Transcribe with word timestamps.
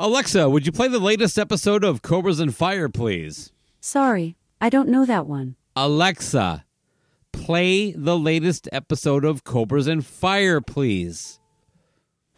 Alexa, 0.00 0.48
would 0.48 0.64
you 0.64 0.70
play 0.70 0.86
the 0.86 1.00
latest 1.00 1.40
episode 1.40 1.82
of 1.82 2.02
Cobras 2.02 2.38
and 2.38 2.54
Fire, 2.54 2.88
please? 2.88 3.50
Sorry, 3.80 4.36
I 4.60 4.68
don't 4.68 4.88
know 4.88 5.04
that 5.04 5.26
one. 5.26 5.56
Alexa, 5.74 6.64
play 7.32 7.90
the 7.90 8.16
latest 8.16 8.68
episode 8.70 9.24
of 9.24 9.42
Cobras 9.42 9.88
and 9.88 10.06
Fire, 10.06 10.60
please. 10.60 11.40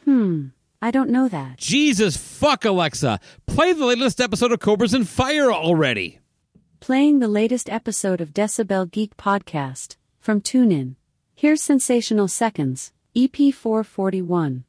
Hmm, 0.05 0.47
I 0.81 0.91
don't 0.91 1.11
know 1.11 1.29
that. 1.29 1.59
Jesus 1.59 2.17
fuck, 2.17 2.65
Alexa, 2.65 3.21
play 3.47 3.75
the 3.75 3.85
latest 3.85 4.23
episode 4.23 4.53
of 4.53 4.61
Cobras 4.61 4.95
and 4.95 5.07
Fire 5.07 5.53
already. 5.53 6.19
Playing 6.81 7.19
the 7.19 7.29
latest 7.29 7.69
episode 7.69 8.23
of 8.23 8.33
Decibel 8.33 8.91
Geek 8.91 9.19
Podcast 9.19 9.97
from 10.19 10.41
TuneIn. 10.41 10.95
Here's 11.35 11.61
Sensational 11.61 12.27
Seconds, 12.27 12.95
EP 13.15 13.37
441. 13.53 14.65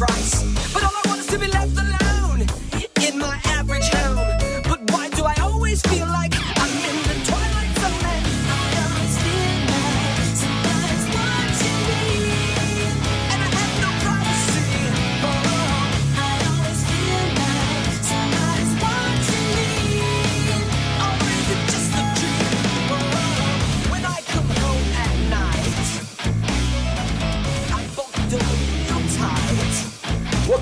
Price. 0.00 0.59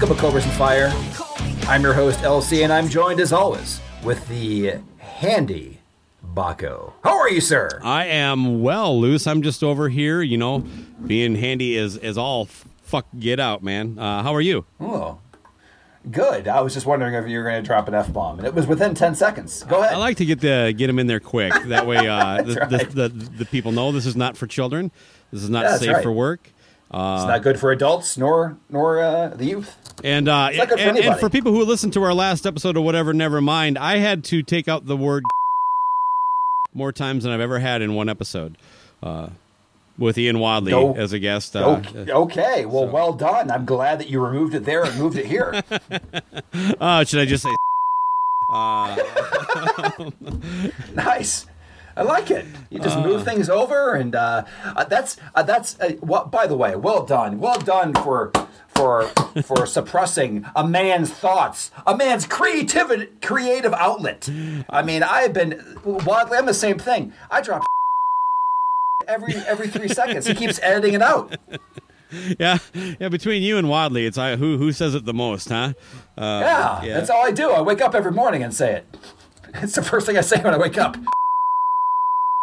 Welcome 0.09 0.17
to 0.17 0.23
Cobras 0.23 0.45
and 0.47 0.55
Fire. 0.55 0.91
I'm 1.69 1.83
your 1.83 1.93
host, 1.93 2.21
LC, 2.21 2.65
and 2.65 2.73
I'm 2.73 2.89
joined 2.89 3.21
as 3.21 3.31
always 3.31 3.79
with 4.03 4.27
the 4.29 4.77
handy 4.97 5.81
Baco. 6.35 6.95
How 7.05 7.19
are 7.19 7.29
you, 7.29 7.43
sir? 7.43 7.69
I 7.83 8.07
am 8.07 8.63
well, 8.63 8.99
Luce. 8.99 9.27
I'm 9.27 9.43
just 9.43 9.63
over 9.63 9.91
here, 9.91 10.23
you 10.23 10.39
know, 10.39 10.65
being 11.07 11.35
handy 11.35 11.77
is, 11.77 11.99
as 11.99 12.17
all 12.17 12.47
fuck 12.47 13.07
get 13.19 13.39
out, 13.39 13.63
man. 13.63 13.99
Uh, 13.99 14.23
how 14.23 14.35
are 14.35 14.41
you? 14.41 14.65
Oh, 14.81 15.19
good. 16.11 16.49
I 16.49 16.63
was 16.63 16.73
just 16.73 16.87
wondering 16.87 17.13
if 17.13 17.29
you 17.29 17.37
were 17.37 17.45
going 17.45 17.63
to 17.63 17.67
drop 17.67 17.87
an 17.87 17.93
F 17.93 18.11
bomb, 18.11 18.39
and 18.39 18.47
it 18.49 18.55
was 18.55 18.67
within 18.67 18.95
10 18.95 19.15
seconds. 19.15 19.63
Go 19.65 19.83
ahead. 19.83 19.93
I 19.93 19.99
like 19.99 20.17
to 20.17 20.25
get 20.25 20.41
the 20.41 20.73
get 20.75 20.87
them 20.87 20.99
in 20.99 21.07
there 21.07 21.21
quick. 21.21 21.53
That 21.67 21.87
way, 21.87 22.09
uh, 22.09 22.41
the, 22.41 22.55
That's 22.71 22.95
the, 22.95 23.09
the, 23.11 23.31
the 23.31 23.45
people 23.45 23.73
know 23.73 23.93
this 23.93 24.07
is 24.07 24.17
not 24.17 24.39
for 24.39 24.47
children. 24.47 24.91
This 25.33 25.43
is 25.43 25.51
not 25.51 25.65
Yeah, 25.65 25.77
safe 25.77 25.93
right. 25.97 26.03
for 26.03 26.13
work. 26.13 26.51
It's 26.91 27.27
not 27.27 27.43
good 27.43 27.61
for 27.61 27.71
adults 27.71 28.17
nor 28.17 28.59
nor 28.71 29.01
uh, 29.01 29.29
the 29.29 29.45
youth. 29.45 29.77
And 30.05 30.29
uh, 30.29 30.51
not 30.51 30.69
good 30.69 30.81
for 30.81 30.89
and, 30.89 30.99
and 30.99 31.21
for 31.21 31.29
people 31.29 31.53
who 31.53 31.65
listened 31.65 31.93
to 31.95 32.03
our 32.03 32.15
last 32.15 32.47
episode 32.47 32.77
or 32.77 32.85
whatever, 32.85 33.13
never 33.13 33.41
mind. 33.41 33.79
I 33.79 33.99
had 33.99 34.25
to 34.25 34.43
take 34.43 34.69
out 34.69 34.87
the 34.87 34.97
word 34.97 35.25
more 36.75 36.93
times 36.93 37.25
than 37.25 37.33
I've 37.33 37.41
ever 37.41 37.59
had 37.59 37.83
in 37.83 37.95
one 37.95 38.09
episode. 38.09 38.57
Uh, 39.03 39.31
with 39.99 40.17
Ian 40.17 40.39
Wadley 40.39 40.71
Go- 40.71 40.95
as 40.95 41.13
a 41.13 41.19
guest. 41.19 41.57
Uh, 41.57 41.83
okay, 42.09 42.65
well, 42.65 42.87
well 42.87 43.13
done. 43.13 43.51
I'm 43.51 43.65
glad 43.65 43.99
that 43.99 44.09
you 44.09 44.25
removed 44.25 44.55
it 44.55 44.65
there 44.65 44.85
and 44.85 44.97
moved 44.97 45.19
it 45.19 45.27
here. 45.27 45.61
uh, 46.81 47.05
should 47.05 47.21
I 47.21 47.27
just 47.27 47.43
say? 47.43 47.51
nice. 50.95 51.47
I 51.99 52.03
like 52.03 52.31
it. 52.31 52.47
You 52.71 52.79
just 52.79 52.97
move 52.99 53.25
things 53.25 53.51
over, 53.51 53.95
and 53.95 54.15
uh, 54.15 54.45
uh, 54.65 54.85
that's 54.85 55.17
uh, 55.35 55.43
that's. 55.43 55.79
Uh, 55.81 55.95
well, 56.01 56.27
by 56.27 56.47
the 56.47 56.57
way, 56.57 56.77
well 56.77 57.05
done, 57.05 57.41
well 57.41 57.59
done 57.59 57.93
for 57.93 58.31
for 58.69 59.09
for 59.43 59.67
suppressing 59.77 60.47
a 60.55 60.67
man's 60.67 61.11
thoughts, 61.11 61.73
a 61.87 61.97
man's 61.97 62.25
creativity, 62.25 63.07
creative 63.21 63.73
outlet. 63.75 64.29
I 64.71 64.83
mean, 64.83 65.03
I've 65.03 65.33
been 65.33 65.61
Wadley. 65.85 66.39
I'm 66.39 66.47
the 66.47 66.55
same 66.55 66.79
thing. 66.79 67.13
I 67.33 67.41
drop 67.41 67.67
every 69.09 69.35
every 69.35 69.67
three 69.67 69.89
seconds. 69.89 70.27
He 70.29 70.35
keeps 70.35 70.61
editing 70.63 70.95
it 70.95 71.03
out. 71.03 71.37
Yeah, 72.39 72.57
yeah. 72.73 73.11
Between 73.11 73.43
you 73.43 73.59
and 73.59 73.69
Wadley, 73.69 74.07
it's 74.07 74.17
uh, 74.17 74.37
who 74.39 74.57
who 74.57 74.73
says 74.73 74.95
it 74.95 75.05
the 75.05 75.13
most, 75.13 75.51
huh? 75.51 75.75
Uh, 76.17 76.81
Yeah, 76.83 76.95
that's 76.95 77.11
all 77.11 77.23
I 77.23 77.31
do. 77.33 77.51
I 77.51 77.61
wake 77.61 77.83
up 77.83 77.95
every 77.95 78.13
morning 78.13 78.43
and 78.43 78.55
say 78.55 78.77
it. 78.77 78.97
It's 79.57 79.75
the 79.75 79.83
first 79.83 80.07
thing 80.07 80.17
I 80.17 80.23
say 80.23 80.41
when 80.41 80.55
I 80.55 80.57
wake 80.57 80.79
up. 80.79 80.97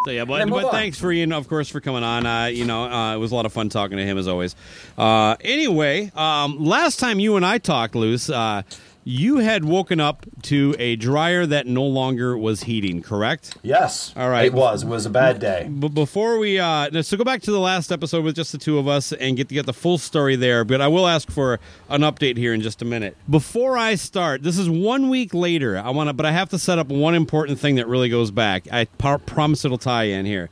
So 0.05 0.11
yeah, 0.11 0.23
but, 0.23 0.47
but 0.47 0.65
on. 0.65 0.71
thanks 0.71 0.99
for 0.99 1.11
Ian, 1.11 1.33
of 1.33 1.47
course, 1.47 1.67
for 1.67 1.81
coming 1.81 2.03
on. 2.03 2.27
Uh, 2.27 2.45
you 2.45 2.63
know, 2.63 2.83
uh, 2.83 3.15
it 3.15 3.17
was 3.17 3.31
a 3.31 3.35
lot 3.35 3.47
of 3.47 3.53
fun 3.53 3.69
talking 3.69 3.97
to 3.97 4.05
him 4.05 4.19
as 4.19 4.27
always. 4.27 4.55
Uh, 4.99 5.35
anyway, 5.41 6.11
um, 6.15 6.63
last 6.63 6.99
time 6.99 7.17
you 7.19 7.37
and 7.37 7.43
I 7.45 7.57
talked, 7.57 7.95
Luce, 7.95 8.29
uh, 8.29 8.61
you 9.07 9.37
had 9.37 9.63
woken 9.63 9.99
up 9.99 10.25
to 10.41 10.75
a 10.79 10.95
dryer 10.95 11.45
that 11.45 11.67
no 11.67 11.83
longer 11.83 12.35
was 12.35 12.63
heating, 12.63 13.03
correct? 13.03 13.55
Yes. 13.61 14.11
All 14.17 14.29
right. 14.31 14.45
It 14.45 14.53
was. 14.53 14.81
It 14.81 14.87
was 14.87 15.05
a 15.05 15.11
bad 15.11 15.39
day. 15.39 15.67
But 15.69 15.89
before 15.89 16.39
we, 16.39 16.57
uh, 16.57 17.03
so 17.03 17.15
go 17.15 17.23
back 17.23 17.43
to 17.43 17.51
the 17.51 17.59
last 17.59 17.91
episode 17.91 18.23
with 18.25 18.35
just 18.35 18.51
the 18.51 18.57
two 18.57 18.79
of 18.79 18.87
us 18.87 19.13
and 19.13 19.37
get 19.37 19.47
to 19.49 19.53
get 19.53 19.67
the 19.67 19.73
full 19.73 19.99
story 19.99 20.35
there. 20.35 20.65
But 20.65 20.81
I 20.81 20.87
will 20.87 21.05
ask 21.07 21.29
for 21.29 21.59
an 21.87 22.01
update 22.01 22.35
here 22.37 22.51
in 22.51 22.61
just 22.61 22.81
a 22.81 22.85
minute. 22.85 23.15
Before 23.29 23.77
I 23.77 23.93
start, 23.93 24.41
this 24.41 24.57
is 24.57 24.67
one 24.67 25.09
week 25.09 25.35
later. 25.35 25.77
I 25.77 25.91
want 25.91 26.09
to, 26.09 26.13
but 26.13 26.25
I 26.25 26.31
have 26.31 26.49
to 26.49 26.57
set 26.57 26.79
up 26.79 26.87
one 26.87 27.13
important 27.13 27.59
thing 27.59 27.75
that 27.75 27.87
really 27.87 28.09
goes 28.09 28.31
back. 28.31 28.67
I 28.71 28.85
par- 28.85 29.19
promise 29.19 29.63
it'll 29.63 29.77
tie 29.77 30.05
in 30.05 30.25
here. 30.25 30.49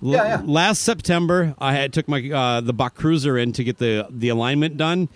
L- 0.00 0.10
Yeah, 0.12 0.24
yeah. 0.24 0.42
Last 0.44 0.82
September, 0.82 1.56
I 1.58 1.72
had 1.72 1.92
took 1.92 2.06
my 2.06 2.30
uh, 2.30 2.60
the 2.60 2.72
Bach 2.72 2.94
Cruiser 2.94 3.36
in 3.36 3.50
to 3.54 3.64
get 3.64 3.78
the 3.78 4.06
the 4.08 4.28
alignment 4.28 4.76
done. 4.76 5.08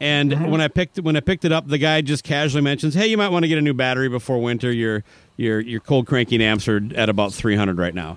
And 0.00 0.32
Mm-hmm. 0.32 0.50
when 0.50 0.60
I 0.62 0.68
picked 0.68 0.98
when 1.00 1.16
I 1.16 1.20
picked 1.20 1.44
it 1.44 1.52
up, 1.52 1.68
the 1.68 1.76
guy 1.78 2.00
just 2.00 2.24
casually 2.24 2.62
mentions, 2.62 2.94
"Hey, 2.94 3.06
you 3.08 3.16
might 3.18 3.28
want 3.28 3.42
to 3.44 3.48
get 3.48 3.58
a 3.58 3.62
new 3.62 3.74
battery 3.74 4.08
before 4.08 4.40
winter. 4.40 4.72
Your 4.72 5.04
your 5.36 5.60
your 5.60 5.80
cold 5.80 6.06
cranking 6.06 6.40
amps 6.40 6.66
are 6.68 6.80
at 6.94 7.08
about 7.10 7.34
300 7.34 7.76
right 7.78 7.94
now." 7.94 8.16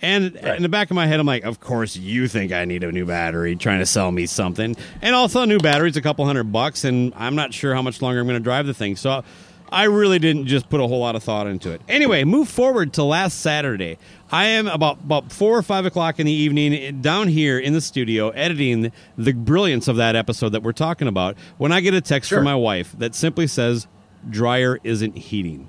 And 0.00 0.34
Right. 0.42 0.56
in 0.56 0.62
the 0.62 0.68
back 0.68 0.90
of 0.90 0.94
my 0.94 1.06
head, 1.06 1.18
I'm 1.20 1.26
like, 1.26 1.44
"Of 1.44 1.60
course 1.60 1.96
you 1.96 2.28
think 2.28 2.52
I 2.52 2.64
need 2.64 2.82
a 2.84 2.90
new 2.92 3.04
battery, 3.04 3.56
trying 3.56 3.80
to 3.80 3.86
sell 3.86 4.10
me 4.10 4.24
something." 4.26 4.74
And 5.02 5.14
also, 5.14 5.42
a 5.42 5.46
new 5.46 5.58
battery's 5.58 5.96
a 5.96 6.02
couple 6.02 6.24
hundred 6.24 6.52
bucks, 6.52 6.84
and 6.84 7.12
I'm 7.16 7.34
not 7.34 7.52
sure 7.52 7.74
how 7.74 7.82
much 7.82 8.00
longer 8.00 8.20
I'm 8.20 8.26
going 8.26 8.38
to 8.40 8.44
drive 8.44 8.66
the 8.66 8.74
thing. 8.74 8.96
So. 8.96 9.22
I 9.70 9.84
really 9.84 10.18
didn't 10.18 10.46
just 10.46 10.68
put 10.70 10.80
a 10.80 10.86
whole 10.86 11.00
lot 11.00 11.14
of 11.16 11.22
thought 11.22 11.46
into 11.46 11.70
it. 11.70 11.80
Anyway, 11.88 12.24
move 12.24 12.48
forward 12.48 12.92
to 12.94 13.02
last 13.02 13.40
Saturday. 13.40 13.98
I 14.30 14.46
am 14.46 14.66
about 14.66 14.98
about 15.02 15.32
four 15.32 15.56
or 15.56 15.62
five 15.62 15.86
o'clock 15.86 16.18
in 16.18 16.26
the 16.26 16.32
evening 16.32 17.00
down 17.00 17.28
here 17.28 17.58
in 17.58 17.72
the 17.72 17.80
studio 17.80 18.30
editing 18.30 18.92
the 19.16 19.32
brilliance 19.32 19.88
of 19.88 19.96
that 19.96 20.16
episode 20.16 20.50
that 20.50 20.62
we're 20.62 20.72
talking 20.72 21.08
about. 21.08 21.36
When 21.58 21.72
I 21.72 21.80
get 21.80 21.94
a 21.94 22.00
text 22.00 22.28
Sure. 22.28 22.38
from 22.38 22.44
my 22.44 22.54
wife 22.54 22.94
that 22.98 23.14
simply 23.14 23.46
says, 23.46 23.86
"Dryer 24.28 24.78
isn't 24.84 25.16
heating," 25.16 25.68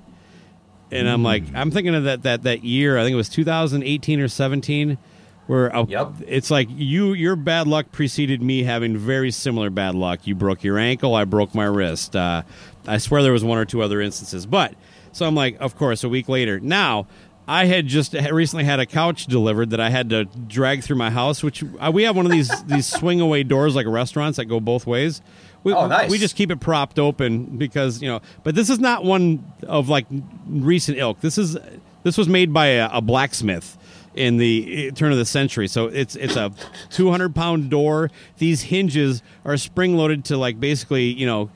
and 0.90 1.08
I'm 1.08 1.22
like, 1.22 1.44
I'm 1.54 1.70
thinking 1.70 1.94
of 1.94 2.04
that 2.04 2.22
that 2.24 2.42
that 2.42 2.64
year. 2.64 2.98
I 2.98 3.02
think 3.04 3.12
it 3.14 3.16
was 3.16 3.28
2018 3.28 4.20
or 4.20 4.28
17. 4.28 4.98
Where 5.46 5.74
uh, 5.74 5.84
Yep. 5.88 6.12
it's 6.28 6.48
like 6.50 6.68
you 6.70 7.12
your 7.12 7.34
bad 7.34 7.66
luck 7.66 7.90
preceded 7.90 8.40
me 8.40 8.62
having 8.62 8.96
very 8.96 9.32
similar 9.32 9.68
bad 9.68 9.96
luck. 9.96 10.20
You 10.24 10.36
broke 10.36 10.62
your 10.62 10.78
ankle, 10.78 11.14
I 11.16 11.24
broke 11.24 11.56
my 11.56 11.64
wrist. 11.64 12.14
Uh, 12.14 12.42
I 12.86 12.98
swear 12.98 13.22
there 13.22 13.32
was 13.32 13.44
one 13.44 13.58
or 13.58 13.64
two 13.64 13.82
other 13.82 14.00
instances, 14.00 14.46
but 14.46 14.74
so 15.12 15.26
I'm 15.26 15.34
like, 15.34 15.56
of 15.60 15.76
course, 15.76 16.04
a 16.04 16.08
week 16.08 16.28
later. 16.28 16.60
Now 16.60 17.06
I 17.50 17.64
had 17.64 17.88
just 17.88 18.14
recently 18.14 18.64
had 18.64 18.78
a 18.78 18.86
couch 18.86 19.26
delivered 19.26 19.70
that 19.70 19.80
I 19.80 19.90
had 19.90 20.10
to 20.10 20.24
drag 20.24 20.84
through 20.84 20.96
my 20.96 21.10
house, 21.10 21.42
which 21.42 21.64
uh, 21.80 21.90
we 21.92 22.04
have 22.04 22.14
one 22.16 22.24
of 22.24 22.32
these 22.32 22.62
these 22.64 22.86
swing 22.98 23.20
away 23.20 23.42
doors 23.42 23.74
like 23.74 23.86
restaurants 23.86 24.36
that 24.36 24.44
go 24.44 24.60
both 24.60 24.86
ways. 24.86 25.20
We, 25.62 25.74
Oh, 25.74 25.86
nice. 25.86 26.10
We 26.10 26.18
just 26.18 26.36
keep 26.36 26.50
it 26.50 26.60
propped 26.60 26.98
open 26.98 27.58
because 27.58 28.00
you 28.00 28.08
know, 28.08 28.20
but 28.44 28.54
this 28.54 28.70
is 28.70 28.78
not 28.78 29.04
one 29.04 29.44
of 29.66 29.88
like 29.88 30.06
recent 30.46 30.98
ilk. 30.98 31.20
This 31.20 31.38
is 31.38 31.58
this 32.02 32.16
was 32.16 32.28
made 32.28 32.52
by 32.52 32.66
a, 32.66 32.88
a 32.92 33.00
blacksmith 33.00 33.76
in 34.14 34.36
the 34.36 34.88
uh, 34.88 34.94
turn 34.94 35.12
of 35.12 35.18
the 35.18 35.24
century. 35.24 35.66
So 35.66 35.86
it's 35.86 36.14
it's 36.16 36.36
a 36.36 36.52
200 36.90 37.34
pound 37.34 37.68
door. 37.68 38.10
These 38.38 38.62
hinges 38.62 39.22
are 39.44 39.56
spring 39.56 39.96
loaded 39.96 40.24
to 40.26 40.36
like 40.36 40.60
basically 40.60 41.06
you 41.06 41.26
know 41.26 41.50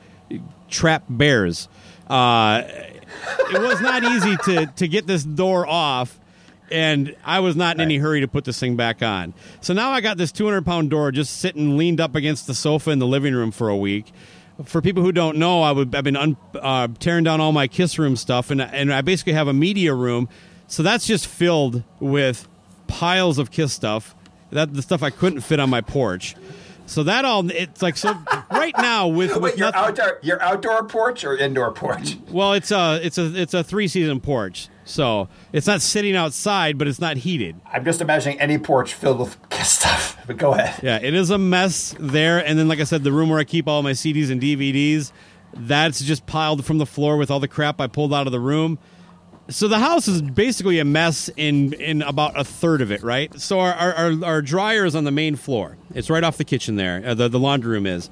trap 0.69 1.05
bears. 1.09 1.69
Uh, 2.09 2.63
it 2.67 3.61
was 3.61 3.81
not 3.81 4.05
easy 4.05 4.37
to 4.45 4.67
to 4.77 4.89
get 4.89 5.07
this 5.07 5.25
door 5.25 5.67
off. 5.67 6.19
And 6.71 7.15
I 7.25 7.41
was 7.41 7.57
not 7.57 7.77
in 7.77 7.83
any 7.83 7.99
hurry 7.99 8.21
to 8.21 8.29
put 8.29 8.45
this 8.45 8.59
thing 8.59 8.75
back 8.75 9.03
on. 9.03 9.35
So 9.61 9.75
now 9.75 9.91
I 9.91 10.01
got 10.01 10.17
this 10.17 10.33
200 10.33 10.65
pound 10.65 10.91
door 10.91 11.13
just 11.13 11.37
sitting 11.39 11.77
leaned 11.77 12.01
up 12.01 12.15
against 12.15 12.47
the 12.47 12.55
sofa 12.55 12.91
in 12.91 12.99
the 12.99 13.07
living 13.07 13.35
room 13.35 13.51
for 13.51 13.69
a 13.69 13.77
week. 13.77 14.13
For 14.65 14.81
people 14.81 15.03
who 15.03 15.13
don't 15.13 15.37
know, 15.37 15.63
I 15.63 15.73
would, 15.73 15.95
I've 15.95 16.05
been 16.05 16.17
un, 16.17 16.37
uh, 16.55 16.89
tearing 17.01 17.25
down 17.25 17.41
all 17.41 17.53
my 17.53 17.69
Kiss 17.69 17.99
room 17.99 18.17
stuff, 18.17 18.51
and, 18.51 18.63
and 18.63 18.95
I 18.95 19.03
basically 19.03 19.35
have 19.35 19.47
a 19.47 19.53
media 19.53 19.93
room. 19.95 20.29
So 20.67 20.83
that's 20.83 21.07
just 21.07 21.27
filled 21.27 21.83
with 22.01 22.49
piles 22.87 23.39
of 23.39 23.51
Kiss 23.51 23.73
stuff. 23.73 24.15
That 24.51 24.73
the 24.73 24.83
stuff 24.83 25.03
I 25.03 25.11
couldn't 25.11 25.41
fit 25.41 25.61
on 25.61 25.69
my 25.69 25.81
porch. 25.81 26.35
So 26.87 27.03
that 27.05 27.25
all 27.25 27.51
it's 27.51 27.81
like 27.83 27.97
so 27.97 28.15
right 28.51 28.75
now 28.77 29.09
with, 29.09 29.31
with 29.35 29.43
Wait, 29.43 29.57
your 29.57 29.71
nothing- 29.73 29.81
outdoor 30.03 30.19
your 30.23 30.43
outdoor 30.43 30.85
porch 30.85 31.25
or 31.25 31.37
indoor 31.37 31.73
porch? 31.73 32.17
well, 32.31 32.53
it's 32.53 32.71
a 32.71 33.01
it's 33.05 33.17
a 33.19 33.35
it's 33.41 33.55
a 33.55 33.65
three 33.65 33.89
season 33.89 34.21
porch, 34.21 34.69
so 34.85 35.29
it's 35.53 35.67
not 35.67 35.81
sitting 35.81 36.15
outside, 36.15 36.77
but 36.77 36.87
it's 36.87 37.01
not 37.01 37.17
heated. 37.17 37.57
I'm 37.73 37.85
just 37.85 38.01
imagining 38.03 38.39
any 38.41 38.59
porch 38.59 38.93
filled 38.95 39.19
with 39.21 39.37
stuff. 39.65 40.19
But 40.27 40.37
go 40.37 40.53
ahead. 40.53 40.83
Yeah, 40.83 40.99
it 41.03 41.15
is 41.15 41.31
a 41.31 41.39
mess 41.39 41.95
there. 41.99 42.39
And 42.45 42.59
then, 42.59 42.69
like 42.69 42.81
I 42.81 42.85
said, 42.85 43.03
the 43.03 43.13
room 43.13 43.31
where 43.31 43.39
I 43.39 43.45
keep 43.45 43.67
all 43.67 43.83
my 43.83 43.93
CDs 43.93 44.31
and 44.31 44.41
DVDs, 44.41 45.11
that's 45.55 46.01
just 46.03 46.27
piled 46.27 46.65
from 46.65 46.79
the 46.79 46.87
floor 46.87 47.17
with 47.17 47.31
all 47.31 47.41
the 47.41 47.49
crap 47.49 47.81
I 47.81 47.87
pulled 47.87 48.13
out 48.13 48.27
of 48.27 48.33
the 48.33 48.41
room. 48.41 48.79
So 49.49 49.69
the 49.69 49.79
house 49.79 50.09
is 50.09 50.23
basically 50.23 50.79
a 50.79 50.85
mess 50.85 51.29
in 51.37 51.75
in 51.75 52.03
about 52.03 52.39
a 52.39 52.45
third 52.45 52.81
of 52.81 52.91
it, 52.91 53.03
right? 53.03 53.39
So 53.39 53.61
our 53.61 53.75
our, 53.75 53.95
our, 53.95 54.25
our 54.25 54.43
dryer 54.43 54.85
is 54.85 54.97
on 54.97 55.05
the 55.05 55.11
main 55.11 55.37
floor. 55.37 55.77
It's 55.95 56.09
right 56.09 56.25
off 56.25 56.39
the 56.39 56.45
kitchen 56.45 56.77
there. 56.77 57.03
Uh, 57.05 57.15
the 57.15 57.29
the 57.29 57.39
laundry 57.39 57.73
room 57.73 57.87
is. 57.87 58.09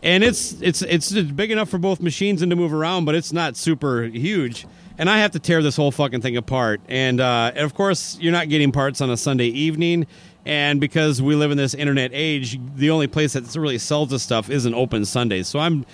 And 0.00 0.22
it's 0.22 0.52
it's 0.62 0.82
it's 0.82 1.10
big 1.10 1.50
enough 1.50 1.68
for 1.68 1.78
both 1.78 2.00
machines 2.00 2.42
and 2.42 2.50
to 2.50 2.56
move 2.56 2.72
around, 2.72 3.04
but 3.04 3.16
it's 3.16 3.32
not 3.32 3.56
super 3.56 4.04
huge. 4.04 4.66
And 4.98 5.08
I 5.08 5.18
have 5.18 5.30
to 5.32 5.38
tear 5.38 5.62
this 5.62 5.76
whole 5.76 5.92
fucking 5.92 6.22
thing 6.22 6.36
apart. 6.36 6.80
And, 6.88 7.20
uh, 7.20 7.52
and 7.54 7.64
of 7.64 7.72
course, 7.72 8.18
you're 8.20 8.32
not 8.32 8.48
getting 8.48 8.72
parts 8.72 9.00
on 9.00 9.10
a 9.10 9.16
Sunday 9.16 9.46
evening. 9.46 10.08
And 10.44 10.80
because 10.80 11.22
we 11.22 11.36
live 11.36 11.52
in 11.52 11.56
this 11.56 11.72
internet 11.72 12.10
age, 12.12 12.58
the 12.74 12.90
only 12.90 13.06
place 13.06 13.34
that 13.34 13.54
really 13.54 13.78
sells 13.78 14.10
this 14.10 14.24
stuff 14.24 14.50
isn't 14.50 14.74
open 14.74 15.04
Sundays. 15.04 15.46
So 15.46 15.60
I'm 15.60 15.86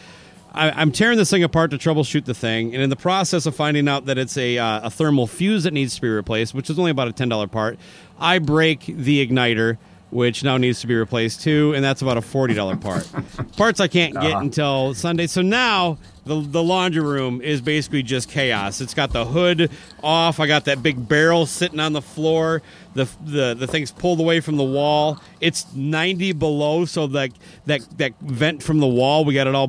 I, 0.54 0.70
I'm 0.70 0.92
tearing 0.92 1.18
this 1.18 1.30
thing 1.30 1.42
apart 1.42 1.72
to 1.72 1.78
troubleshoot 1.78 2.24
the 2.24 2.34
thing, 2.34 2.74
and 2.74 2.82
in 2.82 2.88
the 2.88 2.96
process 2.96 3.44
of 3.44 3.56
finding 3.56 3.88
out 3.88 4.06
that 4.06 4.18
it's 4.18 4.36
a, 4.36 4.56
uh, 4.56 4.86
a 4.86 4.90
thermal 4.90 5.26
fuse 5.26 5.64
that 5.64 5.72
needs 5.72 5.96
to 5.96 6.00
be 6.00 6.08
replaced, 6.08 6.54
which 6.54 6.70
is 6.70 6.78
only 6.78 6.92
about 6.92 7.08
a 7.08 7.12
ten 7.12 7.28
dollar 7.28 7.48
part, 7.48 7.78
I 8.18 8.38
break 8.38 8.84
the 8.86 9.26
igniter, 9.26 9.78
which 10.10 10.44
now 10.44 10.56
needs 10.56 10.80
to 10.80 10.86
be 10.86 10.94
replaced 10.94 11.42
too, 11.42 11.72
and 11.74 11.84
that's 11.84 12.02
about 12.02 12.16
a 12.16 12.22
forty 12.22 12.54
dollar 12.54 12.76
part. 12.76 13.08
Parts 13.56 13.80
I 13.80 13.88
can't 13.88 14.14
get 14.14 14.32
until 14.32 14.94
Sunday. 14.94 15.26
So 15.26 15.42
now 15.42 15.98
the 16.24 16.40
the 16.40 16.62
laundry 16.62 17.02
room 17.02 17.40
is 17.42 17.60
basically 17.60 18.04
just 18.04 18.28
chaos. 18.28 18.80
It's 18.80 18.94
got 18.94 19.12
the 19.12 19.24
hood 19.24 19.72
off. 20.04 20.38
I 20.38 20.46
got 20.46 20.66
that 20.66 20.84
big 20.84 21.08
barrel 21.08 21.46
sitting 21.46 21.80
on 21.80 21.94
the 21.94 22.02
floor. 22.02 22.62
The 22.94 23.08
the 23.24 23.54
the 23.54 23.66
thing's 23.66 23.90
pulled 23.90 24.20
away 24.20 24.38
from 24.38 24.56
the 24.56 24.62
wall. 24.64 25.20
It's 25.40 25.66
ninety 25.74 26.30
below, 26.30 26.84
so 26.84 27.08
that 27.08 27.32
that 27.66 27.80
that 27.98 28.12
vent 28.20 28.62
from 28.62 28.78
the 28.78 28.86
wall, 28.86 29.24
we 29.24 29.34
got 29.34 29.48
it 29.48 29.56
all 29.56 29.68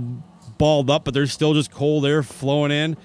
balled 0.57 0.89
up, 0.89 1.05
but 1.05 1.13
there's 1.13 1.31
still 1.31 1.53
just 1.53 1.71
cold 1.71 2.05
air 2.05 2.23
flowing 2.23 2.71
in. 2.71 2.97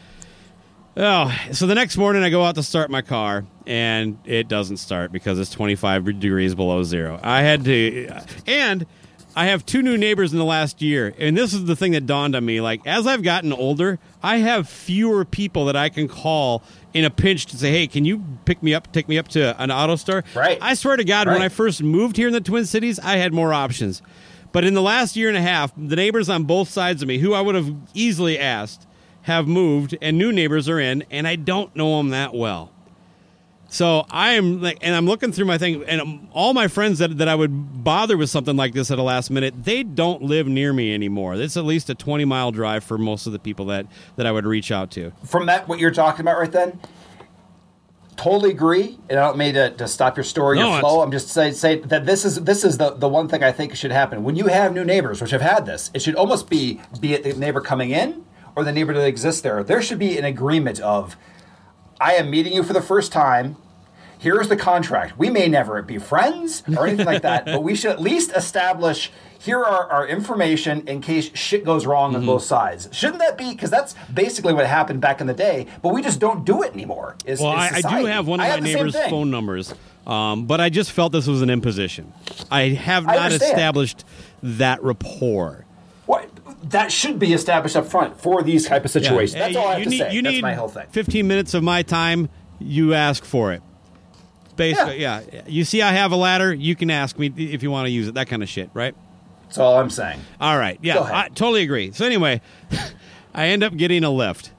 Oh, 0.97 1.35
so 1.53 1.67
the 1.67 1.75
next 1.75 1.97
morning 1.97 2.23
I 2.23 2.31
go 2.31 2.45
out 2.45 2.57
to 2.57 2.63
start 2.63 2.91
my 2.91 3.01
car 3.01 3.45
and 3.67 4.19
it 4.25 4.49
doesn't 4.49 4.79
start 4.79 5.13
because 5.13 5.39
it's 5.39 5.51
25 5.51 6.19
degrees 6.19 6.55
below 6.55 6.83
zero. 6.83 7.21
I 7.23 7.43
had 7.43 7.65
to, 7.65 8.11
and 8.47 8.85
I 9.37 9.47
have 9.47 9.65
two 9.65 9.83
new 9.83 9.97
neighbors 9.97 10.33
in 10.33 10.39
the 10.39 10.45
last 10.45 10.83
year, 10.83 11.15
and 11.17 11.37
this 11.37 11.55
is 11.55 11.65
the 11.65 11.77
thing 11.77 11.93
that 11.93 12.07
dawned 12.07 12.35
on 12.35 12.45
me. 12.45 12.61
Like 12.61 12.85
as 12.87 13.07
I've 13.07 13.23
gotten 13.23 13.53
older, 13.53 14.01
I 14.23 14.39
have 14.39 14.69
fewer 14.69 15.25
people 15.25 15.67
that 15.67 15.77
I 15.77 15.89
can 15.89 16.09
call 16.09 16.65
in 16.93 17.05
a 17.05 17.11
pinch 17.11 17.47
to 17.47 17.57
say, 17.57 17.71
"Hey, 17.71 17.87
can 17.87 18.05
you 18.05 18.25
pick 18.45 18.61
me 18.63 18.75
up, 18.75 18.93
take 18.93 19.09
me 19.09 19.17
up 19.17 19.29
to 19.29 19.61
an 19.63 19.71
auto 19.71 19.95
store?" 19.95 20.25
Right. 20.35 20.59
I 20.61 20.75
swear 20.75 20.97
to 20.97 21.05
God, 21.05 21.29
when 21.29 21.41
I 21.41 21.49
first 21.49 21.83
moved 21.83 22.17
here 22.17 22.27
in 22.27 22.33
the 22.33 22.41
Twin 22.41 22.67
Cities, 22.67 22.99
I 22.99 23.17
had 23.17 23.33
more 23.33 23.55
options. 23.55 24.03
But 24.53 24.65
in 24.65 24.75
the 24.75 24.83
last 24.83 25.17
year 25.17 25.29
and 25.29 25.37
a 25.37 25.43
half, 25.43 25.73
the 25.77 25.97
neighbors 25.97 26.29
on 26.29 26.45
both 26.45 26.69
sides 26.69 27.03
of 27.03 27.09
me, 27.09 27.19
who 27.19 27.35
I 27.35 27.41
would 27.41 27.55
have 27.55 27.75
easily 27.95 28.39
asked, 28.39 28.87
have 29.23 29.47
moved, 29.47 29.97
and 30.01 30.19
new 30.19 30.33
neighbors 30.33 30.69
are 30.69 30.81
in, 30.81 31.05
and 31.11 31.29
I 31.29 31.37
don't 31.37 31.75
know 31.77 31.99
them 31.99 32.11
that 32.11 32.35
well. 32.35 32.73
So 33.69 34.05
I 34.11 34.33
am 34.33 34.61
like, 34.61 34.79
and 34.83 34.97
I'm 34.97 35.07
looking 35.07 35.31
through 35.31 35.45
my 35.45 35.57
thing, 35.57 35.85
and 35.85 36.29
all 36.33 36.53
my 36.55 36.67
friends 36.67 36.99
that, 36.99 37.19
that 37.19 37.29
I 37.29 37.37
would 37.37 37.85
bother 37.85 38.17
with 38.17 38.29
something 38.29 38.57
like 38.57 38.75
this 38.75 38.91
at 38.91 38.97
the 38.97 39.05
last 39.05 39.31
minute, 39.31 39.55
they 39.63 39.85
don't 39.85 40.23
live 40.23 40.49
near 40.49 40.73
me 40.73 40.93
anymore. 40.93 41.37
It's 41.37 41.57
at 41.57 41.65
least 41.65 41.89
a 41.89 41.95
20 41.95 42.25
mile 42.25 42.51
drive 42.51 42.83
for 42.83 42.99
most 42.99 43.29
of 43.29 43.33
the 43.33 43.39
people 43.39 43.67
that 43.67 43.87
that 44.17 44.27
I 44.27 44.33
would 44.33 44.45
reach 44.45 44.73
out 44.73 44.91
to. 44.93 45.13
From 45.25 45.47
that, 45.47 45.69
what 45.69 45.79
you're 45.79 45.93
talking 45.93 46.23
about 46.23 46.39
right 46.39 46.51
then, 46.51 46.81
totally 48.21 48.51
agree. 48.51 48.99
And 49.09 49.19
I 49.19 49.27
don't 49.27 49.39
mean 49.39 49.55
to, 49.55 49.71
to 49.71 49.89
stop 49.89 50.17
your 50.17 50.25
story, 50.25 50.59
No, 50.59 50.73
your 50.73 50.81
flow. 50.81 51.01
I'm 51.01 51.11
just 51.11 51.29
saying 51.29 51.55
say 51.55 51.79
that 51.79 52.05
this 52.05 52.27
is 52.27 52.43
this 52.45 52.65
is 52.65 52.77
the, 52.77 52.91
the 52.91 53.09
one 53.09 53.29
thing 53.29 53.43
I 53.43 53.51
think 53.51 53.75
should 53.75 53.93
happen 53.93 54.23
when 54.23 54.37
you 54.37 54.49
have 54.49 54.75
new 54.75 54.85
neighbors, 54.85 55.23
which 55.23 55.31
have 55.31 55.41
had 55.41 55.65
this. 55.65 55.91
It 55.95 56.03
should 56.03 56.17
almost 56.17 56.51
be 56.51 56.81
be 57.01 57.15
it 57.15 57.25
the 57.25 57.33
neighbor 57.33 57.63
coming 57.63 57.91
in 57.91 58.25
or 58.55 58.63
the 58.63 58.73
neighbor 58.73 58.93
that 58.93 59.07
exists 59.07 59.41
there. 59.41 59.65
There 59.65 59.81
should 59.81 59.99
be 59.99 60.19
an 60.19 60.27
agreement 60.27 60.81
of, 60.81 61.17
I 61.99 62.15
am 62.15 62.31
meeting 62.31 62.53
you 62.53 62.63
for 62.63 62.75
the 62.75 62.83
first 62.83 63.11
time. 63.11 63.57
Here's 64.19 64.49
the 64.49 64.57
contract. 64.57 65.19
We 65.19 65.31
may 65.31 65.49
never 65.49 65.81
be 65.81 65.97
friends 65.99 66.63
or 66.77 66.87
anything 66.87 67.07
like 67.07 67.23
that, 67.23 67.45
but 67.47 67.63
we 67.63 67.75
should 67.75 67.93
at 67.93 68.03
least 68.03 68.33
establish 68.37 69.11
here 69.41 69.59
are 69.59 69.91
our 69.91 70.07
information 70.07 70.87
in 70.87 71.01
case 71.01 71.31
shit 71.35 71.65
goes 71.65 71.87
wrong 71.87 72.11
Mm-hmm. 72.13 72.21
on 72.21 72.27
both 72.27 72.43
sides. 72.45 72.89
Shouldn't 72.93 73.19
that 73.21 73.37
be? 73.39 73.51
Because 73.53 73.71
that's 73.71 73.95
basically 74.13 74.53
what 74.53 74.67
happened 74.67 75.01
back 75.01 75.21
in 75.21 75.27
the 75.27 75.35
day, 75.35 75.67
but 75.83 75.93
we 75.95 76.03
just 76.03 76.21
don't 76.21 76.45
do 76.45 76.63
it 76.63 76.73
anymore. 76.75 77.17
Is, 77.25 77.41
Well, 77.41 77.53
is 77.53 77.85
I, 77.85 77.89
I 77.89 78.01
do 78.01 78.07
have 78.07 78.27
one 78.27 78.41
of 78.41 78.45
I 78.45 78.49
my 78.49 78.55
have 78.55 78.63
the 78.65 78.73
same 78.73 78.87
neighbor's 78.87 79.09
phone 79.11 79.31
numbers, 79.31 79.75
um, 80.07 80.47
but 80.47 80.61
I 80.61 80.69
just 80.69 80.93
felt 80.93 81.13
this 81.13 81.27
was 81.27 81.43
an 81.43 81.51
imposition. 81.51 82.13
I 82.51 82.69
have 82.69 83.07
not 83.07 83.17
understand. 83.17 83.53
established 83.53 84.05
that 84.43 84.83
rapport. 84.83 85.65
What 86.07 86.29
that 86.71 86.91
should 86.93 87.19
be 87.19 87.33
established 87.33 87.77
up 87.77 87.87
front 87.87 88.21
for 88.21 88.43
these 88.43 88.67
type 88.67 88.85
of 88.85 88.91
situations. 88.91 89.35
Yeah. 89.35 89.47
That's 89.47 89.57
all 89.57 89.69
I 89.69 89.71
have 89.75 89.79
you 89.81 89.85
to 89.85 89.91
need, 89.91 89.99
say. 89.99 90.15
You 90.15 90.23
That's 90.23 90.35
need 90.35 90.43
my 90.43 90.55
whole 90.55 90.69
thing. 90.69 90.87
15 90.91 91.27
minutes 91.29 91.55
of 91.55 91.63
my 91.63 91.83
time. 91.83 92.29
You 92.59 92.93
ask 92.95 93.25
for 93.25 93.53
it. 93.53 93.63
Basically, 94.57 95.01
yeah. 95.01 95.23
You 95.47 95.65
see, 95.65 95.81
I 95.81 95.93
have 95.93 96.13
a 96.13 96.17
ladder. 96.17 96.53
You 96.53 96.77
can 96.77 96.91
ask 96.91 97.19
me 97.19 97.33
if 97.37 97.63
you 97.63 97.71
want 97.71 97.87
to 97.87 97.91
use 97.91 98.09
it. 98.09 98.15
That 98.15 98.29
kind 98.29 98.43
of 98.43 98.49
shit, 98.49 98.69
right? 98.75 98.95
That's 99.51 99.59
all 99.59 99.81
I'm 99.81 99.91
saying. 99.91 100.21
All 100.41 100.57
right. 100.57 100.79
Yeah, 100.81 100.95
Go 100.95 101.01
ahead. 101.01 101.15
I 101.17 101.29
totally 101.31 101.63
agree. 101.63 101.91
So 101.91 102.07
anyway, 102.07 102.41
I 103.35 103.49
end 103.49 103.65
up 103.65 103.77
getting 103.77 104.05
a 104.05 104.11
lift 104.11 104.53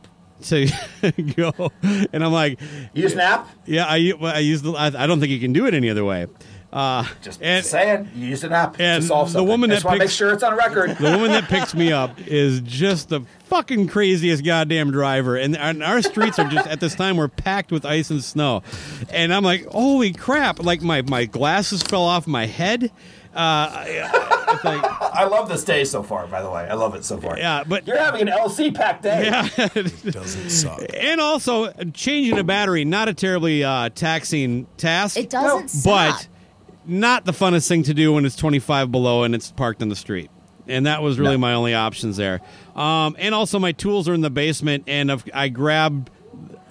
to 0.43 0.67
go, 1.37 1.71
and 1.81 2.21
I'm 2.21 2.33
like, 2.33 2.59
just 2.93 3.15
nap. 3.15 3.47
yeah, 3.65 3.85
I, 3.87 4.11
I 4.21 4.39
use 4.39 4.61
the. 4.61 4.73
I, 4.73 4.87
I 4.87 5.07
don't 5.07 5.21
think 5.21 5.31
you 5.31 5.39
can 5.39 5.53
do 5.53 5.65
it 5.65 5.73
any 5.73 5.89
other 5.89 6.03
way. 6.03 6.27
Uh, 6.73 7.05
Just 7.21 7.41
and, 7.41 7.65
saying, 7.65 8.09
you 8.15 8.27
use 8.27 8.45
an 8.45 8.53
app 8.53 8.79
and 8.79 9.01
to 9.01 9.07
solve 9.07 9.27
the 9.27 9.33
something. 9.33 9.47
woman 9.47 9.69
that 9.69 9.81
to 9.81 9.97
make 9.97 10.09
sure 10.09 10.31
it's 10.33 10.43
on 10.43 10.55
record. 10.57 10.89
the 10.99 11.11
woman 11.11 11.31
that 11.31 11.45
picks 11.45 11.73
me 11.73 11.91
up 11.91 12.17
is 12.27 12.61
just 12.61 13.09
the 13.09 13.21
fucking 13.45 13.87
craziest 13.87 14.43
goddamn 14.43 14.91
driver, 14.91 15.35
and 15.37 15.55
our, 15.55 15.69
and 15.69 15.83
our 15.83 16.01
streets 16.01 16.37
are 16.39 16.49
just 16.49 16.67
at 16.67 16.79
this 16.81 16.95
time 16.95 17.15
we're 17.17 17.27
packed 17.29 17.71
with 17.71 17.85
ice 17.85 18.09
and 18.09 18.21
snow, 18.23 18.63
and 19.09 19.33
I'm 19.33 19.43
like, 19.43 19.65
holy 19.67 20.11
crap! 20.11 20.63
Like 20.63 20.81
my 20.81 21.01
my 21.01 21.25
glasses 21.25 21.81
fell 21.81 22.03
off 22.03 22.27
my 22.27 22.45
head. 22.45 22.91
Uh, 23.33 23.83
it's 23.87 24.63
like, 24.65 24.83
I 24.83 25.25
love 25.25 25.47
this 25.47 25.63
day 25.63 25.83
so 25.85 26.03
far. 26.03 26.27
By 26.27 26.41
the 26.41 26.49
way, 26.49 26.67
I 26.69 26.73
love 26.73 26.95
it 26.95 27.05
so 27.05 27.17
far. 27.17 27.37
yeah, 27.37 27.63
but 27.65 27.87
You're 27.87 27.97
having 27.97 28.21
an 28.21 28.27
LC 28.27 28.73
packed 28.75 29.03
day. 29.03 29.25
yeah. 29.25 29.47
it 29.75 30.03
doesn't 30.11 30.49
suck. 30.49 30.81
and 30.93 31.21
also 31.21 31.71
changing 31.93 32.37
a 32.37 32.43
battery 32.43 32.83
not 32.85 33.07
a 33.07 33.13
terribly 33.13 33.63
uh, 33.63 33.89
taxing 33.95 34.67
task 34.77 35.17
It 35.17 35.29
doesn't 35.29 35.83
but 35.85 36.11
suck. 36.13 36.27
not 36.85 37.25
the 37.25 37.31
funnest 37.31 37.67
thing 37.67 37.83
to 37.83 37.93
do 37.93 38.13
when 38.13 38.25
it's 38.25 38.35
25 38.35 38.91
below 38.91 39.23
and 39.23 39.33
it's 39.33 39.51
parked 39.51 39.81
in 39.81 39.89
the 39.89 39.95
street 39.95 40.29
and 40.67 40.85
that 40.85 41.01
was 41.01 41.17
really 41.19 41.35
No. 41.35 41.39
my 41.39 41.53
only 41.53 41.73
options 41.73 42.17
there 42.17 42.41
um, 42.75 43.15
and 43.19 43.33
also 43.33 43.59
my 43.59 43.71
tools 43.71 44.07
are 44.09 44.13
in 44.13 44.21
the 44.21 44.29
basement 44.29 44.83
and 44.87 45.09
if 45.09 45.23
i 45.33 45.47
grabbed 45.49 46.09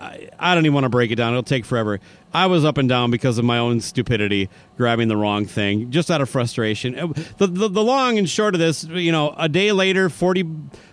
I, 0.01 0.31
I 0.39 0.55
don't 0.55 0.65
even 0.65 0.75
want 0.75 0.85
to 0.85 0.91
break 0.91 1.11
it 1.11 1.17
down. 1.17 1.33
It'll 1.35 1.43
take 1.43 1.67
forever. 1.67 2.01
I 2.33 2.47
was 2.47 2.65
up 2.65 2.79
and 2.79 2.89
down 2.89 3.11
because 3.11 3.37
of 3.37 3.45
my 3.45 3.59
own 3.59 3.81
stupidity 3.81 4.49
grabbing 4.77 5.09
the 5.09 5.17
wrong 5.17 5.45
thing 5.45 5.91
just 5.91 6.11
out 6.11 6.21
of 6.23 6.31
frustration. 6.31 6.99
Uh, 6.99 7.09
the, 7.37 7.47
the, 7.47 7.69
the 7.69 7.83
long 7.83 8.17
and 8.19 8.29
short 8.29 8.55
of 8.55 8.61
this 8.61 8.85
you 8.85 9.13
know 9.13 9.35
a 9.37 9.49
day 9.49 9.73
later 9.73 10.09
40 10.09 10.47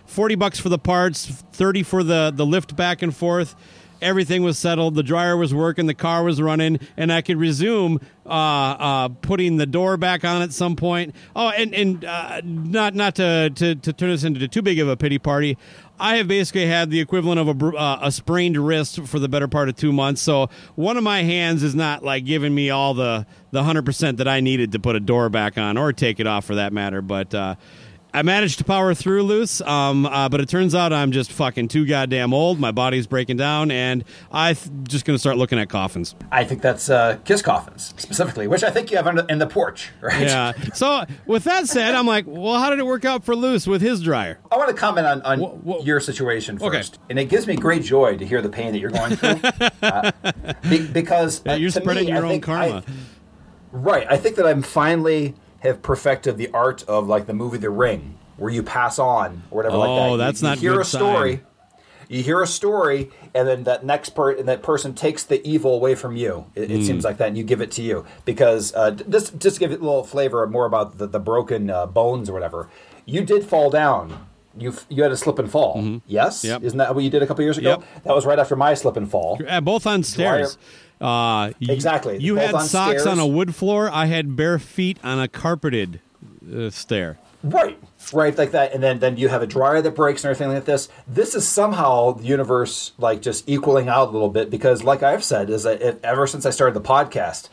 40 0.04 0.34
bucks 0.34 0.58
for 0.60 0.68
the 0.68 0.78
parts 0.78 1.26
30 1.26 1.82
for 1.84 2.02
the 2.02 2.32
the 2.34 2.44
lift 2.44 2.76
back 2.76 3.02
and 3.02 3.16
forth. 3.16 3.56
Everything 4.00 4.44
was 4.44 4.56
settled, 4.56 4.94
the 4.94 5.02
dryer 5.02 5.36
was 5.36 5.52
working, 5.52 5.86
the 5.86 5.94
car 5.94 6.22
was 6.22 6.40
running, 6.40 6.78
and 6.96 7.12
I 7.12 7.20
could 7.20 7.36
resume 7.36 8.00
uh, 8.24 8.28
uh, 8.28 9.08
putting 9.08 9.56
the 9.56 9.66
door 9.66 9.96
back 9.96 10.24
on 10.24 10.40
at 10.40 10.52
some 10.52 10.76
point. 10.76 11.16
Oh, 11.34 11.48
and 11.48 11.74
and 11.74 12.04
uh, 12.04 12.40
not 12.44 12.94
not 12.94 13.16
to, 13.16 13.50
to 13.50 13.74
to 13.74 13.92
turn 13.92 14.10
this 14.10 14.22
into 14.22 14.46
too 14.46 14.62
big 14.62 14.78
of 14.78 14.88
a 14.88 14.96
pity 14.96 15.18
party. 15.18 15.58
I 16.00 16.16
have 16.16 16.28
basically 16.28 16.66
had 16.66 16.90
the 16.90 17.00
equivalent 17.00 17.40
of 17.40 17.62
a, 17.62 17.76
uh, 17.76 17.98
a 18.02 18.12
sprained 18.12 18.56
wrist 18.56 19.02
for 19.06 19.18
the 19.18 19.28
better 19.28 19.48
part 19.48 19.68
of 19.68 19.76
two 19.76 19.92
months. 19.92 20.22
So 20.22 20.48
one 20.74 20.96
of 20.96 21.02
my 21.02 21.22
hands 21.22 21.62
is 21.62 21.74
not 21.74 22.02
like 22.02 22.24
giving 22.24 22.54
me 22.54 22.70
all 22.70 22.94
the 22.94 23.26
the 23.50 23.62
hundred 23.64 23.86
percent 23.86 24.18
that 24.18 24.28
I 24.28 24.40
needed 24.40 24.72
to 24.72 24.78
put 24.78 24.94
a 24.94 25.00
door 25.00 25.28
back 25.30 25.56
on 25.56 25.78
or 25.78 25.92
take 25.92 26.20
it 26.20 26.26
off 26.26 26.44
for 26.44 26.56
that 26.56 26.72
matter. 26.72 27.00
But 27.00 27.34
uh, 27.34 27.54
I 28.14 28.22
managed 28.22 28.56
to 28.58 28.64
power 28.64 28.94
through 28.94 29.22
Luce, 29.24 29.60
um, 29.60 30.06
uh, 30.06 30.30
but 30.30 30.40
it 30.40 30.48
turns 30.48 30.74
out 30.74 30.94
I'm 30.94 31.12
just 31.12 31.30
fucking 31.30 31.68
too 31.68 31.84
goddamn 31.86 32.32
old. 32.32 32.58
My 32.58 32.72
body's 32.72 33.06
breaking 33.06 33.36
down, 33.36 33.70
and 33.70 34.02
I'm 34.32 34.56
just 34.88 35.04
going 35.04 35.14
to 35.14 35.18
start 35.18 35.36
looking 35.36 35.58
at 35.58 35.68
coffins. 35.68 36.14
I 36.32 36.44
think 36.44 36.62
that's 36.62 36.88
uh, 36.88 37.18
Kiss 37.26 37.42
coffins 37.42 37.92
specifically, 37.98 38.46
which 38.48 38.64
I 38.64 38.70
think 38.70 38.90
you 38.90 38.96
have 38.96 39.06
under, 39.06 39.26
in 39.28 39.38
the 39.38 39.46
porch, 39.46 39.90
right? 40.00 40.22
Yeah. 40.22 40.52
So 40.72 41.04
with 41.26 41.44
that 41.44 41.66
said, 41.68 41.94
I'm 41.94 42.06
like, 42.06 42.24
well, 42.26 42.58
how 42.58 42.70
did 42.70 42.78
it 42.78 42.86
work 42.86 43.04
out 43.04 43.24
for 43.24 43.36
Luce 43.36 43.66
with 43.66 43.82
his 43.82 44.00
dryer? 44.02 44.38
I 44.50 44.56
want 44.56 44.70
to 44.70 44.74
comment 44.74 45.06
on, 45.06 45.20
on 45.22 45.82
your 45.84 46.00
situation 46.00 46.56
Okay. 46.60 46.78
first, 46.78 46.98
and 47.10 47.18
it 47.18 47.26
gives 47.26 47.46
me 47.46 47.56
great 47.56 47.82
joy 47.82 48.16
to 48.16 48.24
hear 48.26 48.40
the 48.40 48.48
pain 48.48 48.72
that 48.72 48.78
you're 48.78 48.90
going 48.90 49.16
through, 49.16 49.68
uh, 49.82 50.12
be- 50.68 50.86
because 50.86 51.42
Yeah, 51.44 51.52
uh, 51.52 51.56
you're 51.56 51.70
spreading 51.70 52.06
me, 52.06 52.12
your 52.12 52.24
I 52.26 52.32
own 52.32 52.40
karma. 52.40 52.82
I- 52.88 52.92
right. 53.70 54.06
I 54.10 54.16
think 54.16 54.36
that 54.36 54.46
I'm 54.46 54.62
finally 54.62 55.34
have 55.60 55.82
perfected 55.82 56.36
the 56.36 56.50
art 56.52 56.84
of 56.88 57.08
like 57.08 57.26
the 57.26 57.34
movie 57.34 57.58
The 57.58 57.70
Ring, 57.70 58.16
where 58.36 58.50
you 58.50 58.62
pass 58.62 58.98
on 58.98 59.42
or 59.50 59.56
whatever 59.56 59.76
like 59.76 59.88
that. 59.88 59.92
Oh, 60.08 60.10
You- 60.12 60.16
that's 60.18 60.42
you 60.42 60.48
not 60.48 60.58
hear 60.58 60.72
good 60.72 60.80
a 60.82 60.84
story. 60.84 61.32
sign. 61.36 61.44
You 62.10 62.22
hear 62.22 62.40
a 62.40 62.46
story, 62.46 63.10
and 63.34 63.46
then 63.46 63.64
that 63.64 63.84
next 63.84 64.10
part 64.10 64.38
and 64.38 64.48
that 64.48 64.62
person 64.62 64.94
takes 64.94 65.24
the 65.24 65.46
evil 65.46 65.74
away 65.74 65.94
from 65.94 66.16
you. 66.16 66.46
It, 66.54 66.70
Hmm. 66.70 66.76
it 66.76 66.84
seems 66.86 67.04
like 67.04 67.18
that, 67.18 67.28
and 67.28 67.36
you 67.36 67.44
give 67.44 67.60
it 67.60 67.70
to 67.72 67.82
you 67.82 68.06
because 68.24 68.72
uh, 68.74 68.92
just 68.92 69.38
just 69.38 69.56
to 69.56 69.60
give 69.60 69.72
it 69.72 69.80
a 69.80 69.84
little 69.84 70.04
flavor 70.04 70.46
more 70.46 70.64
about 70.64 70.96
the, 70.96 71.06
the 71.06 71.18
broken 71.20 71.68
uh, 71.68 71.84
bones 71.84 72.30
or 72.30 72.32
whatever. 72.32 72.68
You 73.04 73.22
did 73.26 73.44
fall 73.44 73.68
down. 73.68 74.26
You 74.56 74.72
you 74.88 75.02
had 75.02 75.12
a 75.12 75.18
slip 75.18 75.38
and 75.38 75.50
fall. 75.50 76.00
Yes, 76.06 76.38
Mm-hmm. 76.42 76.46
Yep. 76.48 76.62
isn't 76.62 76.78
that 76.78 76.94
what 76.94 77.04
you 77.04 77.10
did 77.10 77.22
a 77.22 77.26
couple 77.26 77.44
years 77.44 77.58
ago? 77.58 77.70
Yep. 77.70 78.04
That 78.04 78.14
was 78.14 78.24
right 78.24 78.38
after 78.38 78.56
my 78.56 78.72
slip 78.72 78.96
and 78.96 79.08
fall. 79.10 79.36
Yeah, 79.44 79.60
both 79.60 79.86
on 79.86 80.02
stairs. 80.02 80.56
Uh, 81.00 81.52
Exactly. 81.60 82.18
You 82.18 82.34
Both 82.34 82.44
had 82.46 82.54
on 82.54 82.64
socks 82.64 83.06
on 83.06 83.18
a 83.18 83.26
wood 83.26 83.54
floor. 83.54 83.90
I 83.90 84.06
had 84.06 84.36
bare 84.36 84.58
feet 84.58 84.98
on 85.04 85.20
a 85.20 85.28
carpeted 85.28 86.00
uh, 86.54 86.70
stair. 86.70 87.18
Right, 87.44 87.78
right, 88.12 88.36
like 88.36 88.50
that, 88.50 88.72
and 88.74 88.82
then 88.82 88.98
then 88.98 89.16
you 89.16 89.28
have 89.28 89.42
a 89.42 89.46
dryer 89.46 89.80
that 89.80 89.94
breaks 89.94 90.24
and 90.24 90.30
everything 90.32 90.52
like 90.52 90.64
this. 90.64 90.88
This 91.06 91.36
is 91.36 91.46
somehow 91.46 92.12
the 92.14 92.24
universe 92.24 92.92
like 92.98 93.22
just 93.22 93.48
equaling 93.48 93.88
out 93.88 94.08
a 94.08 94.10
little 94.10 94.28
bit 94.28 94.50
because, 94.50 94.82
like 94.82 95.04
I've 95.04 95.22
said, 95.22 95.48
is 95.48 95.62
that 95.62 95.80
it, 95.80 96.00
ever 96.02 96.26
since 96.26 96.44
I 96.46 96.50
started 96.50 96.74
the 96.74 96.80
podcast, 96.80 97.48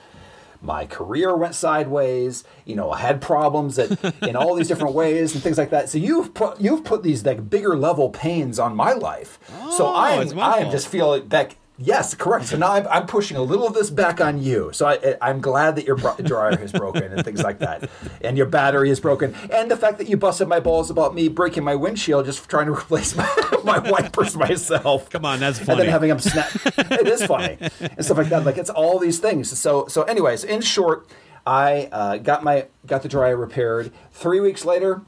my 0.60 0.88
career 0.88 1.36
went 1.36 1.54
sideways. 1.54 2.44
You 2.66 2.76
know, 2.76 2.90
I 2.90 2.98
had 2.98 3.22
problems 3.22 3.76
that 3.76 4.16
in 4.24 4.36
all 4.36 4.56
these 4.56 4.68
different 4.68 4.96
ways 5.02 5.36
and 5.36 5.44
things 5.44 5.60
like 5.60 5.70
that. 5.70 5.88
So 5.88 6.00
you've 6.00 6.34
put 6.34 6.60
you've 6.60 6.84
put 6.84 7.04
these 7.04 7.24
like 7.24 7.48
bigger 7.48 7.78
level 7.78 8.10
pains 8.10 8.58
on 8.58 8.76
my 8.76 8.94
life. 8.94 9.38
so 9.78 9.86
Oh, 9.86 9.94
I'm 9.96 10.22
it's 10.24 10.34
my 10.34 10.42
I 10.42 10.58
am 10.62 10.72
just 10.72 10.88
feeling 10.88 11.28
back. 11.28 11.58
Yes, 11.78 12.14
correct. 12.14 12.46
So 12.48 12.58
now 12.58 12.72
I'm, 12.72 12.88
I'm 12.88 13.06
pushing 13.06 13.36
a 13.36 13.42
little 13.42 13.68
of 13.68 13.74
this 13.74 13.90
back 13.90 14.22
on 14.22 14.42
you. 14.42 14.70
So 14.72 14.88
I, 14.88 15.16
I'm 15.22 15.42
glad 15.42 15.76
that 15.76 15.86
your 15.86 15.98
dryer 16.24 16.60
is 16.62 16.72
broken 16.72 17.04
and 17.04 17.24
things 17.26 17.44
like 17.44 17.60
that, 17.60 17.90
and 18.22 18.38
your 18.38 18.46
battery 18.46 18.90
is 18.90 19.00
broken, 19.00 19.36
and 19.52 19.70
the 19.70 19.76
fact 19.76 19.98
that 19.98 20.08
you 20.08 20.16
busted 20.16 20.48
my 20.48 20.60
balls 20.60 20.90
about 20.90 21.14
me 21.14 21.28
breaking 21.28 21.64
my 21.64 21.76
windshield 21.76 22.26
just 22.26 22.48
trying 22.48 22.68
to 22.68 22.72
replace 22.78 23.16
my, 23.16 23.30
my 23.64 23.80
wipers 23.80 24.38
myself. 24.38 25.10
Come 25.10 25.26
on, 25.26 25.40
that's 25.40 25.60
And 25.60 25.80
then 25.80 25.88
having 25.88 26.10
them 26.10 26.20
snap. 26.20 26.50
it 26.66 27.08
is 27.08 27.26
funny 27.26 27.58
and 27.60 28.06
stuff 28.06 28.18
like 28.18 28.30
that. 28.30 28.46
Like 28.46 28.58
it's 28.58 28.70
all 28.70 28.98
these 28.98 29.20
things. 29.20 29.58
So 29.58 29.88
so 29.88 30.04
anyways, 30.04 30.44
in 30.44 30.62
short, 30.62 31.08
I 31.46 31.90
uh, 31.92 32.18
got 32.18 32.44
my 32.44 32.68
got 32.88 33.02
the 33.02 33.10
dryer 33.10 33.36
repaired. 33.36 33.92
Three 34.12 34.40
weeks 34.40 34.64
later, 34.64 35.02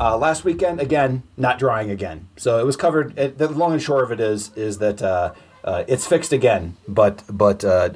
uh, 0.00 0.16
last 0.16 0.44
weekend 0.44 0.80
again, 0.80 1.22
not 1.36 1.58
drying 1.58 1.90
again. 1.90 2.28
So 2.36 2.58
it 2.58 2.64
was 2.64 2.76
covered. 2.76 3.18
It, 3.18 3.38
the 3.38 3.48
long 3.48 3.72
and 3.72 3.82
short 3.82 4.04
of 4.04 4.12
it 4.12 4.20
is 4.20 4.50
is 4.56 4.78
that 4.78 5.02
uh, 5.02 5.32
uh, 5.66 5.84
it's 5.88 6.06
fixed 6.06 6.32
again. 6.32 6.76
But 6.88 7.22
but. 7.30 7.64
Uh, 7.64 7.90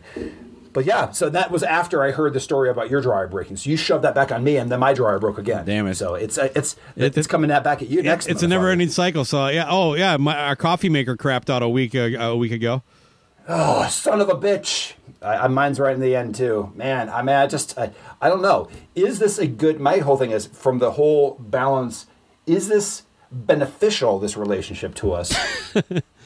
but 0.72 0.84
yeah, 0.84 1.10
so 1.10 1.28
that 1.30 1.50
was 1.50 1.64
after 1.64 2.00
I 2.04 2.12
heard 2.12 2.32
the 2.32 2.38
story 2.38 2.70
about 2.70 2.90
your 2.90 3.00
dryer 3.00 3.26
breaking. 3.26 3.56
So 3.56 3.70
you 3.70 3.76
shoved 3.76 4.04
that 4.04 4.14
back 4.14 4.30
on 4.30 4.44
me, 4.44 4.56
and 4.56 4.70
then 4.70 4.78
my 4.78 4.92
dryer 4.94 5.18
broke 5.18 5.36
again. 5.36 5.64
Damn 5.66 5.88
it. 5.88 5.96
So 5.96 6.14
it's 6.14 6.38
uh, 6.38 6.48
it's 6.54 6.76
It- 6.94 7.18
it's 7.18 7.26
coming 7.26 7.48
that 7.48 7.64
back 7.64 7.82
at 7.82 7.88
you 7.88 8.02
next. 8.02 8.26
Time. 8.26 8.34
It's 8.34 8.44
a 8.44 8.46
never-ending 8.46 8.90
cycle. 8.90 9.24
So 9.24 9.48
yeah. 9.48 9.66
Oh 9.68 9.94
yeah. 9.94 10.16
My, 10.16 10.36
our 10.38 10.54
coffee 10.54 10.88
maker 10.88 11.16
crapped 11.16 11.50
out 11.50 11.64
a 11.64 11.68
week 11.68 11.96
uh, 11.96 12.10
a 12.20 12.36
week 12.36 12.52
ago. 12.52 12.84
Oh, 13.48 13.88
son 13.88 14.20
of 14.20 14.28
a 14.28 14.34
bitch. 14.36 14.92
I, 15.20 15.38
I, 15.38 15.48
mine's 15.48 15.80
right 15.80 15.92
in 15.92 16.00
the 16.00 16.14
end 16.14 16.36
too, 16.36 16.70
man. 16.76 17.08
I 17.08 17.20
mean, 17.22 17.34
I 17.34 17.48
just, 17.48 17.76
I, 17.76 17.90
I 18.20 18.28
don't 18.28 18.40
know. 18.42 18.68
Is 18.94 19.18
this 19.18 19.38
a 19.38 19.48
good? 19.48 19.80
My 19.80 19.98
whole 19.98 20.16
thing 20.16 20.30
is 20.30 20.46
from 20.46 20.78
the 20.78 20.92
whole 20.92 21.34
balance. 21.40 22.06
Is 22.46 22.68
this 22.68 23.02
beneficial? 23.32 24.20
This 24.20 24.36
relationship 24.36 24.94
to 24.96 25.12
us, 25.14 25.34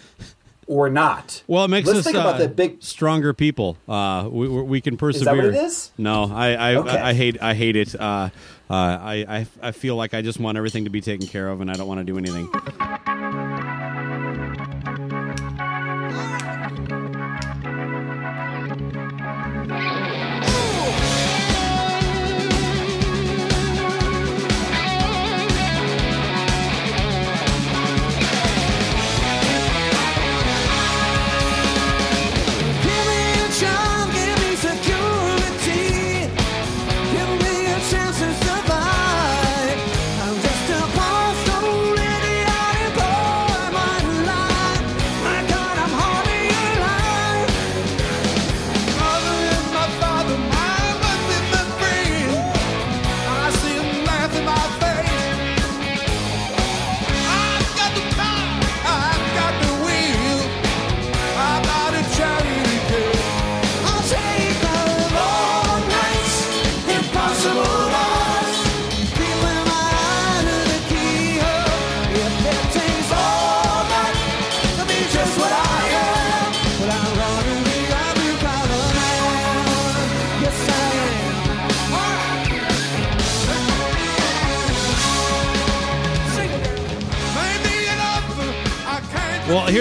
or 0.66 0.88
not? 0.90 1.42
Well, 1.47 1.64
it 1.64 1.68
makes 1.68 1.87
Let's 1.87 2.00
us 2.00 2.04
think 2.04 2.16
uh, 2.16 2.21
about 2.21 2.38
the 2.38 2.49
big. 2.49 2.83
stronger 2.83 3.33
people. 3.33 3.76
Uh, 3.88 4.28
we, 4.30 4.49
we 4.49 4.80
can 4.80 4.97
persevere. 4.97 5.21
Is 5.21 5.25
that 5.25 5.37
what 5.37 5.44
it 5.44 5.66
is? 5.66 5.90
No, 5.99 6.30
I 6.33 6.52
I, 6.54 6.75
Okay. 6.76 6.90
I, 6.90 7.11
I 7.11 7.14
hate 7.14 7.42
I 7.42 7.54
hate 7.54 7.76
it. 7.76 7.94
Uh, 7.99 8.30
uh, 8.71 8.75
I, 8.75 9.14
I 9.28 9.47
I 9.62 9.73
feel 9.73 9.94
like 9.97 10.14
I 10.14 10.23
just 10.23 10.40
want 10.40 10.56
everything 10.59 10.85
to 10.85 10.90
be 10.90 11.00
taken 11.00 11.26
care 11.26 11.49
of, 11.49 11.61
and 11.61 11.71
I 11.71 11.75
don't 11.75 11.87
want 11.88 11.99
to 12.00 12.04
do 12.04 12.16
anything. 12.18 12.49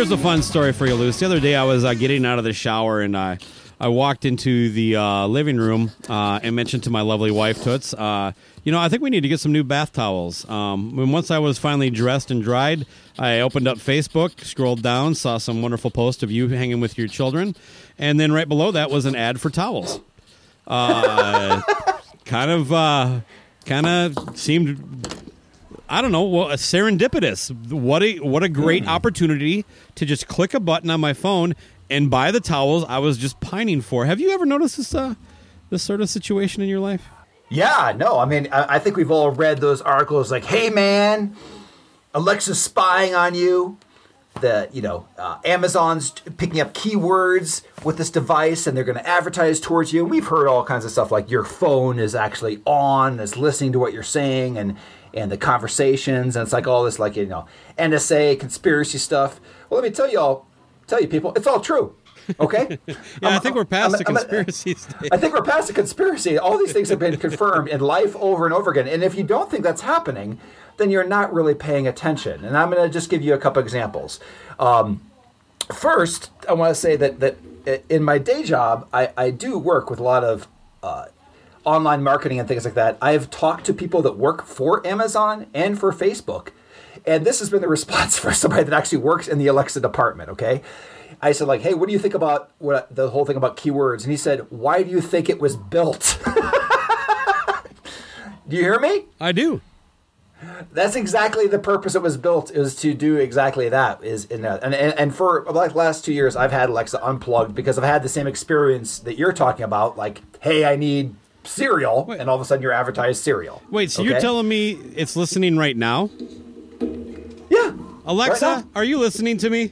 Here's 0.04 0.20
a 0.20 0.22
fun 0.22 0.42
story 0.42 0.74
for 0.74 0.86
you, 0.86 0.96
Luce. 0.96 1.18
The 1.20 1.26
other 1.28 1.40
day, 1.40 1.56
I 1.56 1.64
was 1.64 1.86
uh, 1.86 1.94
getting 1.94 2.26
out 2.26 2.38
of 2.38 2.44
the 2.44 2.52
shower 2.52 3.00
and 3.00 3.16
I, 3.16 3.38
I 3.80 3.88
walked 3.88 4.26
into 4.26 4.70
the 4.70 4.98
uh, 4.98 5.28
living 5.28 5.56
room 5.56 5.92
uh, 6.10 6.42
and 6.44 6.58
mentioned 6.58 6.84
to 6.84 6.90
my 6.90 7.00
lovely 7.00 7.32
wife, 7.32 7.64
Toots, 7.64 7.94
uh, 7.94 8.34
you 8.66 8.74
know, 8.74 8.82
I 8.82 8.90
think 8.90 9.02
we 9.02 9.10
need 9.10 9.22
to 9.22 9.30
get 9.30 9.40
some 9.40 9.54
new 9.54 9.64
bath 9.64 9.94
towels. 9.94 10.44
Um, 10.50 11.00
and 11.00 11.14
once 11.14 11.32
I 11.32 11.40
was 11.40 11.58
finally 11.58 11.90
dressed 11.90 12.32
and 12.32 12.44
dried, 12.44 12.86
I 13.18 13.40
opened 13.40 13.66
up 13.66 13.78
Facebook, 13.78 14.44
scrolled 14.44 14.82
down, 14.82 15.16
saw 15.16 15.38
some 15.38 15.62
wonderful 15.62 15.90
post 15.90 16.22
of 16.22 16.30
you 16.30 16.50
hanging 16.50 16.82
with 16.82 16.98
your 16.98 17.08
children, 17.08 17.56
and 17.98 18.20
then 18.20 18.34
right 18.34 18.50
below 18.50 18.72
that 18.72 18.92
was 18.92 19.06
an 19.06 19.16
ad 19.16 19.40
for 19.40 19.50
towels. 19.50 20.02
Uh, 20.68 21.62
kind 22.26 22.52
of, 22.52 22.74
uh, 22.74 23.22
kind 23.66 23.86
of 23.86 24.38
seemed 24.38 25.23
I 25.90 26.02
don't 26.02 26.12
know, 26.12 26.24
well, 26.24 26.48
serendipitous. 26.50 27.52
What 27.70 28.04
a 28.04 28.20
what 28.20 28.44
a 28.44 28.50
great 28.50 28.88
opportunity 28.88 29.66
to 29.96 30.06
just 30.06 30.28
click 30.28 30.54
a 30.54 30.60
button 30.60 30.90
on 30.90 31.02
my 31.02 31.14
phone 31.14 31.56
and 31.90 32.10
buy 32.10 32.32
the 32.32 32.40
towels 32.40 32.86
I 32.88 33.00
was 33.00 33.18
just 33.18 33.40
pining 33.40 33.82
for. 33.82 34.06
Have 34.06 34.20
you 34.20 34.32
ever 34.32 34.46
noticed 34.46 34.78
this 34.78 34.96
uh, 34.96 35.16
this 35.70 35.84
sort 35.84 36.02
of 36.02 36.10
situation 36.10 36.64
in 36.64 36.70
your 36.70 36.80
life? 36.80 37.08
Yeah, 37.50 37.94
no, 37.96 38.18
I 38.18 38.26
mean, 38.26 38.48
I, 38.52 38.76
I 38.76 38.80
think 38.80 38.96
we've 38.96 39.12
all 39.12 39.30
read 39.30 39.60
those 39.60 39.82
articles 39.82 40.32
like, 40.32 40.46
"Hey, 40.46 40.70
man, 40.70 41.36
Alexa's 42.14 42.62
spying 42.62 43.14
on 43.14 43.36
you." 43.36 43.78
the 44.42 44.68
you 44.72 44.82
know 44.82 45.06
uh, 45.18 45.38
Amazon's 45.46 46.10
picking 46.10 46.60
up 46.60 46.74
keywords 46.74 47.62
with 47.84 47.98
this 47.98 48.10
device 48.10 48.66
and 48.66 48.76
they're 48.76 48.84
going 48.84 48.98
to 48.98 49.08
advertise 49.08 49.60
towards 49.60 49.94
you. 49.94 50.04
We've 50.04 50.26
heard 50.26 50.48
all 50.48 50.64
kinds 50.64 50.86
of 50.86 50.92
stuff 50.92 51.12
like 51.12 51.30
your 51.30 51.44
phone 51.44 52.00
is 52.00 52.16
actually 52.16 52.60
on, 52.66 53.20
is 53.20 53.38
listening 53.38 53.74
to 53.74 53.80
what 53.80 53.94
you're 53.94 54.04
saying, 54.04 54.58
and 54.58 54.76
and 55.14 55.32
the 55.32 55.38
conversations, 55.38 56.36
and 56.36 56.44
it's 56.44 56.54
like 56.54 56.68
all 56.68 56.84
this 56.84 57.00
like 57.00 57.16
you 57.16 57.26
know 57.26 57.46
NSA 57.78 58.40
conspiracy 58.40 58.98
stuff. 58.98 59.40
Well, 59.70 59.82
let 59.82 59.88
me 59.88 59.94
tell 59.94 60.10
you 60.10 60.20
all, 60.20 60.48
tell 60.88 61.02
you 61.02 61.08
people, 61.08 61.34
it's 61.36 61.48
all 61.48 61.60
true. 61.60 61.96
Okay. 62.40 62.80
yeah, 62.88 62.96
i 63.22 63.40
think 63.40 63.56
we're 63.56 63.66
past 63.66 63.96
I'm- 63.96 64.00
the 64.00 64.08
I'm- 64.08 64.16
conspiracy. 64.16 64.78
I 65.12 65.18
think 65.18 65.34
we're 65.34 65.44
past 65.44 65.68
the 65.68 65.74
conspiracy. 65.74 66.38
All 66.38 66.58
these 66.58 66.72
things 66.74 66.90
have 66.90 67.00
been 67.00 67.18
confirmed 67.18 67.68
in 67.70 67.82
life 67.82 68.16
over 68.16 68.46
and 68.46 68.54
over 68.54 68.72
again. 68.72 68.88
And 68.88 69.04
if 69.04 69.16
you 69.16 69.24
don't 69.24 69.52
think 69.52 69.64
that's 69.64 69.82
happening, 69.82 70.40
then 70.78 70.90
you're 70.90 71.04
not 71.04 71.34
really 71.34 71.54
paying 71.54 71.88
attention. 71.88 72.46
And 72.46 72.58
I'm 72.58 72.70
going 72.70 72.82
to 72.82 72.90
just 72.92 73.10
give 73.10 73.22
you 73.22 73.34
a 73.34 73.38
couple 73.38 73.62
examples. 73.62 74.20
Um, 74.58 75.02
first, 75.74 76.32
I 76.48 76.54
want 76.54 76.72
to 76.74 76.80
say 76.80 76.96
that 76.96 77.20
that 77.20 77.38
in 77.90 78.04
my 78.04 78.18
day 78.18 78.44
job, 78.44 78.88
I, 78.94 79.10
I 79.18 79.30
do 79.30 79.58
work 79.58 79.90
with 79.90 80.00
a 80.00 80.04
lot 80.04 80.24
of 80.24 80.48
uh, 80.82 81.06
online 81.64 82.04
marketing 82.04 82.40
and 82.40 82.48
things 82.48 82.66
like 82.66 82.74
that. 82.74 82.98
I've 83.02 83.30
talked 83.30 83.66
to 83.66 83.74
people 83.74 84.02
that 84.04 84.18
work 84.18 84.46
for 84.46 84.86
Amazon 84.86 85.48
and 85.54 85.80
for 85.80 85.92
Facebook. 85.92 86.50
And 87.06 87.26
this 87.26 87.40
has 87.40 87.50
been 87.50 87.62
the 87.62 87.68
response 87.80 88.18
for 88.18 88.34
somebody 88.34 88.64
that 88.64 88.74
actually 88.74 89.00
works 89.00 89.28
in 89.28 89.38
the 89.38 89.48
Alexa 89.48 89.80
department, 89.80 90.30
okay? 90.30 90.62
I 91.22 91.32
said, 91.32 91.48
like, 91.48 91.62
hey, 91.62 91.74
what 91.74 91.88
do 91.88 91.94
you 91.94 92.00
think 92.00 92.14
about 92.14 92.52
what 92.60 92.94
the 92.94 93.10
whole 93.10 93.26
thing 93.26 93.38
about 93.38 93.56
keywords? 93.56 94.04
And 94.04 94.12
he 94.12 94.18
said, 94.18 94.46
why 94.50 94.84
do 94.84 94.90
you 94.90 95.00
think 95.00 95.30
it 95.30 95.40
was 95.40 95.56
built? 95.56 96.20
do 98.48 98.58
you 98.58 98.62
hear 98.62 98.80
me? 98.80 99.06
I 99.22 99.32
do. 99.32 99.62
That's 100.72 100.96
exactly 100.96 101.48
the 101.48 101.60
purpose 101.60 101.96
it 101.96 102.02
was 102.02 102.18
built 102.18 102.52
is 102.52 102.76
to 102.78 102.94
do 102.94 103.18
exactly 103.18 103.70
that. 103.70 104.04
Is 104.04 104.26
in 104.26 104.42
that, 104.42 104.64
and, 104.64 104.74
and 104.74 104.98
and 105.00 105.16
for 105.16 105.46
like 105.46 105.72
the 105.72 105.78
last 105.78 106.04
two 106.04 106.14
years, 106.14 106.36
I've 106.36 106.52
had 106.52 106.70
Alexa 106.70 107.06
unplugged 107.06 107.56
because 107.56 107.78
I've 107.78 107.86
had 107.86 108.04
the 108.04 108.10
same 108.10 108.28
experience 108.28 109.00
that 109.00 109.18
you're 109.18 109.32
talking 109.32 109.64
about. 109.64 109.98
Like, 109.98 110.22
hey, 110.42 110.66
I 110.66 110.76
need 110.76 111.16
cereal, 111.46 112.12
and 112.12 112.30
all 112.30 112.36
of 112.36 112.42
a 112.42 112.46
sudden 112.46 112.62
you're 112.62 112.72
advertised 112.72 113.24
cereal. 113.24 113.62
Wait, 113.70 113.92
so 113.92 114.02
you're 114.04 114.20
telling 114.20 114.48
me 114.48 114.72
it's 114.96 115.16
listening 115.16 115.58
right 115.58 115.76
now? 115.78 116.10
Yeah, 117.50 117.74
Alexa, 118.06 118.46
Right 118.46 118.58
now. 118.66 118.70
are 118.76 118.84
you 118.84 118.98
listening 119.00 119.38
to 119.40 119.50
me? 119.50 119.72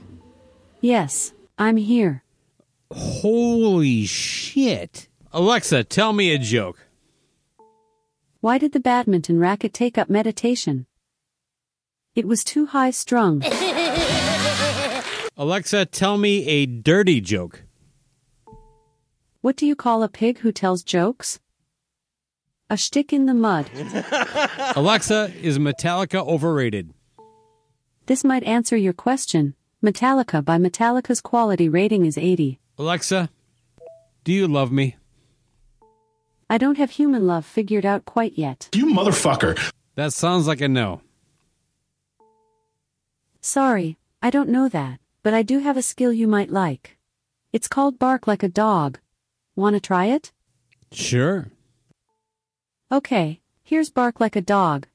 Yes, 0.82 1.34
I'm 1.58 1.78
here. 1.78 2.24
Holy 2.92 4.06
shit. 4.06 5.08
Alexa, 5.32 5.84
tell 5.86 6.12
me 6.14 6.34
a 6.34 6.38
joke. 6.38 6.80
Why 8.42 8.58
did 8.58 8.74
the 8.74 8.80
badminton 8.80 9.40
racket 9.40 9.74
take 9.74 9.98
up 9.98 10.10
meditation? 10.10 10.88
It 12.16 12.28
was 12.28 12.44
too 12.44 12.66
high 12.68 12.92
strung. 12.92 13.42
Alexa, 15.38 15.86
tell 15.86 16.18
me 16.18 16.46
a 16.46 16.66
dirty 16.66 17.22
joke. 17.22 17.64
What 19.42 19.56
do 19.56 19.66
you 19.66 19.76
call 19.76 20.04
a 20.04 20.10
pig 20.10 20.40
who 20.40 20.52
tells 20.52 20.84
jokes? 20.84 21.40
A 22.72 22.78
shtick 22.78 23.12
in 23.12 23.26
the 23.26 23.34
mud. 23.34 23.70
Alexa, 24.78 25.34
is 25.42 25.60
Metallica 25.60 26.26
overrated? 26.26 26.94
This 28.06 28.24
might 28.24 28.44
answer 28.44 28.78
your 28.78 28.94
question. 28.94 29.56
Metallica 29.84 30.44
by 30.44 30.58
Metallica's 30.58 31.20
quality 31.20 31.68
rating 31.68 32.06
is 32.06 32.18
80. 32.18 32.60
Alexa, 32.80 33.30
do 34.24 34.32
you 34.32 34.48
love 34.48 34.72
me? 34.72 34.96
I 36.50 36.58
don't 36.58 36.78
have 36.78 36.92
human 36.92 37.28
love 37.28 37.46
figured 37.46 37.86
out 37.86 38.06
quite 38.06 38.38
yet. 38.38 38.70
You 38.74 38.86
motherfucker. 38.86 39.60
That 39.96 40.14
sounds 40.14 40.48
like 40.48 40.62
a 40.62 40.70
no. 40.70 41.02
Sorry, 43.42 43.98
I 44.22 44.30
don't 44.30 44.48
know 44.48 44.70
that, 44.70 45.02
but 45.24 45.34
I 45.34 45.42
do 45.42 45.60
have 45.60 45.76
a 45.76 45.82
skill 45.82 46.14
you 46.14 46.26
might 46.26 46.50
like. 46.50 46.98
It's 47.52 47.68
called 47.68 48.00
bark 48.00 48.28
like 48.28 48.44
a 48.44 48.48
dog. 48.48 49.00
Wanna 49.58 49.82
try 49.82 50.06
it? 50.06 50.32
Sure. 50.94 51.52
Okay, 52.92 53.40
here's 53.64 53.90
bark 53.90 54.20
like 54.20 54.36
a 54.36 54.42
dog. 54.42 54.88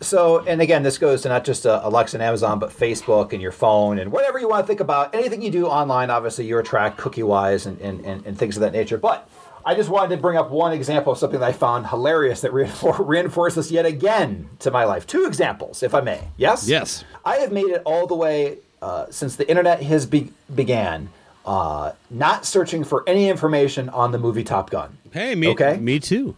So, 0.00 0.40
and 0.40 0.60
again, 0.60 0.82
this 0.82 0.98
goes 0.98 1.22
to 1.22 1.28
not 1.28 1.44
just 1.44 1.64
uh, 1.64 1.80
Alexa 1.84 2.16
and 2.16 2.22
Amazon, 2.24 2.58
but 2.58 2.70
Facebook 2.70 3.32
and 3.32 3.40
your 3.40 3.52
phone 3.52 4.00
and 4.00 4.10
whatever 4.10 4.40
you 4.40 4.48
want 4.48 4.64
to 4.64 4.66
think 4.66 4.80
about. 4.80 5.14
Anything 5.14 5.40
you 5.40 5.50
do 5.52 5.66
online, 5.66 6.10
obviously, 6.10 6.44
you're 6.44 6.64
tracked 6.64 6.98
cookie 6.98 7.22
wise 7.22 7.66
and, 7.66 7.80
and, 7.80 8.04
and, 8.04 8.26
and 8.26 8.36
things 8.36 8.56
of 8.56 8.62
that 8.62 8.72
nature. 8.72 8.98
But 8.98 9.30
I 9.64 9.74
just 9.74 9.88
wanted 9.88 10.16
to 10.16 10.20
bring 10.22 10.36
up 10.36 10.50
one 10.50 10.72
example 10.72 11.12
of 11.12 11.18
something 11.18 11.40
that 11.40 11.46
I 11.48 11.52
found 11.52 11.86
hilarious 11.88 12.40
that 12.40 12.52
reinfor- 12.52 13.06
reinforced 13.06 13.56
this 13.56 13.70
yet 13.70 13.86
again 13.86 14.48
to 14.60 14.70
my 14.70 14.84
life. 14.84 15.06
Two 15.06 15.24
examples, 15.26 15.82
if 15.82 15.94
I 15.94 16.00
may. 16.00 16.28
Yes? 16.36 16.66
Yes. 16.68 17.04
I 17.24 17.36
have 17.36 17.52
made 17.52 17.66
it 17.66 17.82
all 17.84 18.06
the 18.06 18.14
way 18.16 18.58
uh, 18.80 19.06
since 19.10 19.36
the 19.36 19.48
internet 19.48 19.82
has 19.82 20.06
be- 20.06 20.32
began, 20.54 21.10
uh, 21.46 21.92
not 22.10 22.44
searching 22.44 22.82
for 22.84 23.04
any 23.08 23.28
information 23.28 23.88
on 23.90 24.10
the 24.12 24.18
movie 24.18 24.42
Top 24.44 24.70
Gun. 24.70 24.98
Hey, 25.12 25.34
me, 25.34 25.48
Okay. 25.48 25.76
me 25.76 26.00
too. 26.00 26.36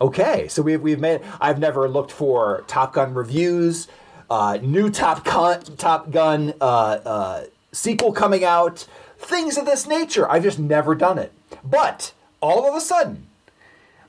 Okay, 0.00 0.48
so 0.48 0.60
we've 0.60 0.82
we've 0.82 1.00
made. 1.00 1.20
I've 1.40 1.58
never 1.58 1.88
looked 1.88 2.10
for 2.12 2.64
Top 2.66 2.92
Gun 2.92 3.14
reviews, 3.14 3.88
uh, 4.28 4.58
new 4.60 4.90
Top 4.90 5.24
Gun 5.24 5.62
Top 5.78 6.10
Gun 6.10 6.52
uh, 6.60 6.64
uh, 6.64 7.44
sequel 7.72 8.12
coming 8.12 8.44
out, 8.44 8.86
things 9.18 9.56
of 9.56 9.64
this 9.66 9.86
nature. 9.86 10.30
I've 10.30 10.42
just 10.42 10.58
never 10.58 10.94
done 10.94 11.16
it. 11.18 11.32
But 11.64 12.12
all 12.44 12.68
of 12.68 12.74
a 12.74 12.80
sudden, 12.80 13.26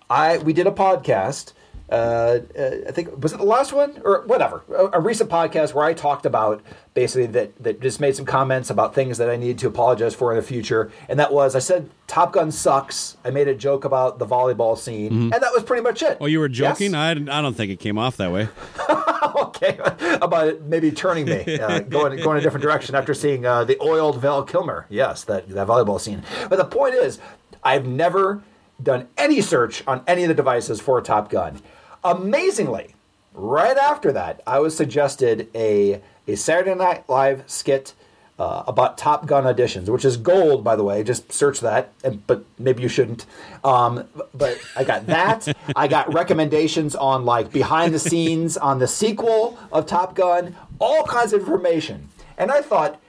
I 0.09 0.39
we 0.39 0.51
did 0.51 0.67
a 0.67 0.71
podcast. 0.71 1.53
Uh, 1.89 2.39
uh, 2.57 2.71
I 2.87 2.91
think 2.91 3.21
was 3.21 3.33
it 3.33 3.37
the 3.37 3.43
last 3.43 3.71
one 3.71 4.01
or 4.03 4.23
whatever 4.25 4.63
a, 4.69 4.97
a 4.97 4.99
recent 4.99 5.29
podcast 5.29 5.75
where 5.75 5.85
I 5.85 5.93
talked 5.93 6.25
about 6.25 6.63
basically 6.95 7.27
that 7.27 7.61
that 7.63 7.79
just 7.79 7.99
made 7.99 8.15
some 8.15 8.25
comments 8.25 8.71
about 8.71 8.95
things 8.95 9.19
that 9.19 9.29
I 9.29 9.35
needed 9.35 9.59
to 9.59 9.67
apologize 9.67 10.15
for 10.15 10.31
in 10.31 10.37
the 10.37 10.43
future, 10.43 10.91
and 11.07 11.19
that 11.19 11.31
was 11.31 11.55
I 11.55 11.59
said 11.59 11.91
Top 12.07 12.33
Gun 12.33 12.51
sucks. 12.51 13.17
I 13.23 13.29
made 13.29 13.47
a 13.47 13.53
joke 13.53 13.85
about 13.85 14.17
the 14.17 14.25
volleyball 14.25 14.75
scene, 14.75 15.13
and 15.13 15.31
that 15.31 15.51
was 15.53 15.63
pretty 15.63 15.83
much 15.83 16.01
it. 16.01 16.17
Oh, 16.19 16.25
you 16.25 16.39
were 16.39 16.49
joking? 16.49 16.93
Yes? 16.93 16.95
I, 16.95 17.11
I 17.11 17.41
don't 17.41 17.55
think 17.55 17.71
it 17.71 17.79
came 17.79 17.99
off 17.99 18.17
that 18.17 18.31
way. 18.31 18.49
okay 19.35 19.77
about 20.21 20.47
it 20.47 20.63
maybe 20.63 20.91
turning 20.91 21.25
me 21.25 21.59
uh, 21.59 21.79
going 21.79 22.17
going 22.21 22.37
a 22.37 22.41
different 22.41 22.63
direction 22.63 22.95
after 22.95 23.13
seeing 23.13 23.45
uh, 23.45 23.63
the 23.63 23.79
oiled 23.81 24.19
Val 24.19 24.43
Kilmer. 24.43 24.85
Yes, 24.89 25.23
that 25.25 25.47
that 25.49 25.67
volleyball 25.67 25.99
scene. 25.99 26.23
But 26.49 26.57
the 26.57 26.65
point 26.65 26.95
is, 26.95 27.19
I've 27.63 27.85
never 27.85 28.43
done 28.81 29.07
any 29.17 29.41
search 29.41 29.83
on 29.87 30.03
any 30.07 30.23
of 30.23 30.27
the 30.27 30.33
devices 30.33 30.81
for 30.81 31.01
Top 31.01 31.29
Gun. 31.29 31.61
Amazingly, 32.05 32.93
right 33.33 33.75
after 33.75 34.11
that, 34.11 34.39
I 34.45 34.59
was 34.59 34.77
suggested 34.77 35.49
a 35.55 36.01
a 36.27 36.35
Saturday 36.35 36.75
Night 36.75 37.09
Live 37.09 37.43
skit. 37.47 37.93
Uh, 38.37 38.65
about 38.67 38.97
Top 38.97 39.25
Gun 39.27 39.45
auditions, 39.45 39.87
which 39.87 40.03
is 40.03 40.17
gold, 40.17 40.61
by 40.61 40.75
the 40.75 40.83
way. 40.83 41.05
Just 41.05 41.31
search 41.31 41.61
that, 41.61 41.93
and, 42.03 42.27
but 42.27 42.43
maybe 42.59 42.83
you 42.83 42.89
shouldn't. 42.89 43.25
Um, 43.63 44.09
but 44.33 44.59
I 44.75 44.83
got 44.83 45.05
that. 45.05 45.47
I 45.77 45.87
got 45.87 46.13
recommendations 46.13 46.97
on 46.97 47.23
like 47.23 47.53
behind 47.53 47.93
the 47.93 47.99
scenes 47.99 48.57
on 48.57 48.79
the 48.79 48.89
sequel 48.89 49.57
of 49.71 49.85
Top 49.85 50.15
Gun, 50.15 50.53
all 50.79 51.05
kinds 51.05 51.31
of 51.31 51.39
information. 51.39 52.09
And 52.37 52.51
I 52.51 52.61
thought, 52.61 52.99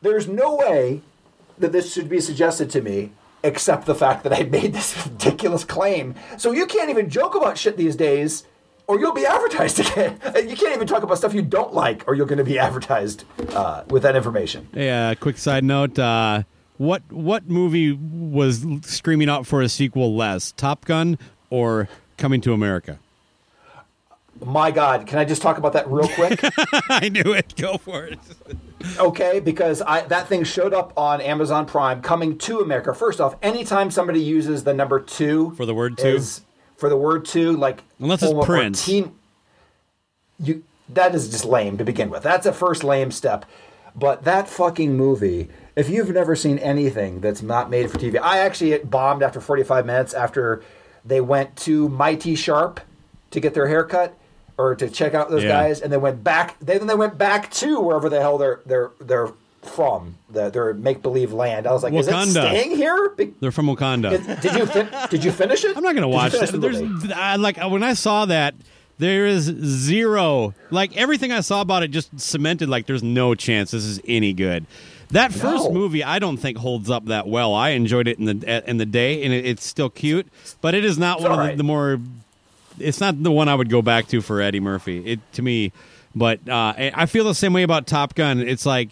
there's 0.00 0.26
no 0.26 0.56
way 0.56 1.02
that 1.58 1.72
this 1.72 1.92
should 1.92 2.08
be 2.08 2.18
suggested 2.22 2.70
to 2.70 2.80
me 2.80 3.12
except 3.42 3.86
the 3.86 3.94
fact 3.94 4.24
that 4.24 4.32
I 4.32 4.42
made 4.44 4.72
this 4.72 5.06
ridiculous 5.06 5.64
claim. 5.64 6.14
So 6.38 6.52
you 6.52 6.66
can't 6.66 6.90
even 6.90 7.08
joke 7.10 7.34
about 7.34 7.58
shit 7.58 7.76
these 7.76 7.96
days, 7.96 8.44
or 8.86 8.98
you'll 8.98 9.14
be 9.14 9.26
advertised 9.26 9.80
again. 9.92 10.18
You 10.34 10.56
can't 10.56 10.74
even 10.74 10.86
talk 10.86 11.02
about 11.02 11.18
stuff 11.18 11.34
you 11.34 11.42
don't 11.42 11.74
like, 11.74 12.04
or 12.06 12.14
you're 12.14 12.26
going 12.26 12.38
to 12.38 12.44
be 12.44 12.58
advertised 12.58 13.24
uh, 13.50 13.84
with 13.88 14.02
that 14.02 14.16
information. 14.16 14.68
Hey, 14.72 14.90
uh, 14.90 15.14
quick 15.14 15.38
side 15.38 15.64
note: 15.64 15.98
uh, 15.98 16.42
what 16.76 17.02
what 17.10 17.48
movie 17.48 17.92
was 17.92 18.64
screaming 18.82 19.28
out 19.28 19.46
for 19.46 19.62
a 19.62 19.68
sequel 19.68 20.14
less, 20.14 20.52
Top 20.52 20.84
Gun 20.84 21.18
or 21.50 21.88
Coming 22.16 22.40
to 22.42 22.52
America? 22.52 22.98
My 24.44 24.70
God, 24.70 25.06
can 25.06 25.18
I 25.18 25.24
just 25.24 25.42
talk 25.42 25.58
about 25.58 25.72
that 25.74 25.88
real 25.88 26.08
quick? 26.08 26.40
I 26.88 27.08
knew 27.08 27.32
it. 27.32 27.54
Go 27.56 27.78
for 27.78 28.04
it. 28.04 28.18
okay, 28.98 29.40
because 29.40 29.80
I, 29.82 30.02
that 30.02 30.26
thing 30.28 30.44
showed 30.44 30.74
up 30.74 30.92
on 30.96 31.20
Amazon 31.20 31.66
Prime 31.66 32.02
coming 32.02 32.36
to 32.38 32.60
America. 32.60 32.92
First 32.94 33.20
off, 33.20 33.36
anytime 33.42 33.90
somebody 33.90 34.20
uses 34.20 34.64
the 34.64 34.74
number 34.74 34.98
two 35.00 35.52
For 35.56 35.64
the 35.66 35.74
word 35.74 35.96
two? 35.98 36.08
is- 36.08 36.42
for 36.76 36.88
the 36.88 36.96
word 36.96 37.24
two, 37.24 37.52
like 37.56 37.84
Unless 38.00 38.24
it's 38.24 38.32
or- 38.32 38.42
or 38.42 38.44
Prince. 38.44 38.84
teen- 38.84 39.14
you 40.40 40.64
that 40.88 41.14
is 41.14 41.28
just 41.30 41.44
lame 41.44 41.78
to 41.78 41.84
begin 41.84 42.10
with. 42.10 42.24
That's 42.24 42.44
a 42.44 42.52
first 42.52 42.82
lame 42.82 43.12
step. 43.12 43.44
But 43.94 44.24
that 44.24 44.48
fucking 44.48 44.96
movie, 44.96 45.48
if 45.76 45.88
you've 45.88 46.10
never 46.10 46.34
seen 46.34 46.58
anything 46.58 47.20
that's 47.20 47.40
not 47.40 47.70
made 47.70 47.88
for 47.90 47.98
TV, 47.98 48.18
I 48.20 48.38
actually 48.38 48.76
bombed 48.78 49.22
after 49.22 49.40
45 49.40 49.86
minutes 49.86 50.12
after 50.12 50.62
they 51.04 51.20
went 51.20 51.54
to 51.58 51.88
My-T-Sharp 51.88 52.80
to 53.30 53.40
get 53.40 53.54
their 53.54 53.68
haircut 53.68 54.16
or 54.62 54.74
to 54.76 54.88
check 54.88 55.14
out 55.14 55.30
those 55.30 55.42
Yeah. 55.42 55.48
guys, 55.50 55.80
and 55.80 55.92
they 55.92 55.96
went 55.96 56.22
back. 56.22 56.58
They, 56.60 56.78
then 56.78 56.86
they 56.86 56.94
went 56.94 57.18
back 57.18 57.50
to 57.54 57.80
wherever 57.80 58.08
the 58.08 58.20
hell 58.20 58.38
their 58.38 58.60
their 58.66 58.90
their 59.00 59.28
from 59.62 60.16
the 60.30 60.50
their 60.50 60.74
make 60.74 61.02
believe 61.02 61.32
land. 61.32 61.66
I 61.66 61.72
was 61.72 61.82
like, 61.82 61.92
is 61.94 62.08
it 62.08 62.28
staying 62.30 62.76
here? 62.76 63.10
Be- 63.10 63.32
They're 63.40 63.52
from 63.52 63.66
Wakanda. 63.66 64.40
Did 64.40 64.54
you 64.54 64.66
fin- 64.66 64.88
did 65.10 65.24
you 65.24 65.32
finish 65.32 65.64
it? 65.64 65.76
I'm 65.76 65.82
not 65.82 65.92
going 65.94 66.02
to 66.02 66.08
watch 66.08 66.32
the 66.32 66.58
There's? 66.58 67.12
I, 67.12 67.36
like 67.36 67.56
when 67.58 67.82
I 67.82 67.94
saw 67.94 68.24
that, 68.26 68.54
there 68.98 69.26
is 69.26 69.44
zero. 69.44 70.54
Like 70.70 70.96
everything 70.96 71.32
I 71.32 71.40
saw 71.40 71.60
about 71.60 71.82
it 71.82 71.88
just 71.92 72.18
cemented 72.20 72.68
like 72.68 72.86
there's 72.86 73.02
no 73.02 73.34
chance 73.34 73.70
this 73.70 73.84
is 73.84 74.00
any 74.06 74.32
good. 74.32 74.66
That 75.10 75.30
first 75.30 75.64
No. 75.66 75.72
movie, 75.72 76.02
I 76.02 76.18
don't 76.18 76.38
think 76.38 76.56
holds 76.56 76.88
up 76.88 77.04
that 77.06 77.28
well. 77.28 77.52
I 77.54 77.70
enjoyed 77.70 78.08
it 78.08 78.18
in 78.18 78.24
the 78.24 78.68
in 78.68 78.78
the 78.78 78.86
day, 78.86 79.22
and 79.22 79.32
it, 79.32 79.44
it's 79.44 79.64
still 79.66 79.90
cute, 79.90 80.26
but 80.62 80.74
it 80.74 80.84
is 80.86 80.98
not 80.98 81.18
It's 81.20 81.28
one 81.28 81.38
of 81.38 81.46
the, 81.50 81.56
the 81.58 81.62
more. 81.64 82.00
It's 82.82 83.00
not 83.00 83.22
the 83.22 83.30
one 83.32 83.48
I 83.48 83.54
would 83.54 83.70
go 83.70 83.82
back 83.82 84.08
to 84.08 84.20
for 84.20 84.40
Eddie 84.40 84.60
Murphy. 84.60 85.04
It 85.04 85.20
to 85.34 85.42
me, 85.42 85.72
but 86.14 86.46
uh, 86.48 86.74
I 86.76 87.06
feel 87.06 87.24
the 87.24 87.34
same 87.34 87.52
way 87.52 87.62
about 87.62 87.86
Top 87.86 88.14
Gun. 88.14 88.40
It's 88.40 88.66
like 88.66 88.90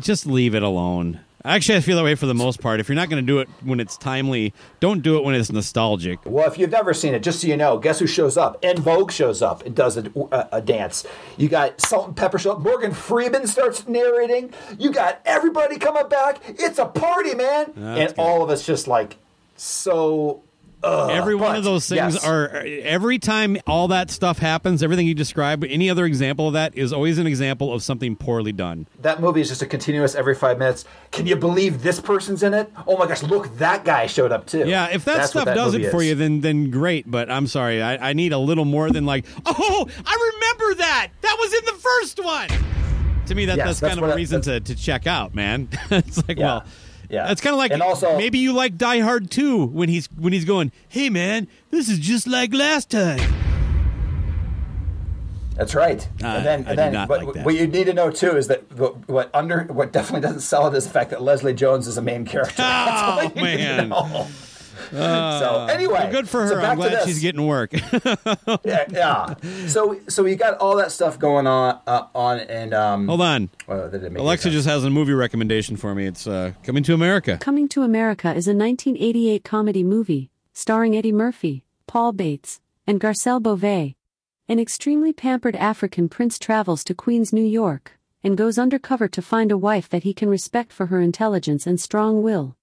just 0.00 0.26
leave 0.26 0.54
it 0.54 0.62
alone. 0.62 1.20
Actually, 1.42 1.78
I 1.78 1.80
feel 1.80 1.96
that 1.96 2.04
way 2.04 2.14
for 2.14 2.26
the 2.26 2.34
most 2.34 2.60
part. 2.60 2.80
If 2.80 2.88
you're 2.90 2.96
not 2.96 3.08
going 3.08 3.24
to 3.24 3.26
do 3.26 3.38
it 3.38 3.48
when 3.62 3.80
it's 3.80 3.96
timely, 3.96 4.52
don't 4.78 5.02
do 5.02 5.16
it 5.16 5.24
when 5.24 5.34
it's 5.34 5.50
nostalgic. 5.50 6.18
Well, 6.26 6.46
if 6.46 6.58
you've 6.58 6.70
never 6.70 6.92
seen 6.92 7.14
it, 7.14 7.22
just 7.22 7.40
so 7.40 7.46
you 7.46 7.56
know, 7.56 7.78
guess 7.78 7.98
who 7.98 8.06
shows 8.06 8.36
up? 8.36 8.58
En 8.62 8.76
Vogue 8.76 9.10
shows 9.10 9.40
up 9.40 9.64
and 9.64 9.74
does 9.74 9.96
a, 9.96 10.10
a, 10.32 10.48
a 10.52 10.60
dance. 10.60 11.06
You 11.38 11.48
got 11.48 11.80
Salt-N-Pepa 11.80 12.38
show 12.38 12.52
up. 12.52 12.60
Morgan 12.60 12.92
Freeman 12.92 13.46
starts 13.46 13.88
narrating. 13.88 14.52
You 14.78 14.92
got 14.92 15.22
everybody 15.24 15.78
coming 15.78 16.08
back. 16.10 16.42
It's 16.46 16.78
a 16.78 16.84
party, 16.84 17.34
man. 17.34 17.72
and 17.74 18.12
all 18.18 18.44
of 18.44 18.50
us 18.50 18.66
just 18.66 18.86
like 18.86 19.16
so. 19.56 20.42
Every 20.82 21.34
one 21.34 21.52
But, 21.52 21.58
of 21.58 21.64
those 21.64 21.88
things 21.88 22.14
yes. 22.14 22.24
are 22.26 22.48
every 22.48 23.18
time 23.18 23.58
all 23.66 23.88
that 23.88 24.10
stuff 24.10 24.38
happens, 24.38 24.82
everything 24.82 25.06
you 25.06 25.14
describe, 25.14 25.62
any 25.64 25.90
other 25.90 26.06
example 26.06 26.46
of 26.48 26.54
that 26.54 26.76
is 26.76 26.92
always 26.92 27.18
an 27.18 27.26
example 27.26 27.72
of 27.74 27.82
something 27.82 28.16
poorly 28.16 28.52
done. 28.52 28.86
That 29.00 29.20
movie 29.20 29.40
is 29.42 29.48
just 29.48 29.60
a 29.62 29.66
continuous 29.66 30.14
every 30.14 30.34
five 30.34 30.58
minutes. 30.58 30.84
Can 31.12 31.26
you 31.26 31.36
believe 31.36 31.82
this 31.82 32.00
person's 32.00 32.42
in 32.42 32.54
it? 32.54 32.72
Oh 32.86 32.96
my 32.96 33.06
gosh, 33.06 33.22
look, 33.22 33.54
that 33.58 33.84
guy 33.84 34.06
showed 34.06 34.32
up 34.32 34.46
too. 34.46 34.66
Yeah, 34.66 34.86
if 34.90 35.04
that 35.04 35.16
That's 35.18 35.30
stuff 35.30 35.44
does 35.46 35.72
movie 35.74 35.84
it 35.86 35.90
for 35.90 36.00
is. 36.02 36.08
you, 36.08 36.14
then 36.14 36.40
then 36.40 36.70
great. 36.70 37.10
But 37.10 37.30
I'm 37.30 37.46
sorry, 37.46 37.82
I, 37.82 38.10
I 38.10 38.12
need 38.14 38.32
a 38.32 38.38
little 38.38 38.64
more 38.64 38.90
than 38.90 39.04
like, 39.06 39.26
oh, 39.46 39.86
I 40.06 40.30
remember 40.34 40.74
that. 40.82 41.08
That 41.20 41.36
was 41.38 41.52
in 41.54 41.64
the 41.66 41.72
first 41.72 42.24
one. 42.24 42.48
To 43.26 43.34
me, 43.34 43.44
that, 43.44 43.58
Yes, 43.58 43.66
that's, 43.66 43.80
that's 43.80 43.94
kind 43.94 44.04
of 44.04 44.08
a 44.10 44.12
I- 44.14 44.16
reason 44.16 44.40
to, 44.42 44.60
to 44.60 44.74
check 44.74 45.06
out, 45.06 45.34
man. 45.34 45.68
it's 45.90 46.26
like, 46.26 46.38
Yeah. 46.38 46.44
well, 46.46 46.64
Yeah. 47.10 47.30
it's 47.30 47.40
kind 47.40 47.52
of 47.52 47.58
like 47.58 47.72
And 47.72 47.82
also- 47.82 48.16
maybe 48.16 48.38
you 48.38 48.52
like 48.52 48.78
Die 48.78 49.00
Hard 49.00 49.30
too 49.30 49.64
when 49.66 49.88
he's 49.88 50.06
when 50.16 50.32
he's 50.32 50.44
going, 50.44 50.70
hey 50.88 51.10
man, 51.10 51.48
this 51.70 51.88
is 51.88 51.98
just 51.98 52.26
like 52.26 52.54
last 52.54 52.88
time. 52.90 53.18
That's 55.56 55.74
right. 55.74 56.08
Uh, 56.22 56.26
and 56.26 56.46
then, 56.46 56.64
and 56.66 56.78
then 56.78 57.08
what, 57.08 57.22
like 57.36 57.44
what 57.44 57.54
you 57.54 57.66
need 57.66 57.84
to 57.84 57.92
know 57.92 58.10
too 58.10 58.34
is 58.36 58.46
that 58.48 58.62
what, 58.78 59.06
what 59.08 59.28
under 59.34 59.64
what 59.64 59.92
definitely 59.92 60.22
doesn't 60.22 60.40
sell 60.40 60.66
it 60.68 60.74
is 60.74 60.84
the 60.84 60.90
fact 60.90 61.10
that 61.10 61.20
Leslie 61.20 61.52
Jones 61.52 61.86
is 61.86 61.98
a 61.98 62.02
main 62.02 62.24
character. 62.24 62.62
Oh, 62.66 63.20
you 63.22 63.42
need 63.42 63.56
to 63.58 63.86
man. 63.86 64.26
Uh, 64.92 65.38
so 65.40 65.66
anyway, 65.72 65.94
Well, 65.94 66.10
good 66.12 66.28
for 66.28 66.46
so 66.48 66.56
her. 66.56 66.60
back 66.60 66.70
I'm 66.72 66.76
glad 66.76 66.92
this. 66.92 67.04
she's 67.06 67.20
getting 67.20 67.46
work. 67.46 67.72
yeah, 68.64 68.84
yeah. 68.90 69.34
So 69.68 69.98
so 70.08 70.24
you 70.26 70.36
got 70.36 70.58
all 70.58 70.76
that 70.76 70.92
stuff 70.92 71.18
going 71.18 71.46
on 71.46 71.78
uh, 71.86 72.06
on 72.14 72.40
and 72.40 72.74
um. 72.74 73.08
Hold 73.08 73.20
on. 73.22 73.50
well, 73.66 73.82
that 73.82 73.92
didn't 73.92 74.12
make 74.12 74.20
any 74.20 74.24
Alexa 74.24 74.50
just 74.50 74.66
has 74.66 74.84
a 74.84 74.90
movie 74.90 75.12
recommendation 75.12 75.76
for 75.76 75.94
me. 75.94 76.06
It's 76.06 76.26
uh, 76.26 76.52
Coming 76.64 76.82
to 76.84 76.94
America. 76.94 77.38
Coming 77.38 77.68
to 77.70 77.82
America 77.82 78.28
is 78.34 78.46
a 78.48 78.54
1988 78.54 79.44
comedy 79.44 79.82
movie 79.84 80.30
starring 80.52 80.96
Eddie 80.96 81.12
Murphy, 81.12 81.64
Paul 81.86 82.12
Bates, 82.12 82.60
and 82.86 83.00
Garcelle 83.00 83.42
Beauvais. 83.42 83.96
An 84.48 84.58
extremely 84.58 85.12
pampered 85.12 85.54
African 85.56 86.08
prince 86.08 86.38
travels 86.38 86.82
to 86.84 86.94
Queens, 86.94 87.32
New 87.32 87.44
York, 87.44 87.98
and 88.24 88.36
goes 88.36 88.58
undercover 88.58 89.06
to 89.08 89.22
find 89.22 89.52
a 89.52 89.56
wife 89.56 89.88
that 89.88 90.02
he 90.02 90.12
can 90.12 90.28
respect 90.28 90.72
for 90.72 90.86
her 90.86 91.00
intelligence 91.00 91.66
and 91.68 91.80
strong 91.80 92.20
will. 92.22 92.56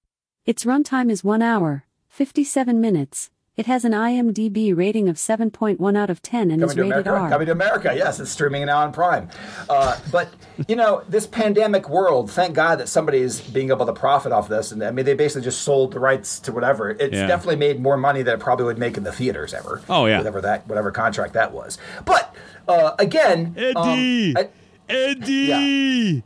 Its 0.44 0.64
runtime 0.64 1.10
is 1.10 1.24
1 1.24 1.40
hour, 1.42 1.84
57 2.08 2.80
minutes. 2.80 3.30
It 3.56 3.66
has 3.66 3.84
an 3.84 3.90
IMDb 3.90 4.76
rating 4.76 5.08
of 5.08 5.16
7.1 5.16 5.98
out 5.98 6.10
of 6.10 6.22
10 6.22 6.52
and 6.52 6.60
Coming 6.60 6.68
is 6.68 6.74
to 6.76 6.80
rated 6.82 7.06
America. 7.08 7.10
R. 7.24 7.28
Coming 7.28 7.46
to 7.46 7.52
America. 7.52 7.92
Yes, 7.96 8.20
it's 8.20 8.30
streaming 8.30 8.64
now 8.66 8.78
on 8.82 8.92
Prime. 8.92 9.28
Uh, 9.68 9.98
but 10.12 10.28
you 10.68 10.76
know, 10.76 11.02
this 11.08 11.26
pandemic 11.26 11.88
world. 11.88 12.30
Thank 12.30 12.54
God 12.54 12.76
that 12.78 12.88
somebody 12.88 13.18
is 13.18 13.40
being 13.40 13.70
able 13.70 13.84
to 13.86 13.92
profit 13.92 14.30
off 14.30 14.46
this. 14.48 14.70
And 14.70 14.80
I 14.84 14.92
mean, 14.92 15.04
they 15.04 15.14
basically 15.14 15.42
just 15.42 15.62
sold 15.62 15.92
the 15.92 15.98
rights 15.98 16.38
to 16.40 16.52
whatever. 16.52 16.90
It's 16.90 17.14
Yeah. 17.16 17.26
definitely 17.26 17.56
made 17.56 17.80
more 17.80 17.96
money 17.96 18.22
than 18.22 18.34
it 18.34 18.40
probably 18.40 18.64
would 18.66 18.78
make 18.78 18.96
in 18.96 19.02
the 19.02 19.10
theaters 19.10 19.52
ever. 19.52 19.82
Oh, 19.88 20.06
yeah. 20.06 20.18
whatever 20.18 20.40
that 20.42 20.68
whatever 20.68 20.92
contract 20.92 21.32
that 21.32 21.52
was. 21.52 21.78
But 22.04 22.32
uh, 22.68 22.92
again, 23.00 23.56
um, 23.74 23.88
Eddie! 23.88 24.34
I- 24.36 24.48
Eddie! 24.88 26.22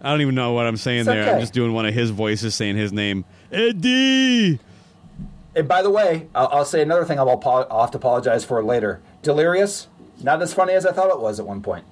I 0.00 0.10
don't 0.10 0.22
even 0.22 0.34
know 0.34 0.52
what 0.52 0.66
I'm 0.66 0.78
saying 0.78 1.00
It's 1.00 1.08
there. 1.08 1.34
I'm 1.34 1.40
just 1.40 1.52
doing 1.52 1.74
one 1.74 1.84
of 1.84 1.92
his 1.92 2.08
voices 2.08 2.54
saying 2.54 2.76
his 2.76 2.90
name. 2.90 3.26
Eddie! 3.52 4.58
And 5.54 5.68
by 5.68 5.82
the 5.82 5.90
way, 5.90 6.28
I'll, 6.34 6.48
I'll 6.48 6.64
say 6.64 6.82
another 6.82 7.04
thing. 7.04 7.18
I'll, 7.18 7.28
I'll 7.28 7.80
have 7.80 7.90
to 7.92 7.98
apologize 7.98 8.44
for 8.44 8.62
later. 8.62 9.00
Delirious, 9.22 9.88
not 10.22 10.42
as 10.42 10.54
funny 10.54 10.74
as 10.74 10.86
I 10.86 10.92
thought 10.92 11.10
it 11.10 11.20
was 11.20 11.40
at 11.40 11.46
one 11.46 11.62
point. 11.62 11.84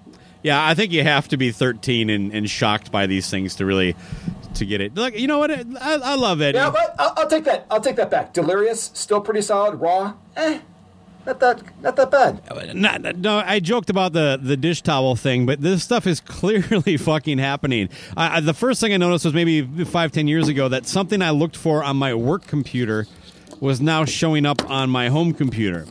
Yeah, 0.42 0.64
I 0.64 0.74
think 0.74 0.92
you 0.92 1.02
have 1.02 1.28
to 1.28 1.36
be 1.36 1.50
13 1.50 2.10
and, 2.10 2.32
and 2.32 2.48
shocked 2.48 2.92
by 2.92 3.06
these 3.06 3.28
things 3.28 3.56
to 3.56 3.66
really 3.66 3.96
to 4.54 4.64
get 4.64 4.80
it. 4.80 4.94
Look, 4.94 5.18
you 5.18 5.26
know 5.26 5.38
what? 5.38 5.50
I, 5.50 5.64
I 5.80 6.14
love 6.14 6.40
it. 6.40 6.54
Yeah, 6.54 6.70
but 6.70 6.94
I'll, 6.98 7.12
I'll 7.16 7.28
take 7.28 7.44
that. 7.44 7.66
I'll 7.70 7.80
take 7.80 7.96
that 7.96 8.10
back. 8.10 8.32
Delirious, 8.32 8.90
still 8.94 9.20
pretty 9.20 9.42
solid. 9.42 9.76
Raw, 9.76 10.14
eh, 10.36 10.60
not 11.26 11.40
that, 11.40 11.62
not 11.82 11.96
that 11.96 12.10
bad. 12.10 12.74
Not, 12.74 13.16
no, 13.16 13.42
I 13.44 13.60
joked 13.60 13.90
about 13.90 14.12
the, 14.12 14.38
the 14.40 14.56
dish 14.56 14.80
towel 14.82 15.16
thing, 15.16 15.44
but 15.44 15.60
this 15.60 15.82
stuff 15.82 16.06
is 16.06 16.20
clearly 16.26 16.96
fucking 16.96 17.38
happening. 17.38 17.88
I, 18.16 18.36
I, 18.36 18.40
the 18.40 18.54
first 18.54 18.80
thing 18.80 18.94
I 18.94 18.96
noticed 18.96 19.24
was 19.24 19.34
maybe 19.34 19.62
five, 19.84 20.12
ten 20.12 20.28
years 20.28 20.48
ago 20.48 20.68
that 20.68 20.86
something 20.86 21.20
I 21.20 21.30
looked 21.30 21.56
for 21.56 21.82
on 21.82 21.96
my 21.96 22.14
work 22.14 22.46
computer 22.46 23.06
was 23.60 23.80
now 23.80 24.04
showing 24.04 24.46
up 24.46 24.68
on 24.70 24.90
my 24.90 25.08
home 25.08 25.32
computer. 25.32 25.86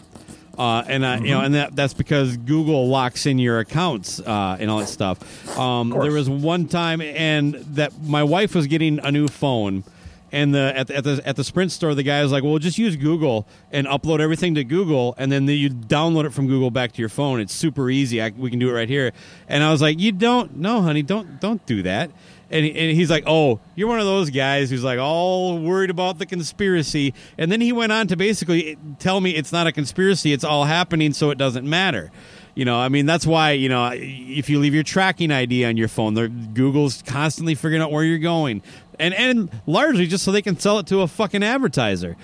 Uh, 0.57 0.83
and 0.87 1.05
I, 1.05 1.19
you 1.19 1.29
know, 1.29 1.41
and 1.41 1.53
that 1.53 1.75
that's 1.75 1.93
because 1.93 2.35
Google 2.35 2.87
locks 2.87 3.27
in 3.27 3.37
your 3.37 3.59
accounts 3.59 4.19
uh, 4.19 4.57
and 4.59 4.71
all 4.71 4.79
that 4.79 4.87
stuff. 4.87 5.57
Um, 5.57 5.89
there 5.89 6.11
was 6.11 6.27
one 6.29 6.67
time, 6.67 6.99
and 6.99 7.53
that 7.75 7.93
my 8.01 8.23
wife 8.23 8.55
was 8.55 8.65
getting 8.65 8.99
a 8.99 9.11
new 9.11 9.27
phone, 9.27 9.83
and 10.31 10.53
the 10.53 10.73
at, 10.75 10.87
the 10.87 10.97
at 10.97 11.03
the 11.03 11.21
at 11.25 11.35
the 11.35 11.43
Sprint 11.43 11.71
store, 11.71 11.95
the 11.95 12.03
guy 12.03 12.21
was 12.21 12.31
like, 12.31 12.43
"Well, 12.43 12.57
just 12.57 12.77
use 12.77 12.95
Google 12.95 13.47
and 13.71 13.87
upload 13.87 14.19
everything 14.19 14.55
to 14.55 14.63
Google, 14.63 15.15
and 15.17 15.31
then 15.31 15.47
you 15.47 15.69
download 15.69 16.25
it 16.25 16.33
from 16.33 16.47
Google 16.47 16.71
back 16.71 16.91
to 16.93 17.01
your 17.01 17.09
phone. 17.09 17.39
It's 17.39 17.53
super 17.53 17.89
easy. 17.89 18.21
I, 18.21 18.29
we 18.29 18.49
can 18.49 18.59
do 18.59 18.69
it 18.69 18.73
right 18.73 18.89
here." 18.89 19.13
And 19.47 19.63
I 19.63 19.71
was 19.71 19.81
like, 19.81 19.99
"You 19.99 20.11
don't, 20.11 20.57
no, 20.57 20.81
honey, 20.81 21.01
don't 21.01 21.39
don't 21.39 21.65
do 21.65 21.83
that." 21.83 22.11
And, 22.49 22.65
and 22.65 22.95
he's 22.95 23.09
like, 23.09 23.23
"Oh, 23.27 23.59
you're 23.75 23.87
one 23.87 23.99
of 23.99 24.05
those 24.05 24.29
guys 24.29 24.69
who's 24.69 24.83
like 24.83 24.99
all 24.99 25.59
worried 25.59 25.89
about 25.89 26.17
the 26.17 26.25
conspiracy." 26.25 27.13
And 27.37 27.51
then 27.51 27.61
he 27.61 27.71
went 27.71 27.91
on 27.91 28.07
to 28.07 28.15
basically 28.15 28.77
tell 28.99 29.21
me 29.21 29.31
it's 29.31 29.51
not 29.51 29.67
a 29.67 29.71
conspiracy; 29.71 30.33
it's 30.33 30.43
all 30.43 30.65
happening, 30.65 31.13
so 31.13 31.29
it 31.29 31.37
doesn't 31.37 31.67
matter. 31.69 32.11
You 32.57 32.65
know, 32.65 32.79
I 32.79 32.89
mean, 32.89 33.05
that's 33.05 33.27
why 33.27 33.51
you 33.51 33.69
know 33.69 33.91
if 33.93 34.49
you 34.49 34.57
leave 34.57 34.73
your 34.73 34.81
tracking 34.81 35.29
ID 35.29 35.63
on 35.63 35.77
your 35.77 35.87
phone, 35.87 36.15
Google's 36.55 37.03
constantly 37.03 37.53
figuring 37.53 37.83
out 37.83 37.91
where 37.91 38.03
you're 38.03 38.17
going, 38.17 38.63
and 38.97 39.13
and 39.13 39.51
largely 39.67 40.07
just 40.07 40.23
so 40.23 40.31
they 40.31 40.41
can 40.41 40.57
sell 40.57 40.79
it 40.79 40.87
to 40.87 41.01
a 41.01 41.07
fucking 41.07 41.43
advertiser. 41.43 42.17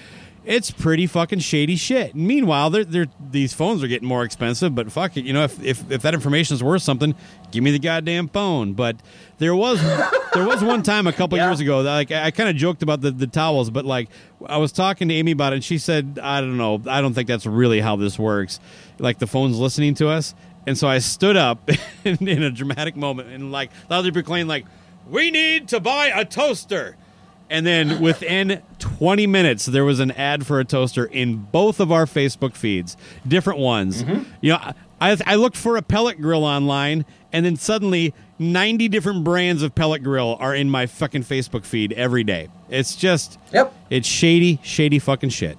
It's 0.45 0.71
pretty 0.71 1.07
fucking 1.07 1.39
shady 1.39 1.77
shit. 1.77 2.15
Meanwhile, 2.15 2.69
they're, 2.69 2.83
they're, 2.83 3.07
these 3.31 3.53
phones 3.53 3.81
are 3.81 3.87
getting 3.87 4.07
more 4.09 4.23
expensive, 4.23 4.75
but 4.75 4.91
fuck 4.91 5.15
it, 5.15 5.23
you 5.23 5.31
know, 5.31 5.43
if, 5.45 5.63
if, 5.63 5.89
if 5.89 6.01
that 6.01 6.13
information 6.13 6.55
is 6.55 6.61
worth 6.63 6.81
something, 6.81 7.15
give 7.51 7.63
me 7.63 7.71
the 7.71 7.79
goddamn 7.79 8.27
phone. 8.27 8.73
But 8.73 8.97
there 9.37 9.55
was 9.55 9.81
there 10.33 10.45
was 10.45 10.61
one 10.61 10.83
time 10.83 11.07
a 11.07 11.13
couple 11.13 11.37
Yeah. 11.43 11.47
years 11.49 11.61
ago, 11.61 11.83
that, 11.83 11.93
like 11.93 12.11
I, 12.11 12.31
kind 12.31 12.49
of 12.49 12.57
joked 12.57 12.83
about 12.83 12.99
the, 12.99 13.11
the 13.11 13.27
towels, 13.27 13.69
but 13.69 13.85
like 13.85 14.09
I 14.45 14.57
was 14.57 14.73
talking 14.73 15.07
to 15.07 15.13
Amy 15.13 15.31
about 15.31 15.53
it, 15.53 15.57
and 15.57 15.63
she 15.63 15.77
said, 15.77 16.19
I 16.21 16.41
don't 16.41 16.57
know, 16.57 16.81
I 16.87 16.99
don't 16.99 17.13
think 17.13 17.29
that's 17.29 17.45
really 17.45 17.79
how 17.79 17.95
this 17.95 18.19
works. 18.19 18.59
Like 18.99 19.19
the 19.19 19.27
phone's 19.27 19.57
listening 19.57 19.93
to 19.95 20.09
us, 20.09 20.35
and 20.67 20.77
so 20.77 20.89
I 20.89 20.99
stood 20.99 21.37
up 21.37 21.69
in, 22.03 22.27
in 22.27 22.43
a 22.43 22.51
dramatic 22.51 22.97
moment 22.97 23.29
and 23.29 23.51
like 23.51 23.71
loudly 23.89 24.11
proclaimed, 24.11 24.49
like, 24.49 24.65
"We 25.09 25.31
need 25.31 25.69
to 25.69 25.79
buy 25.79 26.07
a 26.07 26.25
toaster." 26.25 26.97
And 27.53 27.67
then 27.67 28.01
within 28.01 28.63
20 28.79 29.27
minutes, 29.27 29.67
there 29.67 29.85
was 29.85 29.99
an 29.99 30.09
ad 30.13 30.43
for 30.47 30.59
a 30.59 30.65
toaster 30.65 31.05
in 31.05 31.37
both 31.37 31.79
of 31.79 31.91
our 31.91 32.07
Facebook 32.07 32.55
feeds, 32.55 32.97
different 33.27 33.59
ones. 33.59 34.03
Mm-hmm. 34.03 34.23
You 34.41 34.53
know, 34.53 34.73
I, 34.99 35.17
I 35.23 35.35
looked 35.35 35.55
for 35.55 35.77
a 35.77 35.83
pellet 35.83 36.19
grill 36.19 36.45
online, 36.45 37.05
and 37.31 37.45
then 37.45 37.55
suddenly 37.55 38.11
90 38.39 38.87
different 38.87 39.23
brands 39.23 39.61
of 39.61 39.75
pellet 39.75 40.01
grill 40.01 40.35
are 40.39 40.55
in 40.55 40.67
my 40.71 40.87
fucking 40.87 41.25
Facebook 41.25 41.63
feed 41.63 41.93
every 41.93 42.23
day. 42.23 42.49
It's 42.69 42.95
just, 42.95 43.37
Yep. 43.53 43.71
it's 43.91 44.07
shady, 44.07 44.59
shady 44.63 44.97
fucking 44.97 45.29
shit. 45.29 45.55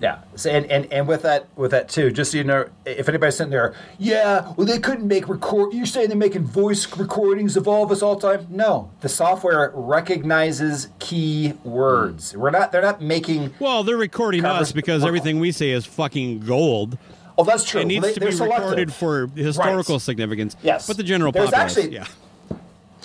Yeah, 0.00 0.18
so, 0.34 0.50
and, 0.50 0.66
and 0.66 0.92
and 0.92 1.06
with 1.06 1.22
that 1.22 1.46
with 1.56 1.70
that 1.70 1.88
too, 1.88 2.10
just 2.10 2.32
so 2.32 2.38
you 2.38 2.44
know, 2.44 2.68
if 2.84 3.08
anybody's 3.08 3.36
sitting 3.36 3.52
there, 3.52 3.74
yeah, 3.98 4.52
well 4.56 4.66
they 4.66 4.78
couldn't 4.80 5.06
make 5.06 5.28
record. 5.28 5.72
You're 5.72 5.86
saying 5.86 6.08
they're 6.08 6.16
making 6.18 6.44
voice 6.44 6.96
recordings 6.96 7.56
of 7.56 7.68
all 7.68 7.84
of 7.84 7.92
us 7.92 8.02
all 8.02 8.16
the 8.16 8.36
time? 8.36 8.46
No, 8.50 8.90
the 9.02 9.08
software 9.08 9.70
recognizes 9.74 10.88
key 10.98 11.54
words. 11.64 12.32
Hmm. 12.32 12.40
We're 12.40 12.50
not. 12.50 12.72
They're 12.72 12.82
not 12.82 13.00
making. 13.00 13.54
Well, 13.60 13.84
they're 13.84 13.96
recording 13.96 14.42
Covers- 14.42 14.68
us 14.68 14.72
because 14.72 15.04
everything 15.04 15.38
we 15.40 15.52
say 15.52 15.70
is 15.70 15.86
fucking 15.86 16.40
gold. 16.40 16.98
Oh, 17.36 17.44
that's 17.44 17.64
true. 17.64 17.80
It 17.80 17.86
needs 17.86 18.04
They- 18.06 18.14
to 18.14 18.20
be 18.20 18.30
selective. 18.32 18.62
recorded 18.64 18.92
for 18.92 19.26
historical 19.34 19.94
Right. 19.96 20.02
significance. 20.02 20.56
Yes. 20.62 20.86
But 20.86 20.96
the 20.96 21.02
general 21.02 21.32
There's 21.32 21.50
populace, 21.50 21.76
actually- 21.78 21.94
yeah. 21.94 22.06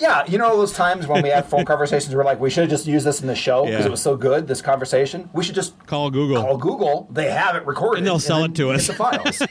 Yeah, 0.00 0.24
you 0.26 0.38
know 0.38 0.56
those 0.56 0.72
times 0.72 1.06
when 1.06 1.22
we 1.22 1.28
had 1.28 1.44
phone 1.46 1.64
conversations, 1.72 2.14
we're 2.14 2.24
like, 2.24 2.40
we 2.40 2.48
should 2.50 2.62
have 2.62 2.70
just 2.70 2.86
used 2.86 3.04
this 3.06 3.20
in 3.20 3.26
the 3.26 3.34
show 3.34 3.64
because 3.66 3.80
Yeah. 3.80 3.86
it 3.86 3.90
was 3.90 4.00
so 4.02 4.16
good. 4.16 4.46
This 4.46 4.62
conversation, 4.62 5.28
we 5.32 5.44
should 5.44 5.54
just 5.54 5.74
Call 5.86 6.10
Google. 6.10 6.42
call 6.42 6.56
Google. 6.56 7.08
They 7.10 7.30
have 7.30 7.54
it 7.56 7.66
recorded, 7.66 7.98
And 7.98 8.06
they'll 8.06 8.18
sell 8.18 8.40
then 8.40 8.50
it 8.52 8.56
to 8.56 8.70
us. 8.70 8.86
The 8.86 8.94
files. 8.94 9.38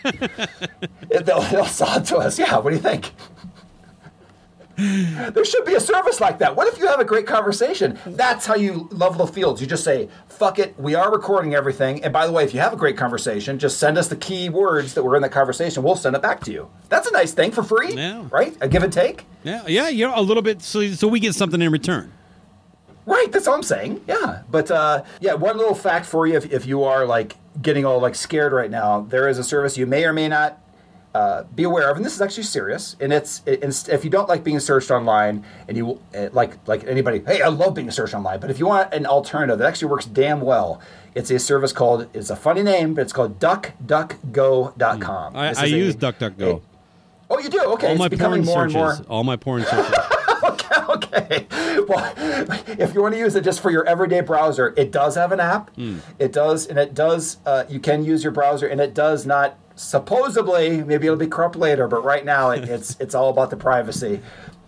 They'll, 1.26 1.42
they'll 1.42 1.66
sell 1.66 1.98
it 1.98 2.06
to 2.06 2.18
us. 2.18 2.38
Yeah. 2.40 2.58
What 2.58 2.70
do 2.72 2.76
you 2.76 2.82
think? 2.82 3.12
There 4.80 5.46
should 5.46 5.66
be 5.66 5.76
a 5.76 5.80
service 5.80 6.22
like 6.22 6.40
that. 6.40 6.56
What 6.56 6.68
if 6.68 6.80
you 6.80 6.88
have 6.88 7.00
a 7.00 7.06
great 7.06 7.28
conversation? 7.28 8.00
That's 8.06 8.46
how 8.46 8.56
you 8.56 8.88
level 8.92 9.26
the 9.26 9.32
fields. 9.32 9.62
You 9.62 9.68
just 9.68 9.84
say, 9.84 10.10
fuck 10.28 10.60
it, 10.60 10.80
we 10.80 10.96
are 10.96 11.12
recording 11.12 11.56
everything. 11.56 12.04
And 12.04 12.14
by 12.14 12.26
the 12.26 12.32
way, 12.32 12.44
if 12.44 12.54
you 12.54 12.60
have 12.60 12.74
a 12.74 12.78
great 12.78 12.98
conversation, 12.98 13.60
just 13.60 13.78
send 13.78 13.98
us 13.98 14.08
the 14.08 14.16
key 14.16 14.50
words 14.50 14.94
that 14.94 15.04
were 15.04 15.16
in 15.16 15.22
that 15.22 15.32
conversation. 15.32 15.84
We'll 15.84 15.96
send 15.96 16.16
it 16.16 16.22
back 16.22 16.44
to 16.46 16.52
you. 16.52 16.70
That's 16.90 17.08
a 17.08 17.12
nice 17.12 17.34
thing 17.34 17.52
for 17.52 17.64
free. 17.64 17.94
Yeah. 17.94 18.28
Right? 18.32 18.56
A 18.62 18.68
give 18.68 18.84
and 18.84 18.94
take? 18.94 19.26
Yeah, 19.44 19.66
yeah, 19.68 19.90
you 19.90 20.08
know, 20.08 20.14
a 20.16 20.22
little 20.22 20.44
bit, 20.44 20.62
so, 20.62 20.88
so 20.92 21.08
we 21.08 21.20
get 21.20 21.36
something 21.36 21.62
in 21.62 21.72
return. 21.72 22.12
Right, 23.06 23.32
that's 23.32 23.48
all 23.48 23.56
I'm 23.56 23.64
saying. 23.64 24.04
Yeah, 24.08 24.44
but 24.52 24.70
uh, 24.70 25.04
yeah, 25.20 25.34
one 25.34 25.58
little 25.58 25.74
fact 25.74 26.06
for 26.06 26.28
you: 26.28 26.36
if, 26.36 26.52
if 26.52 26.68
you 26.68 26.84
are 26.84 27.08
like 27.08 27.38
getting 27.60 27.84
all 27.84 28.00
like 28.00 28.14
scared 28.14 28.54
right 28.54 28.70
now, 28.70 29.02
there 29.02 29.28
is 29.28 29.40
a 29.40 29.44
service 29.44 29.80
you 29.80 29.88
may 29.88 30.06
or 30.06 30.14
may 30.14 30.28
not 30.28 30.62
uh, 31.16 31.44
be 31.56 31.64
aware 31.64 31.90
of, 31.90 31.98
and 31.98 32.06
this 32.06 32.14
is 32.16 32.22
actually 32.22 32.44
serious. 32.44 32.96
And 33.00 33.12
it's, 33.12 33.42
it's 33.46 33.90
if 33.90 34.04
you 34.04 34.10
don't 34.12 34.30
like 34.30 34.44
being 34.44 34.60
searched 34.60 34.92
online, 34.92 35.44
and 35.68 35.76
you 35.76 36.00
uh, 36.16 36.30
like 36.34 36.58
like 36.68 36.84
anybody, 36.86 37.22
hey, 37.26 37.42
I 37.42 37.48
love 37.48 37.74
being 37.74 37.90
searched 37.92 38.14
online. 38.14 38.40
But 38.40 38.52
if 38.52 38.60
you 38.60 38.68
want 38.68 38.94
an 38.94 39.06
alternative 39.06 39.58
that 39.60 39.68
actually 39.68 39.90
works 39.90 40.06
damn 40.06 40.42
well, 40.42 40.80
it's 41.16 41.32
a 41.32 41.40
service 41.40 41.74
called. 41.74 42.08
It's 42.14 42.30
a 42.30 42.36
funny 42.36 42.62
name, 42.64 42.94
but 42.94 43.02
it's 43.02 43.14
called 43.14 43.40
DuckDuckGo.com. 43.40 45.36
I, 45.36 45.50
This 45.50 45.58
I 45.58 45.66
is 45.66 45.72
a- 45.74 45.78
use 45.78 45.96
DuckDuckGo. 45.96 46.58
a- 46.58 46.62
Oh, 47.32 47.38
you 47.38 47.50
do? 47.50 47.62
Okay, 47.74 47.86
all 47.88 47.94
it's 47.94 48.00
my 48.00 48.08
becoming 48.08 48.44
porn 48.44 48.72
more 48.72 48.90
searches. 48.90 49.00
and 49.02 49.08
more. 49.08 49.18
All 49.18 49.24
my 49.24 49.36
porn 49.36 49.64
searches. 49.64 49.96
Okay. 51.04 51.48
Well, 51.88 52.14
if 52.68 52.94
you 52.94 53.02
want 53.02 53.14
to 53.14 53.20
use 53.20 53.36
it 53.36 53.44
just 53.44 53.62
for 53.62 53.72
your 53.72 53.86
everyday 53.86 54.22
browser, 54.22 54.74
it 54.78 54.92
does 54.92 55.16
have 55.16 55.32
an 55.32 55.40
app. 55.40 55.72
It 56.20 56.32
does, 56.32 56.68
and 56.68 56.78
it 56.78 56.94
does. 56.94 57.38
Uh, 57.46 57.64
you 57.70 57.80
can 57.80 58.04
use 58.04 58.24
your 58.24 58.32
browser, 58.32 58.68
and 58.68 58.80
it 58.80 58.94
does 58.94 59.26
not. 59.26 59.58
Supposedly, 59.76 60.84
maybe 60.84 61.08
it'll 61.08 61.18
be 61.18 61.28
corrupt 61.28 61.56
later, 61.56 61.88
but 61.88 62.04
right 62.04 62.26
now 62.26 62.52
it, 62.52 62.68
it's 62.70 62.98
it's 63.00 63.16
all 63.16 63.30
about 63.30 63.50
the 63.50 63.58
privacy. 63.58 64.22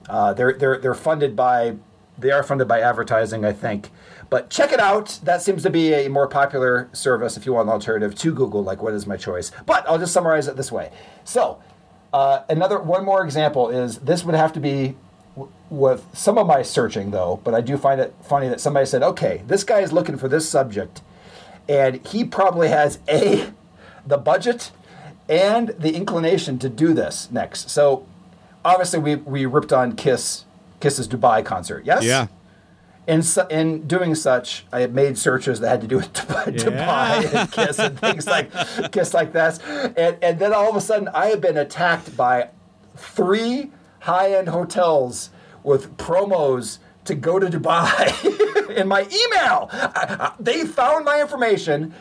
Uh, 0.10 0.34
they're 0.34 0.54
they're 0.54 0.78
they're 0.80 0.94
funded 0.96 1.36
by 1.36 1.76
they 2.18 2.32
are 2.32 2.44
funded 2.44 2.68
by 2.68 2.82
advertising, 2.82 3.44
I 3.46 3.54
think. 3.54 3.90
But 4.30 4.50
check 4.50 4.72
it 4.72 4.80
out. 4.80 5.20
That 5.24 5.42
seems 5.42 5.64
to 5.64 5.70
be 5.70 5.94
a 5.94 6.08
more 6.10 6.28
popular 6.28 6.90
service 6.94 7.36
if 7.36 7.46
you 7.46 7.54
want 7.54 7.68
an 7.68 7.74
alternative 7.74 8.16
to 8.16 8.34
Google. 8.34 8.64
Like, 8.64 8.82
what 8.82 8.94
is 8.94 9.06
my 9.06 9.18
choice? 9.18 9.52
But 9.66 9.88
I'll 9.90 10.00
just 10.00 10.14
summarize 10.14 10.48
it 10.48 10.56
this 10.56 10.72
way. 10.72 10.92
So, 11.26 11.62
uh, 12.14 12.44
another 12.50 12.80
one 12.80 13.04
more 13.04 13.24
example 13.24 13.70
is 13.70 14.00
this 14.00 14.24
would 14.24 14.36
have 14.36 14.54
to 14.54 14.60
be 14.60 14.96
with 15.72 16.06
some 16.14 16.38
of 16.38 16.46
my 16.46 16.62
searching 16.62 17.12
though, 17.12 17.40
but 17.46 17.56
I 17.56 17.62
do 17.62 17.78
find 17.78 18.00
it 18.00 18.14
funny 18.22 18.50
that 18.50 18.60
somebody 18.60 18.86
said, 18.86 19.02
"Okay, 19.02 19.42
this 19.48 19.64
guy 19.64 19.80
is 19.80 19.92
looking 19.94 20.18
for 20.18 20.28
this 20.28 20.48
subject, 20.48 21.02
and 21.68 22.06
he 22.06 22.26
probably 22.26 22.68
has 22.68 23.00
a 23.10 23.52
the 24.06 24.18
budget 24.18 24.72
and 25.30 25.70
the 25.70 25.96
inclination 25.96 26.60
to 26.60 26.70
do 26.70 26.94
this 26.94 27.30
next." 27.32 27.70
So, 27.70 28.06
obviously, 28.66 29.00
we 29.00 29.16
we 29.16 29.46
ripped 29.46 29.72
on 29.72 29.94
Kiss 29.96 30.44
Kiss's 30.82 31.08
Dubai 31.08 31.44
concert, 31.44 31.86
yes, 31.86 32.04
yeah. 32.04 32.28
in, 33.08 33.22
su- 33.22 33.48
in 33.50 33.88
doing 33.88 34.14
such, 34.16 34.66
I 34.74 34.82
had 34.82 34.94
made 34.94 35.18
searches 35.18 35.62
that 35.62 35.70
had 35.70 35.82
to 35.82 35.88
do 35.88 35.98
with 35.98 36.12
Dubai, 36.14 36.58
Dubai 36.58 37.34
and 37.34 37.52
Kiss 37.52 37.80
and 37.80 37.98
things 37.98 38.28
like 38.28 38.52
Kiss 38.92 39.14
like 39.14 39.32
this, 39.32 39.60
and 39.96 40.18
and 40.22 40.38
then 40.38 40.54
all 40.54 40.70
of 40.70 40.76
a 40.76 40.82
sudden 40.82 41.08
I 41.14 41.28
have 41.28 41.40
been 41.40 41.58
attacked 41.58 42.18
by 42.18 42.50
three 42.98 43.72
high-end 44.02 44.50
hotels 44.50 45.30
with 45.64 45.98
promos 45.98 46.80
to 47.06 47.16
go 47.16 47.40
to 47.40 47.48
Dubai 47.48 48.70
in 48.76 48.88
my 48.88 49.02
email. 49.02 49.70
I- 49.72 50.18
I- 50.20 50.34
they 50.40 50.66
found 50.66 51.06
my 51.06 51.20
information 51.22 51.94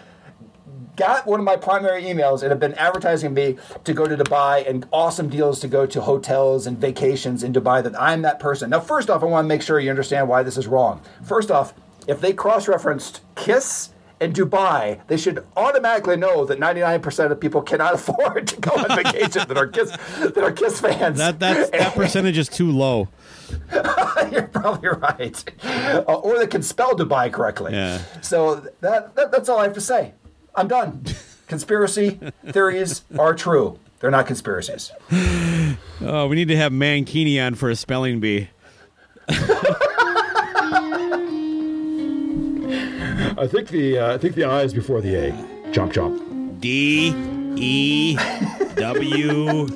got 0.96 1.26
one 1.26 1.40
of 1.40 1.44
my 1.44 1.56
primary 1.56 2.02
emails 2.02 2.42
and 2.42 2.50
have 2.50 2.60
been 2.60 2.74
advertising 2.74 3.32
me 3.32 3.56
to 3.84 3.94
go 3.94 4.06
to 4.06 4.16
Dubai 4.16 4.68
and 4.68 4.86
awesome 4.92 5.30
deals 5.30 5.58
to 5.60 5.68
go 5.68 5.86
to 5.86 6.00
hotels 6.02 6.66
and 6.66 6.76
vacations 6.76 7.42
in 7.42 7.52
Dubai 7.54 7.82
that 7.82 7.98
I'm 7.98 8.20
that 8.22 8.38
person. 8.38 8.68
Now, 8.70 8.80
first 8.80 9.08
off, 9.08 9.22
I 9.22 9.26
want 9.26 9.44
to 9.44 9.48
make 9.48 9.62
sure 9.62 9.80
you 9.80 9.88
understand 9.88 10.28
why 10.28 10.42
this 10.42 10.58
is 10.58 10.66
wrong. 10.66 11.00
First 11.22 11.50
off, 11.50 11.72
if 12.06 12.20
they 12.20 12.34
cross 12.34 12.68
referenced 12.68 13.22
Kiss 13.34 13.90
and 14.20 14.34
Dubai, 14.34 15.00
they 15.06 15.16
should 15.16 15.44
automatically 15.56 16.16
know 16.16 16.44
that 16.44 16.60
99% 16.60 17.30
of 17.30 17.40
people 17.40 17.62
cannot 17.62 17.94
afford 18.00 18.48
to 18.48 18.56
go 18.60 18.72
on 18.72 19.02
vacation 19.02 19.48
that 19.48 19.56
are 19.56 19.66
Kiss 19.66 19.90
that 20.18 20.38
are 20.38 20.52
Kiss 20.52 20.80
fans. 20.80 21.18
That 21.18 21.40
that 21.40 21.72
that 21.72 21.94
percentage 21.94 22.38
is 22.38 22.48
too 22.48 22.70
low. 22.70 23.08
You're 24.30 24.42
probably 24.42 24.88
right. 24.90 25.44
Uh, 25.64 26.02
or 26.06 26.38
they 26.38 26.46
can 26.46 26.62
spell 26.62 26.94
Dubai 26.94 27.32
correctly. 27.32 27.72
Yeah. 27.72 28.02
So 28.20 28.56
that, 28.80 29.16
that 29.16 29.32
that's 29.32 29.48
all 29.48 29.58
I 29.58 29.64
have 29.64 29.74
to 29.74 29.80
say. 29.80 30.12
I'm 30.54 30.68
done. 30.68 31.04
Conspiracy 31.48 32.20
theories 32.46 33.02
are 33.18 33.34
true. 33.34 33.78
They're 33.98 34.10
not 34.10 34.26
conspiracies. 34.26 34.92
Oh, 36.00 36.26
we 36.28 36.36
need 36.36 36.48
to 36.48 36.56
have 36.56 36.72
Mankini 36.72 37.44
on 37.44 37.54
for 37.54 37.70
a 37.70 37.76
spelling 37.76 38.20
bee. 38.20 38.48
I 43.40 43.46
think 43.46 43.68
the 43.68 43.98
uh, 43.98 44.14
I 44.14 44.18
think 44.18 44.34
the 44.34 44.44
I 44.44 44.60
is 44.64 44.74
before 44.74 45.00
the 45.00 45.14
A. 45.14 45.32
Chomp 45.72 45.94
chomp. 45.94 46.60
D 46.60 47.14
E 47.56 48.18
W 48.74 49.66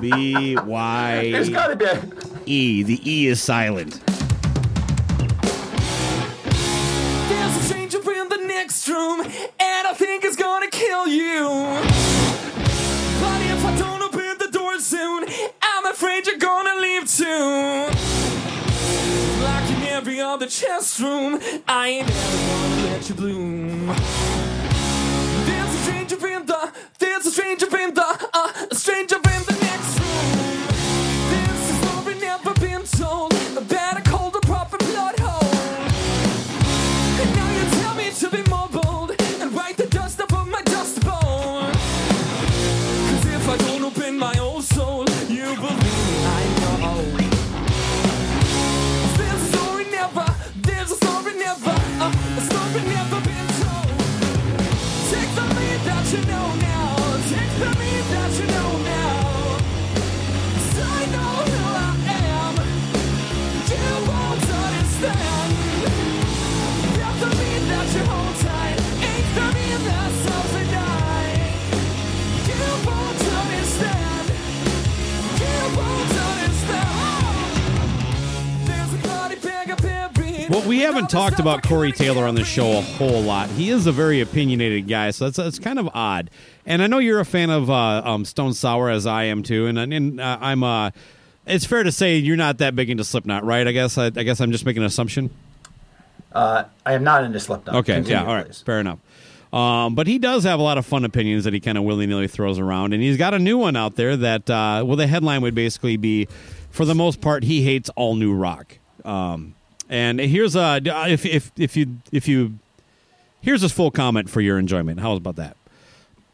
B 0.00 0.54
There's 0.54 1.50
Y 1.50 1.52
got 1.52 1.66
to 1.66 1.76
be. 1.76 1.84
A, 1.84 2.00
E. 2.46 2.84
The 2.84 3.00
E 3.04 3.26
is 3.26 3.42
silent. 3.42 4.00
There's 7.28 7.56
a 7.56 7.62
stranger 7.64 7.98
in 7.98 8.28
the 8.28 8.44
next 8.46 8.88
room, 8.88 9.22
and 9.22 9.88
I 9.88 9.92
think 9.92 10.24
it's 10.24 10.36
gonna 10.36 10.70
kill 10.70 11.08
you. 11.08 11.48
But 13.20 13.42
if 13.50 13.64
I 13.64 13.76
don't 13.76 14.00
open 14.00 14.38
the 14.38 14.48
door 14.52 14.78
soon, 14.78 15.24
I'm 15.60 15.86
afraid 15.86 16.28
you're 16.28 16.38
gonna 16.38 16.80
leave 16.80 17.10
too. 17.10 17.91
Every 19.92 20.20
other 20.20 20.46
chest 20.46 21.00
room, 21.00 21.38
I 21.68 21.88
ain't 21.88 22.10
ever 22.10 22.46
gonna 22.48 22.90
let 22.90 23.08
you 23.08 23.14
bloom. 23.14 23.86
There's 25.46 25.74
a 25.74 25.78
stranger 25.84 26.28
in 26.28 26.46
the, 26.46 26.72
there's 26.98 27.26
a 27.26 27.30
stranger 27.30 27.78
in 27.78 27.92
the, 27.92 28.28
uh, 28.32 28.66
a 28.70 28.74
stranger 28.74 29.16
in 29.16 29.42
the 29.44 29.56
next 29.60 30.00
room. 30.00 30.66
This 31.30 31.70
is 31.70 31.76
story 31.82 32.14
never 32.20 32.54
been 32.54 32.82
told 32.84 33.34
about 33.56 34.11
you 56.12 56.20
know 56.26 56.54
now, 56.56 57.16
take 57.30 57.52
the 57.58 57.70
lead 57.80 58.04
Well, 80.52 80.68
we 80.68 80.80
haven't 80.80 81.08
talked 81.08 81.38
about 81.38 81.62
Corey 81.62 81.92
Taylor 81.92 82.26
on 82.26 82.34
the 82.34 82.44
show 82.44 82.76
a 82.76 82.82
whole 82.82 83.22
lot. 83.22 83.48
He 83.48 83.70
is 83.70 83.86
a 83.86 83.92
very 83.92 84.20
opinionated 84.20 84.86
guy, 84.86 85.10
so 85.10 85.24
that's 85.24 85.38
that's 85.38 85.58
kind 85.58 85.78
of 85.78 85.88
odd. 85.94 86.28
And 86.66 86.82
I 86.82 86.88
know 86.88 86.98
you're 86.98 87.20
a 87.20 87.24
fan 87.24 87.48
of 87.48 87.70
uh, 87.70 88.02
um, 88.04 88.26
Stone 88.26 88.52
Sour, 88.52 88.90
as 88.90 89.06
I 89.06 89.24
am 89.24 89.42
too. 89.42 89.66
And, 89.66 89.78
and 89.78 90.20
uh, 90.20 90.36
I'm. 90.42 90.62
Uh, 90.62 90.90
it's 91.46 91.64
fair 91.64 91.82
to 91.84 91.90
say 91.90 92.18
you're 92.18 92.36
not 92.36 92.58
that 92.58 92.76
big 92.76 92.90
into 92.90 93.02
Slipknot, 93.02 93.46
right? 93.46 93.66
I 93.66 93.72
guess. 93.72 93.96
I, 93.96 94.08
I 94.08 94.10
guess 94.10 94.42
I'm 94.42 94.52
just 94.52 94.66
making 94.66 94.82
an 94.82 94.88
assumption. 94.88 95.30
I 96.34 96.66
am 96.84 97.02
not 97.02 97.24
into 97.24 97.40
Slipknot. 97.40 97.74
Okay, 97.76 97.94
Continue, 97.94 98.22
yeah, 98.22 98.28
all 98.28 98.34
right, 98.34 98.44
please. 98.44 98.60
fair 98.60 98.78
enough. 98.78 98.98
Um, 99.54 99.94
but 99.94 100.06
he 100.06 100.18
does 100.18 100.44
have 100.44 100.60
a 100.60 100.62
lot 100.62 100.76
of 100.76 100.84
fun 100.84 101.06
opinions 101.06 101.44
that 101.44 101.54
he 101.54 101.60
kind 101.60 101.78
of 101.78 101.84
willy 101.84 102.04
nilly 102.04 102.28
throws 102.28 102.58
around, 102.58 102.92
and 102.92 103.02
he's 103.02 103.16
got 103.16 103.32
a 103.32 103.38
new 103.38 103.56
one 103.56 103.74
out 103.74 103.96
there 103.96 104.18
that, 104.18 104.50
uh, 104.50 104.82
well, 104.84 104.96
the 104.96 105.06
headline 105.06 105.40
would 105.40 105.54
basically 105.54 105.96
be, 105.96 106.28
for 106.70 106.84
the 106.84 106.94
most 106.94 107.22
part, 107.22 107.42
he 107.42 107.62
hates 107.62 107.88
all 107.96 108.16
new 108.16 108.34
rock. 108.34 108.76
Um, 109.02 109.54
and 109.92 110.18
here's 110.18 110.56
a 110.56 110.80
if 111.08 111.26
if 111.26 111.52
if 111.56 111.76
you 111.76 111.98
if 112.10 112.26
you 112.26 112.58
here's 113.42 113.60
his 113.60 113.72
full 113.72 113.90
comment 113.90 114.30
for 114.30 114.40
your 114.40 114.58
enjoyment. 114.58 115.00
How 115.00 115.12
about 115.12 115.36
that? 115.36 115.56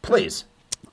Please. 0.01 0.45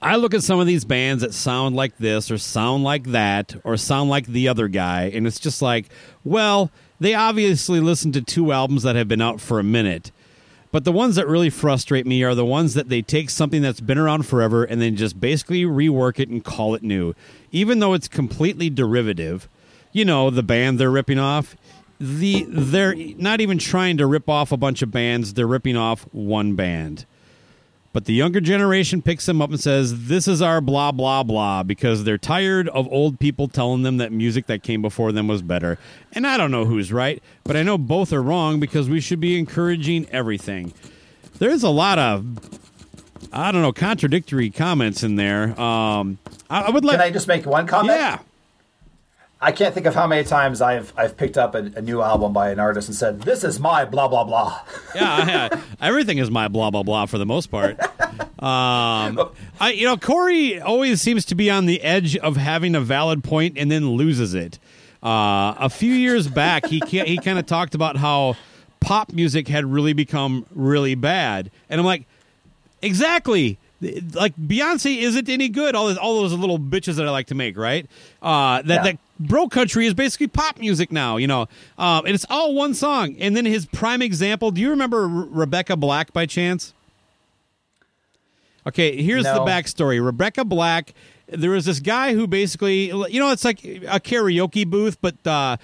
I 0.03 0.17
look 0.17 0.35
at 0.35 0.43
some 0.43 0.61
of 0.61 0.67
these 0.67 0.85
bands 0.85 1.23
that 1.23 1.33
sound 1.33 1.75
like 1.77 1.97
this 1.97 2.31
or 2.31 2.37
sound 2.37 2.85
like 2.85 3.05
that 3.05 3.55
or 3.65 3.77
sound 3.77 4.11
like 4.11 4.27
the 4.27 4.49
other 4.49 4.69
guy, 4.69 5.05
and 5.05 5.27
it's 5.27 5.41
just 5.41 5.63
like, 5.63 5.87
well, 6.25 6.71
they 7.01 7.15
obviously 7.15 7.81
listened 7.81 8.15
to 8.15 8.21
two 8.21 8.53
albums 8.53 8.83
that 8.83 8.97
have 8.97 9.09
been 9.09 9.23
out 9.23 9.41
for 9.41 9.59
a 9.59 9.65
minute. 9.65 10.11
But 10.73 10.85
the 10.85 10.93
ones 10.93 11.15
that 11.15 11.29
really 11.29 11.49
frustrate 11.51 12.05
me 12.05 12.23
are 12.25 12.35
the 12.35 12.45
ones 12.45 12.75
that 12.75 12.89
they 12.89 13.01
take 13.01 13.31
something 13.31 13.63
that's 13.63 13.81
been 13.81 13.97
around 13.97 14.27
forever 14.27 14.65
and 14.65 14.83
then 14.83 14.97
just 14.97 15.21
basically 15.21 15.63
rework 15.63 16.19
it 16.19 16.29
and 16.29 16.45
call 16.45 16.75
it 16.75 16.83
new. 16.83 17.15
Even 17.53 17.79
though 17.79 17.95
it's 17.95 18.09
completely 18.09 18.69
derivative. 18.69 19.49
You 19.93 20.05
know, 20.05 20.29
the 20.29 20.43
band 20.43 20.79
they're 20.79 20.91
ripping 20.91 21.19
off. 21.19 21.57
The 21.99 22.47
they're 22.49 22.95
not 22.95 23.41
even 23.41 23.59
trying 23.59 23.97
to 23.99 24.07
rip 24.07 24.29
off 24.29 24.53
a 24.53 24.57
bunch 24.57 24.83
of 24.83 24.91
bands, 24.91 25.35
they're 25.35 25.47
ripping 25.47 25.77
off 25.77 26.03
one 26.13 26.55
band. 26.55 27.07
But 27.97 28.05
the 28.05 28.13
younger 28.13 28.43
generation 28.43 29.01
picks 29.01 29.25
them 29.25 29.41
up 29.41 29.49
and 29.49 29.59
says, 29.59 30.09
This 30.09 30.29
is 30.29 30.43
our 30.43 30.61
blah, 30.61 30.93
blah, 30.93 31.23
blah, 31.23 31.63
because 31.63 32.05
they're 32.05 32.19
tired 32.19 32.69
of 32.69 32.87
old 32.93 33.19
people 33.19 33.49
telling 33.49 33.85
them 33.85 33.97
that 33.97 34.13
music 34.13 34.45
that 34.49 34.63
came 34.63 34.83
before 34.83 35.13
them 35.13 35.29
was 35.29 35.41
better. 35.41 35.79
And 36.13 36.27
I 36.27 36.37
don't 36.37 36.51
know 36.51 36.67
who's 36.67 36.93
right, 36.93 37.23
but 37.43 37.57
I 37.57 37.63
know 37.63 37.79
both 37.79 38.13
are 38.13 38.23
wrong 38.23 38.61
because 38.61 38.91
we 38.91 39.01
should 39.01 39.19
be 39.19 39.39
encouraging 39.39 40.07
everything. 40.11 40.75
There's 41.39 41.63
a 41.63 41.71
lot 41.71 41.99
of, 41.99 42.37
I 43.33 43.51
don't 43.51 43.63
know, 43.63 43.73
contradictory 43.73 44.51
comments 44.51 45.03
in 45.03 45.17
there. 45.17 45.59
Um, 45.59 46.19
I, 46.51 46.65
I 46.65 46.71
would 46.71 46.85
like. 46.85 46.99
Can 46.99 47.07
I 47.07 47.11
just 47.11 47.29
make 47.29 47.47
one 47.47 47.67
comment? 47.67 47.99
Yeah. 47.99 48.19
I 49.47 49.53
can't 49.53 49.73
think 49.73 49.87
of 49.87 49.95
how 49.95 50.09
many 50.09 50.25
times 50.25 50.61
I've 50.61 50.93
I've 50.97 51.17
picked 51.17 51.39
up 51.39 51.55
a, 51.55 51.59
a 51.77 51.81
new 51.81 52.03
album 52.03 52.33
by 52.33 52.51
an 52.51 52.59
artist 52.59 52.89
and 52.89 52.97
said, 52.97 53.23
"This 53.23 53.45
is 53.45 53.61
my 53.61 53.85
blah 53.85 54.09
blah 54.09 54.25
blah." 54.25 54.61
yeah, 54.95 55.49
I, 55.53 55.63
everything 55.87 56.19
is 56.19 56.31
my 56.33 56.49
blah 56.49 56.71
blah 56.73 56.83
blah 56.83 57.07
for 57.07 57.17
the 57.19 57.27
most 57.27 57.47
part. 57.51 57.79
Um, 58.43 59.31
I, 59.61 59.73
you 59.75 59.87
know, 59.87 59.97
Corey 59.97 60.61
always 60.61 61.01
seems 61.01 61.25
to 61.27 61.35
be 61.35 61.49
on 61.51 61.67
the 61.67 61.81
edge 61.83 62.17
of 62.17 62.37
having 62.37 62.75
a 62.75 62.81
valid 62.81 63.23
point 63.25 63.57
and 63.57 63.71
then 63.71 63.91
loses 63.91 64.35
it. 64.35 64.59
Uh, 65.03 65.55
a 65.59 65.71
few 65.71 65.93
years 65.93 66.27
back, 66.27 66.67
he 66.67 66.81
he 66.89 67.17
kind 67.19 67.39
of 67.39 67.47
talked 67.47 67.75
about 67.77 67.97
how 67.97 68.37
pop 68.81 69.13
music 69.13 69.47
had 69.49 69.65
really 69.65 69.93
become 69.93 70.45
really 70.55 70.95
bad, 70.97 71.51
and 71.71 71.79
I'm 71.81 71.87
like, 71.87 72.05
exactly. 72.83 73.59
Like 74.15 74.35
Beyonce 74.37 74.97
isn't 75.03 75.29
any 75.29 75.51
good. 75.51 75.75
All 75.75 75.89
those, 75.89 75.99
all 75.99 76.23
those 76.23 76.33
little 76.33 76.59
bitches 76.59 76.95
that 76.97 77.07
I 77.07 77.11
like 77.11 77.27
to 77.27 77.35
make, 77.35 77.59
right? 77.59 77.87
Uh, 78.23 78.63
that 78.63 78.67
Yeah. 78.69 78.83
that 78.85 78.99
bro 79.19 79.49
country 79.49 79.87
is 79.87 79.95
basically 79.95 80.29
pop 80.29 80.59
music 80.59 80.93
now, 80.93 81.17
you 81.17 81.27
know. 81.27 81.43
Um, 81.79 82.07
and 82.07 82.15
it's 82.15 82.27
all 82.29 82.55
one 82.55 82.75
song. 82.75 83.17
And 83.19 83.37
then 83.37 83.45
his 83.45 83.67
prime 83.67 84.03
example. 84.03 84.51
Do 84.51 84.61
you 84.61 84.71
remember 84.71 85.07
Re- 85.07 85.29
Rebecca 85.31 85.77
Black 85.77 86.13
by 86.13 86.27
chance? 86.27 86.75
Okay, 88.67 89.01
here's 89.01 89.25
the 89.25 89.41
backstory. 89.41 90.05
Rebecca 90.05 90.45
Black. 90.45 90.93
There 91.29 91.51
was 91.51 91.65
this 91.65 91.81
guy 91.81 92.15
who 92.15 92.27
basically, 92.27 92.87
you 92.87 93.21
know, 93.21 93.31
it's 93.31 93.45
like 93.45 93.65
a 93.65 94.01
karaoke 94.01 94.67
booth, 94.67 94.99
but 95.01 95.25
uh, 95.27 95.57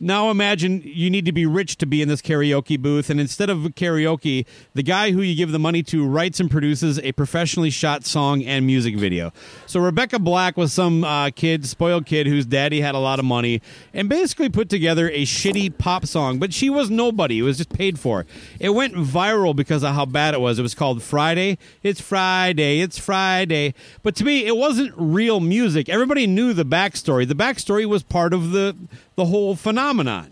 now 0.00 0.30
imagine 0.30 0.82
you 0.84 1.08
need 1.08 1.24
to 1.24 1.32
be 1.32 1.46
rich 1.46 1.76
to 1.78 1.86
be 1.86 2.02
in 2.02 2.08
this 2.08 2.20
karaoke 2.20 2.80
booth, 2.80 3.10
and 3.10 3.20
instead 3.20 3.48
of 3.48 3.58
karaoke, 3.74 4.44
the 4.74 4.82
guy 4.82 5.12
who 5.12 5.22
you 5.22 5.34
give 5.34 5.52
the 5.52 5.58
money 5.58 5.82
to 5.84 6.06
writes 6.06 6.40
and 6.40 6.50
produces 6.50 6.98
a 7.00 7.12
professionally 7.12 7.70
shot 7.70 8.04
song 8.04 8.42
and 8.42 8.66
music 8.66 8.96
video. 8.96 9.32
So 9.66 9.80
Rebecca 9.80 10.18
Black 10.18 10.56
was 10.56 10.72
some 10.72 11.04
uh, 11.04 11.30
kid, 11.30 11.64
spoiled 11.66 12.06
kid, 12.06 12.26
whose 12.26 12.44
daddy 12.44 12.80
had 12.80 12.94
a 12.94 12.98
lot 12.98 13.18
of 13.18 13.24
money, 13.24 13.62
and 13.92 14.08
basically 14.08 14.48
put 14.48 14.68
together 14.68 15.08
a 15.10 15.22
shitty 15.22 15.78
pop 15.78 16.06
song. 16.06 16.38
But 16.38 16.52
she 16.52 16.68
was 16.68 16.90
nobody; 16.90 17.38
it 17.38 17.42
was 17.42 17.58
just 17.58 17.70
paid 17.70 17.98
for. 17.98 18.26
It 18.58 18.70
went 18.70 18.94
viral 18.94 19.54
because 19.54 19.82
of 19.84 19.94
how 19.94 20.06
bad 20.06 20.34
it 20.34 20.40
was. 20.40 20.58
It 20.58 20.62
was 20.62 20.74
called 20.74 21.02
Friday. 21.02 21.56
It's 21.82 22.00
Friday. 22.00 22.80
It's 22.80 22.98
Friday. 22.98 23.74
But 24.02 24.16
to 24.16 24.24
me, 24.24 24.44
it 24.44 24.56
wasn't 24.56 24.92
real 24.96 25.40
music. 25.40 25.88
Everybody 25.88 26.26
knew 26.26 26.52
the 26.52 26.64
backstory. 26.64 27.26
The 27.26 27.34
backstory 27.34 27.86
was 27.86 28.02
part 28.02 28.32
of 28.32 28.50
the 28.50 28.76
the 29.16 29.26
whole 29.26 29.54
phenomenon. 29.56 30.30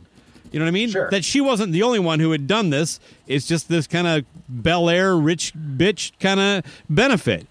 You 0.50 0.58
know 0.58 0.66
what 0.66 0.70
I 0.70 0.72
mean? 0.72 0.90
Sure. 0.90 1.10
That 1.10 1.24
she 1.24 1.40
wasn't 1.40 1.72
the 1.72 1.82
only 1.82 1.98
one 1.98 2.20
who 2.20 2.30
had 2.32 2.46
done 2.46 2.70
this. 2.70 3.00
It's 3.26 3.46
just 3.46 3.68
this 3.68 3.86
kind 3.86 4.06
of 4.06 4.24
Bel 4.48 4.90
Air 4.90 5.16
rich 5.16 5.54
bitch 5.54 6.12
kind 6.20 6.38
of 6.38 6.64
benefit. 6.90 7.46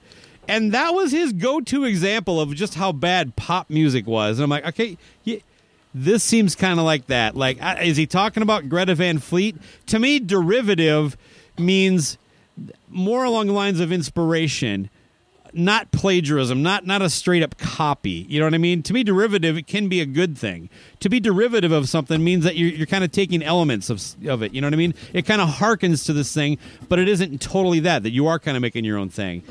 And 0.47 0.71
that 0.73 0.93
was 0.93 1.11
his 1.11 1.33
go 1.33 1.61
to 1.61 1.85
example 1.85 2.39
of 2.39 2.53
just 2.53 2.75
how 2.75 2.91
bad 2.91 3.35
pop 3.35 3.69
music 3.69 4.05
was. 4.05 4.37
And 4.37 4.43
I'm 4.43 4.49
like, 4.49 4.65
okay, 4.67 4.97
yeah, 5.23 5.37
this 5.93 6.23
seems 6.23 6.55
kind 6.55 6.79
of 6.79 6.85
like 6.85 7.07
that. 7.07 7.35
Like, 7.35 7.57
is 7.81 7.97
he 7.97 8.05
talking 8.05 8.43
about 8.43 8.69
Greta 8.69 8.95
Van 8.95 9.19
Fleet? 9.19 9.55
To 9.87 9.99
me, 9.99 10.19
derivative 10.19 11.17
means 11.57 12.17
more 12.89 13.23
along 13.23 13.47
the 13.47 13.53
lines 13.53 13.79
of 13.79 13.91
inspiration 13.91 14.89
not 15.53 15.91
plagiarism, 15.91 16.63
not 16.63 16.85
not 16.85 17.01
a 17.01 17.09
straight 17.09 17.43
up 17.43 17.57
copy. 17.57 18.25
You 18.29 18.39
know 18.39 18.45
what 18.45 18.53
I 18.53 18.59
mean? 18.59 18.83
To 18.83 18.93
me, 18.93 19.03
derivative 19.03 19.57
it 19.57 19.67
can 19.67 19.87
be 19.87 20.01
a 20.01 20.05
good 20.05 20.37
thing. 20.37 20.69
To 20.99 21.09
be 21.09 21.19
derivative 21.19 21.71
of 21.71 21.89
something 21.89 22.23
means 22.23 22.43
that 22.43 22.55
you're, 22.55 22.69
you're 22.69 22.87
kind 22.87 23.03
of 23.03 23.11
taking 23.11 23.43
elements 23.43 23.89
of 23.89 24.01
of 24.27 24.41
it. 24.41 24.53
You 24.53 24.61
know 24.61 24.67
what 24.67 24.73
I 24.73 24.77
mean? 24.77 24.93
It 25.13 25.25
kind 25.25 25.41
of 25.41 25.49
harkens 25.49 26.05
to 26.05 26.13
this 26.13 26.33
thing, 26.33 26.57
but 26.89 26.99
it 26.99 27.07
isn't 27.07 27.41
totally 27.41 27.79
that. 27.81 28.03
That 28.03 28.11
you 28.11 28.27
are 28.27 28.39
kind 28.39 28.55
of 28.57 28.61
making 28.61 28.85
your 28.85 28.97
own 28.97 29.09
thing. 29.09 29.43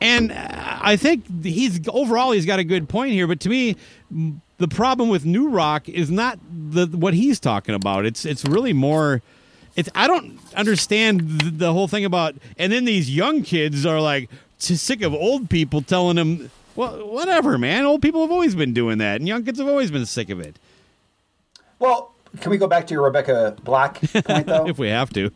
And 0.00 0.32
uh, 0.32 0.78
I 0.82 0.96
think 0.96 1.44
he's 1.44 1.80
overall 1.88 2.32
he's 2.32 2.46
got 2.46 2.58
a 2.58 2.64
good 2.64 2.88
point 2.88 3.12
here. 3.12 3.26
But 3.26 3.40
to 3.40 3.48
me, 3.48 3.76
the 4.58 4.68
problem 4.68 5.08
with 5.08 5.24
new 5.24 5.48
rock 5.48 5.88
is 5.88 6.10
not 6.10 6.38
the 6.50 6.86
what 6.86 7.14
he's 7.14 7.40
talking 7.40 7.74
about. 7.74 8.04
It's 8.04 8.24
it's 8.24 8.44
really 8.44 8.72
more. 8.72 9.22
It's 9.76 9.88
I 9.94 10.06
don't 10.06 10.38
understand 10.54 11.40
th- 11.40 11.54
the 11.56 11.72
whole 11.72 11.88
thing 11.88 12.04
about. 12.04 12.36
And 12.58 12.72
then 12.72 12.84
these 12.84 13.14
young 13.14 13.42
kids 13.42 13.84
are 13.84 14.00
like 14.00 14.30
sick 14.66 15.02
of 15.02 15.12
old 15.14 15.50
people 15.50 15.82
telling 15.82 16.16
them, 16.16 16.50
well, 16.76 17.06
whatever, 17.08 17.58
man. 17.58 17.84
Old 17.84 18.02
people 18.02 18.22
have 18.22 18.30
always 18.30 18.54
been 18.54 18.72
doing 18.72 18.98
that, 18.98 19.20
and 19.20 19.28
young 19.28 19.44
kids 19.44 19.58
have 19.58 19.68
always 19.68 19.90
been 19.90 20.06
sick 20.06 20.30
of 20.30 20.40
it. 20.40 20.58
Well, 21.78 22.12
can 22.40 22.50
we 22.50 22.58
go 22.58 22.66
back 22.66 22.86
to 22.88 22.94
your 22.94 23.04
Rebecca 23.04 23.56
Black 23.62 24.00
point 24.00 24.46
though? 24.46 24.66
If 24.68 24.78
we 24.78 24.88
have 24.88 25.12
to, 25.12 25.30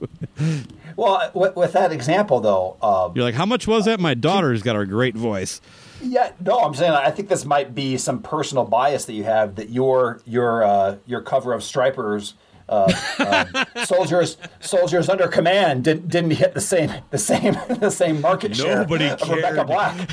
well, 0.96 1.30
with, 1.34 1.54
with 1.54 1.72
that 1.72 1.92
example 1.92 2.40
though, 2.40 2.76
um, 2.82 3.12
you're 3.14 3.24
like, 3.24 3.34
how 3.36 3.46
much 3.46 3.66
was 3.68 3.84
that? 3.84 4.00
My 4.00 4.14
daughter's 4.14 4.62
got 4.62 4.76
a 4.76 4.84
great 4.84 5.14
voice. 5.14 5.60
yeah, 6.02 6.32
no, 6.40 6.58
I'm 6.58 6.74
saying 6.74 6.92
I 6.92 7.10
think 7.10 7.28
this 7.28 7.44
might 7.44 7.74
be 7.74 7.98
some 7.98 8.20
personal 8.22 8.64
bias 8.64 9.04
that 9.04 9.12
you 9.12 9.24
have 9.24 9.56
that 9.56 9.70
your 9.70 10.20
your 10.24 10.64
uh, 10.64 10.96
your 11.06 11.20
cover 11.20 11.52
of 11.52 11.62
Stryper's. 11.62 12.34
Uh, 12.68 12.92
um, 13.18 13.84
soldiers, 13.84 14.36
soldiers 14.60 15.08
under 15.08 15.26
command 15.28 15.84
didn't 15.84 16.08
didn't 16.08 16.32
hit 16.32 16.54
the 16.54 16.60
same 16.60 16.92
the 17.10 17.18
same 17.18 17.54
the 17.80 17.90
same 17.90 18.20
market 18.20 18.54
share 18.56 18.78
Nobody 18.78 19.08
of 19.08 19.28
Rebecca. 19.28 19.64
Black. 19.64 20.10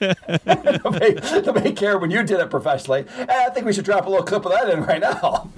nobody, 0.84 1.14
nobody 1.42 1.72
cared 1.72 2.00
when 2.00 2.10
you 2.10 2.22
did 2.24 2.40
it 2.40 2.50
professionally. 2.50 3.04
And 3.16 3.30
I 3.30 3.50
think 3.50 3.66
we 3.66 3.72
should 3.72 3.84
drop 3.84 4.06
a 4.06 4.10
little 4.10 4.24
clip 4.24 4.44
of 4.44 4.52
that 4.52 4.68
in 4.68 4.82
right 4.82 5.00
now. 5.00 5.48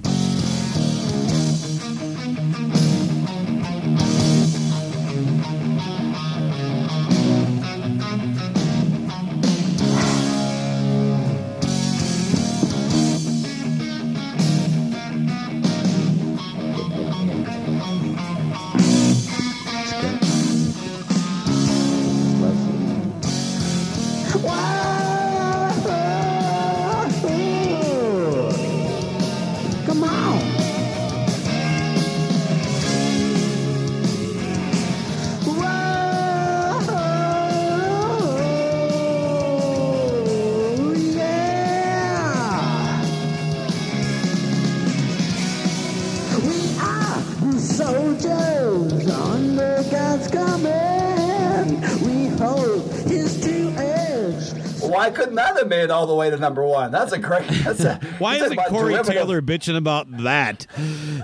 The 48.14 48.20
soldiers 48.20 49.10
under 49.10 49.84
God's 49.90 50.28
command. 50.28 51.80
We 52.02 52.26
hold 52.38 52.90
his 53.06 53.40
true 53.42 53.68
edge. 53.76 54.80
Why 54.80 55.10
couldn't 55.10 55.34
that 55.34 55.56
have 55.56 55.68
made 55.68 55.82
it 55.84 55.90
all 55.90 56.06
the 56.06 56.14
way 56.14 56.30
to 56.30 56.36
number 56.38 56.64
one? 56.64 56.90
That's 56.90 57.12
a 57.12 57.18
great. 57.18 57.46
That's 57.48 57.80
a. 57.80 57.96
Why 58.18 58.36
isn't 58.36 58.52
about 58.54 58.68
Corey 58.68 58.92
derivative- 58.94 59.14
Taylor 59.14 59.42
bitching 59.42 59.76
about 59.76 60.06
that? 60.22 60.66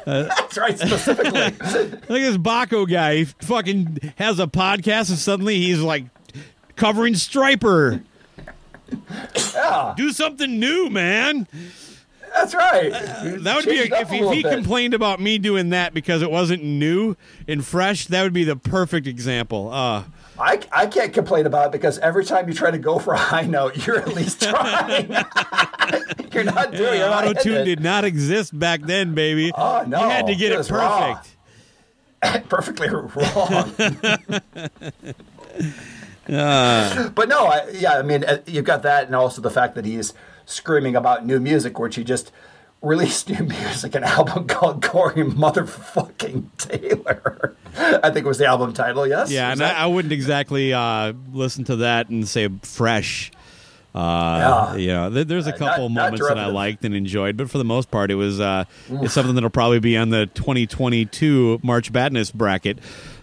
Uh, 0.06 0.24
that's 0.24 0.58
right, 0.58 0.78
specifically. 0.78 1.30
Look 1.40 1.62
at 1.62 2.08
this 2.08 2.36
Baco 2.36 2.86
guy. 2.86 3.16
He 3.18 3.24
fucking 3.24 4.12
has 4.16 4.38
a 4.38 4.46
podcast, 4.46 5.08
and 5.08 5.18
suddenly 5.18 5.56
he's 5.56 5.80
like 5.80 6.04
covering 6.76 7.14
Stryper. 7.14 8.02
yeah, 9.54 9.94
Do 9.96 10.12
something 10.12 10.60
new, 10.60 10.90
man. 10.90 11.48
That's 12.34 12.54
right. 12.54 12.90
That 12.90 13.56
would 13.56 13.64
be 13.64 13.78
a, 13.78 13.84
if, 13.84 13.92
a 14.10 14.14
if 14.14 14.32
he 14.32 14.42
bit. 14.42 14.52
complained 14.52 14.92
about 14.92 15.20
me 15.20 15.38
doing 15.38 15.70
that 15.70 15.94
because 15.94 16.20
it 16.20 16.30
wasn't 16.30 16.64
new 16.64 17.16
and 17.46 17.64
fresh. 17.64 18.06
That 18.08 18.22
would 18.24 18.32
be 18.32 18.44
the 18.44 18.56
perfect 18.56 19.06
example. 19.06 19.70
Uh, 19.72 20.04
I, 20.38 20.60
I 20.72 20.86
can't 20.86 21.12
complain 21.12 21.46
about 21.46 21.66
it 21.66 21.72
because 21.72 21.98
every 22.00 22.24
time 22.24 22.48
you 22.48 22.54
try 22.54 22.72
to 22.72 22.78
go 22.78 22.98
for 22.98 23.14
a 23.14 23.18
high 23.18 23.46
note, 23.46 23.76
you're 23.86 23.98
at 23.98 24.08
least 24.08 24.42
trying. 24.42 25.10
you're 26.32 26.44
not 26.44 26.72
doing 26.72 27.00
it. 27.00 27.04
Auto 27.04 27.34
tune 27.34 27.64
did 27.64 27.80
not 27.80 28.04
exist 28.04 28.58
back 28.58 28.80
then, 28.82 29.14
baby. 29.14 29.52
Oh, 29.56 29.84
no. 29.86 30.02
You 30.02 30.10
had 30.10 30.26
to 30.26 30.34
get 30.34 30.50
It 30.52 30.58
it, 30.58 30.70
raw. 30.70 31.20
perfect. 32.20 32.48
perfectly 32.48 32.88
wrong. 32.90 33.74
Uh. 36.26 37.10
but 37.10 37.28
no, 37.28 37.46
I, 37.46 37.68
yeah, 37.68 37.98
I 37.98 38.02
mean, 38.02 38.24
uh, 38.24 38.38
you've 38.46 38.64
got 38.64 38.82
that, 38.82 39.06
and 39.06 39.14
also 39.14 39.42
the 39.42 39.50
fact 39.50 39.74
that 39.74 39.84
he's 39.84 40.14
screaming 40.46 40.96
about 40.96 41.24
new 41.26 41.40
music, 41.40 41.78
where 41.78 41.90
she 41.90 42.04
just 42.04 42.32
released 42.82 43.28
new 43.40 43.44
music, 43.44 43.94
an 43.94 44.04
album 44.04 44.46
called 44.48 44.82
Corey 44.82 45.24
Motherfucking 45.24 46.44
Taylor. 46.58 47.56
I 47.76 48.10
think 48.10 48.26
was 48.26 48.38
the 48.38 48.46
album 48.46 48.72
title. 48.72 49.06
Yes. 49.06 49.30
Yeah, 49.30 49.50
Was 49.50 49.60
and 49.60 49.68
I, 49.70 49.82
I 49.82 49.86
wouldn't 49.86 50.12
exactly 50.12 50.72
uh, 50.72 51.12
listen 51.32 51.64
to 51.64 51.76
that 51.76 52.08
and 52.08 52.26
say 52.28 52.48
fresh. 52.62 53.32
Uh, 53.94 54.74
Yeah. 54.74 54.76
You 54.76 54.86
know, 54.88 55.10
there, 55.10 55.24
there's 55.24 55.46
a 55.46 55.54
Uh, 55.54 55.58
couple 55.58 55.88
not- 55.88 55.94
not 55.94 56.18
moments 56.18 56.28
that 56.28 56.38
I 56.38 56.46
liked 56.46 56.84
and 56.84 56.94
enjoyed, 56.94 57.36
but 57.36 57.48
for 57.50 57.58
the 57.58 57.64
most 57.64 57.90
part, 57.90 58.10
it 58.10 58.16
was 58.16 58.40
uh, 58.40 58.64
it's 58.90 59.12
something 59.14 59.34
that'll 59.34 59.50
probably 59.50 59.80
be 59.80 59.96
on 59.96 60.10
the 60.10 60.26
2022 60.26 61.60
March 61.62 61.92
Badness 61.92 62.30
bracket. 62.32 62.78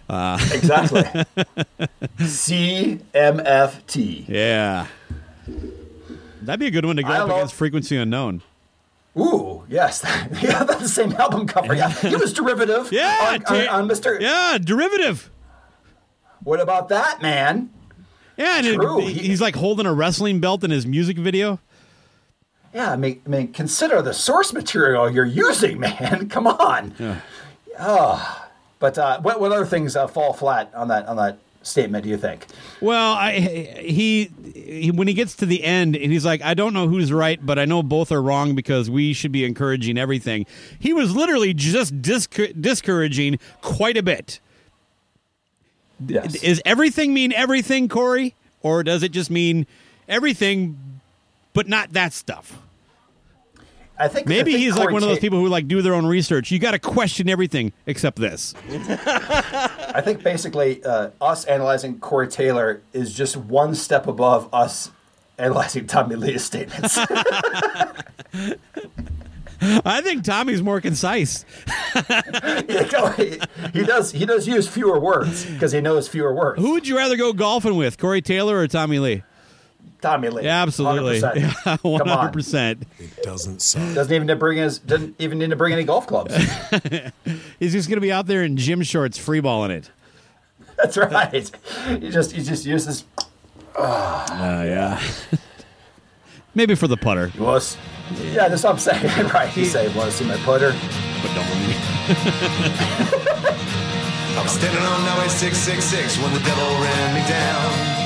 Uh, 0.08 0.38
exactly. 0.52 1.02
CMFT. 3.02 4.28
yeah, 4.28 4.86
that'd 6.46 6.60
be 6.60 6.66
a 6.66 6.70
good 6.70 6.84
one 6.84 6.96
to 6.96 7.02
go 7.02 7.08
I 7.08 7.18
up 7.20 7.28
against 7.30 7.54
Frequency 7.54 7.96
Unknown. 7.96 8.42
Ooh, 9.18 9.64
yes. 9.68 10.02
yeah, 10.42 10.64
that's 10.64 10.80
the 10.82 10.88
same 10.88 11.12
album 11.12 11.46
cover. 11.46 11.74
Yeah, 11.74 11.90
he 11.90 12.16
was 12.16 12.32
derivative. 12.32 12.90
Yeah, 12.92 13.38
on, 13.48 13.56
on, 13.56 13.68
on 13.68 13.88
Mr. 13.88 14.20
Yeah, 14.20 14.58
derivative. 14.62 15.30
What 16.44 16.60
about 16.60 16.88
that, 16.88 17.20
man? 17.22 17.70
Yeah, 18.36 18.58
and 18.58 18.66
it- 18.66 19.08
he's 19.08 19.40
like 19.40 19.54
holding 19.56 19.86
a 19.86 19.92
wrestling 19.92 20.40
belt 20.40 20.64
in 20.64 20.70
his 20.70 20.86
music 20.86 21.18
video. 21.18 21.60
Yeah, 22.74 22.90
I 22.90 22.96
mean, 22.96 23.20
I 23.26 23.28
mean, 23.28 23.52
consider 23.52 24.00
the 24.00 24.14
source 24.14 24.52
material 24.54 25.10
you're 25.10 25.26
using, 25.26 25.78
man. 25.80 26.28
Come 26.30 26.46
on. 26.46 26.94
Yeah. 26.98 27.20
Oh, 27.78 28.48
but 28.78 28.96
uh, 28.98 29.20
what 29.20 29.40
what 29.40 29.52
other 29.52 29.66
things 29.66 29.94
uh, 29.94 30.06
fall 30.06 30.32
flat 30.32 30.72
on 30.74 30.88
that 30.88 31.06
on 31.06 31.16
that 31.16 31.38
statement? 31.62 32.04
Do 32.04 32.10
you 32.10 32.16
think? 32.16 32.46
Well, 32.80 33.12
I 33.14 33.40
he, 33.40 34.30
he 34.54 34.90
when 34.90 35.08
he 35.08 35.14
gets 35.14 35.36
to 35.36 35.46
the 35.46 35.64
end 35.64 35.96
and 35.96 36.12
he's 36.12 36.24
like, 36.24 36.42
I 36.42 36.54
don't 36.54 36.74
know 36.74 36.88
who's 36.88 37.12
right, 37.12 37.44
but 37.44 37.58
I 37.58 37.64
know 37.64 37.82
both 37.82 38.12
are 38.12 38.22
wrong 38.22 38.54
because 38.54 38.90
we 38.90 39.12
should 39.12 39.32
be 39.32 39.44
encouraging 39.44 39.98
everything. 39.98 40.46
He 40.78 40.92
was 40.92 41.14
literally 41.14 41.54
just 41.54 42.00
discour- 42.02 42.60
discouraging 42.60 43.38
quite 43.60 43.96
a 43.96 44.02
bit. 44.02 44.40
Yes. 46.06 46.42
Is 46.42 46.60
everything 46.64 47.14
mean 47.14 47.32
everything, 47.32 47.88
Corey, 47.88 48.34
or 48.60 48.82
does 48.82 49.02
it 49.02 49.12
just 49.12 49.30
mean 49.30 49.66
everything, 50.08 51.00
but 51.52 51.68
not 51.68 51.92
that 51.92 52.12
stuff? 52.12 52.58
I 54.02 54.08
think 54.08 54.26
Maybe 54.26 54.40
I 54.40 54.44
think 54.54 54.58
he's 54.58 54.74
like 54.74 54.86
Corey 54.86 54.94
one 54.94 55.04
of 55.04 55.08
those 55.10 55.20
people 55.20 55.38
who 55.38 55.46
like 55.46 55.68
do 55.68 55.80
their 55.80 55.94
own 55.94 56.06
research. 56.06 56.50
You 56.50 56.58
got 56.58 56.72
to 56.72 56.80
question 56.80 57.28
everything 57.28 57.72
except 57.86 58.18
this. 58.18 58.52
I 58.68 60.00
think 60.04 60.24
basically 60.24 60.82
uh, 60.82 61.10
us 61.20 61.44
analyzing 61.44 62.00
Corey 62.00 62.26
Taylor 62.26 62.82
is 62.92 63.14
just 63.14 63.36
one 63.36 63.76
step 63.76 64.08
above 64.08 64.52
us 64.52 64.90
analyzing 65.38 65.86
Tommy 65.86 66.16
Lee's 66.16 66.42
statements. 66.42 66.98
I 69.64 70.00
think 70.00 70.24
Tommy's 70.24 70.62
more 70.62 70.80
concise. 70.80 71.44
He, 73.16 73.38
he 73.74 73.84
does 73.84 74.12
he 74.12 74.24
does 74.24 74.48
use 74.48 74.66
fewer 74.66 74.98
words 74.98 75.44
because 75.44 75.72
he 75.72 75.80
knows 75.80 76.08
fewer 76.08 76.34
words. 76.34 76.60
Who 76.60 76.72
would 76.72 76.88
you 76.88 76.96
rather 76.96 77.16
go 77.16 77.32
golfing 77.32 77.76
with, 77.76 77.98
Corey 77.98 78.22
Taylor 78.22 78.58
or 78.58 78.66
Tommy 78.66 78.98
Lee? 78.98 79.22
Tommy 80.02 80.28
Lee. 80.28 80.44
Yeah, 80.44 80.62
absolutely. 80.62 81.20
100%. 81.20 81.34
Yeah, 81.64 81.76
Come 81.78 81.94
on. 81.94 82.08
hundred 82.08 82.32
percent. 82.32 82.82
It 82.98 83.22
doesn't 83.22 83.62
suck. 83.62 83.94
Doesn't 83.94 84.12
even 84.12 84.26
need 84.26 84.32
to 84.34 84.36
bring 84.38 84.58
his 84.58 84.78
doesn't 84.78 85.14
even 85.18 85.38
need 85.38 85.50
to 85.50 85.56
bring 85.56 85.72
any 85.72 85.84
golf 85.84 86.06
clubs. 86.06 86.34
He's 87.58 87.72
just 87.72 87.88
going 87.88 87.96
to 87.96 88.00
be 88.02 88.12
out 88.12 88.26
there 88.26 88.42
in 88.42 88.56
gym 88.58 88.82
shorts, 88.82 89.18
freeballing 89.18 89.70
it. 89.70 89.90
That's 90.76 90.96
right. 90.96 91.32
He 91.32 92.10
just 92.10 92.32
he 92.32 92.42
just 92.42 92.66
uses 92.66 93.04
Uh, 93.76 94.64
yeah. 94.66 95.00
Maybe 96.54 96.74
for 96.74 96.86
the 96.88 96.98
putter, 96.98 97.32
was 97.38 97.78
yeah, 98.20 98.48
that's 98.48 98.62
what 98.64 98.72
I'm 98.74 98.78
saying. 98.78 99.28
right. 99.28 99.56
You 99.56 99.64
say, 99.64 99.86
want 99.96 100.10
to 100.10 100.16
see 100.16 100.26
my 100.26 100.36
putter? 100.38 100.72
but 101.22 101.34
don't. 101.34 101.46
I 104.34 104.40
was 104.42 104.52
standing 104.52 104.82
on 104.82 105.00
Highway 105.00 105.28
666 105.28 106.18
when 106.22 106.32
the 106.34 106.40
devil 106.40 106.66
ran 106.82 107.14
me 107.14 107.22
down. 107.28 108.01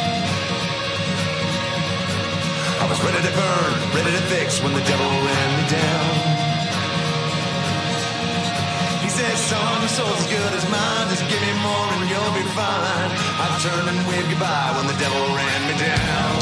I 2.87 2.89
was 2.89 3.03
ready 3.03 3.19
to 3.19 3.35
burn, 3.35 3.73
ready 3.99 4.13
to 4.15 4.23
fix 4.31 4.63
when 4.63 4.73
the 4.73 4.85
devil 4.87 5.11
ran 5.11 5.49
me 5.59 5.65
down. 5.75 6.07
He 9.03 9.09
said, 9.11 9.35
son, 9.51 9.81
your 9.83 9.89
soul's 9.89 10.21
as 10.21 10.27
good 10.31 10.53
as 10.55 10.71
mine. 10.71 11.09
Just 11.11 11.27
give 11.27 11.43
me 11.43 11.53
more 11.67 11.89
and 11.99 12.07
you'll 12.09 12.35
be 12.39 12.47
fine. 12.55 13.11
I 13.43 13.59
turned 13.59 13.89
and 13.91 14.07
waved 14.07 14.31
goodbye 14.31 14.71
when 14.79 14.87
the 14.87 14.95
devil 15.03 15.19
ran 15.35 15.61
me 15.67 15.75
down. 15.83 16.36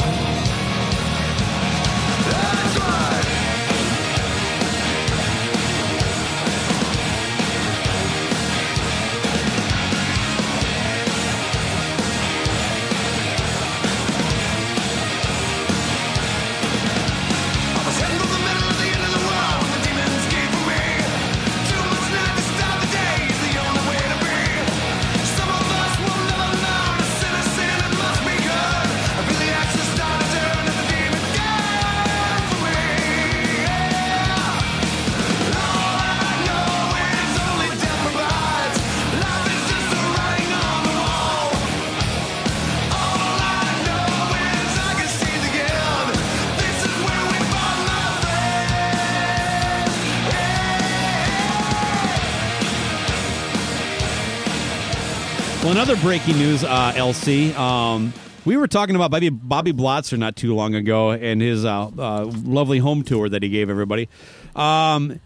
Another 55.85 56.01
breaking 56.01 56.39
news, 56.39 56.63
uh, 56.63 56.93
LC. 56.93 57.55
Um, 57.55 58.11
we 58.43 58.57
were 58.57 58.67
talking 58.67 58.95
about 58.95 59.11
Bobby, 59.11 59.29
Bobby 59.29 59.71
Blotzer 59.71 60.17
not 60.17 60.35
too 60.35 60.55
long 60.55 60.73
ago 60.73 61.11
and 61.11 61.39
his 61.39 61.63
uh, 61.63 61.91
uh, 61.95 62.25
lovely 62.43 62.79
home 62.79 63.03
tour 63.03 63.29
that 63.29 63.43
he 63.43 63.49
gave 63.49 63.69
everybody. 63.69 64.09
Um, 64.55 65.19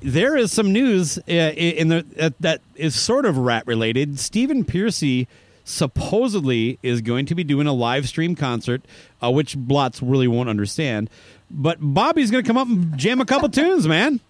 there 0.00 0.34
is 0.34 0.50
some 0.50 0.72
news 0.72 1.18
uh, 1.28 1.32
in 1.32 1.88
the 1.88 2.06
uh, 2.18 2.30
that 2.40 2.62
is 2.74 2.98
sort 2.98 3.26
of 3.26 3.36
rat 3.36 3.66
related. 3.66 4.18
Stephen 4.18 4.64
Pearcy 4.64 5.26
supposedly 5.64 6.78
is 6.82 7.02
going 7.02 7.26
to 7.26 7.34
be 7.34 7.44
doing 7.44 7.66
a 7.66 7.74
live 7.74 8.08
stream 8.08 8.34
concert, 8.34 8.80
uh, 9.22 9.30
which 9.30 9.58
Blotz 9.58 10.02
really 10.02 10.26
won't 10.26 10.48
understand. 10.48 11.10
But 11.50 11.76
Bobby's 11.82 12.30
going 12.30 12.42
to 12.42 12.48
come 12.48 12.56
up 12.56 12.68
and 12.68 12.96
jam 12.96 13.20
a 13.20 13.26
couple 13.26 13.50
tunes, 13.50 13.86
man. 13.86 14.20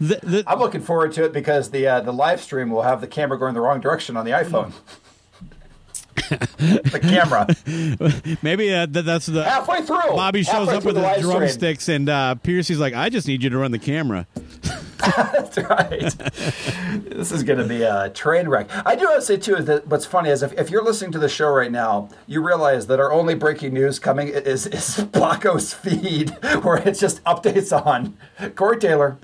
The, 0.00 0.20
the, 0.22 0.44
I'm 0.46 0.58
looking 0.60 0.80
forward 0.80 1.12
to 1.14 1.24
it 1.24 1.32
because 1.32 1.70
the 1.70 1.86
uh, 1.86 2.00
the 2.00 2.12
live 2.12 2.40
stream 2.40 2.70
will 2.70 2.82
have 2.82 3.00
the 3.00 3.08
camera 3.08 3.38
going 3.38 3.54
the 3.54 3.60
wrong 3.60 3.80
direction 3.80 4.16
on 4.16 4.24
the 4.24 4.30
iPhone. 4.30 4.72
the 6.58 6.98
camera 7.00 7.46
maybe 8.42 8.74
uh, 8.74 8.86
th- 8.86 9.04
that's 9.04 9.26
the 9.26 9.44
halfway 9.44 9.82
through. 9.82 9.96
Bobby 10.10 10.42
shows 10.42 10.68
halfway 10.68 10.76
up 10.76 10.84
with 10.84 10.94
the 10.96 11.00
his 11.00 11.08
live 11.08 11.18
stream. 11.18 11.38
drumsticks, 11.38 11.88
and 11.88 12.08
uh, 12.08 12.34
Pearcy's 12.36 12.78
like, 12.78 12.94
"I 12.94 13.08
just 13.08 13.26
need 13.26 13.42
you 13.42 13.50
to 13.50 13.58
run 13.58 13.70
the 13.70 13.78
camera." 13.78 14.26
That's 15.16 15.56
right. 15.58 16.12
this 17.08 17.30
is 17.32 17.42
going 17.42 17.58
to 17.58 17.64
be 17.64 17.82
a 17.82 18.10
train 18.10 18.48
wreck. 18.48 18.68
I 18.84 18.96
do 18.96 19.04
want 19.04 19.20
to 19.20 19.26
say 19.26 19.36
too 19.36 19.56
that 19.62 19.86
what's 19.86 20.04
funny 20.04 20.28
is 20.28 20.42
if, 20.42 20.52
if 20.54 20.70
you're 20.70 20.82
listening 20.82 21.12
to 21.12 21.18
the 21.18 21.28
show 21.28 21.50
right 21.50 21.70
now, 21.70 22.08
you 22.26 22.44
realize 22.44 22.88
that 22.88 22.98
our 22.98 23.12
only 23.12 23.34
breaking 23.34 23.72
news 23.72 23.98
coming 23.98 24.28
is 24.28 24.66
is 24.66 24.96
Blocko's 25.12 25.72
feed, 25.72 26.30
where 26.62 26.76
it's 26.78 27.00
just 27.00 27.22
updates 27.24 27.72
on 27.86 28.16
Corey 28.54 28.78
Taylor, 28.78 29.18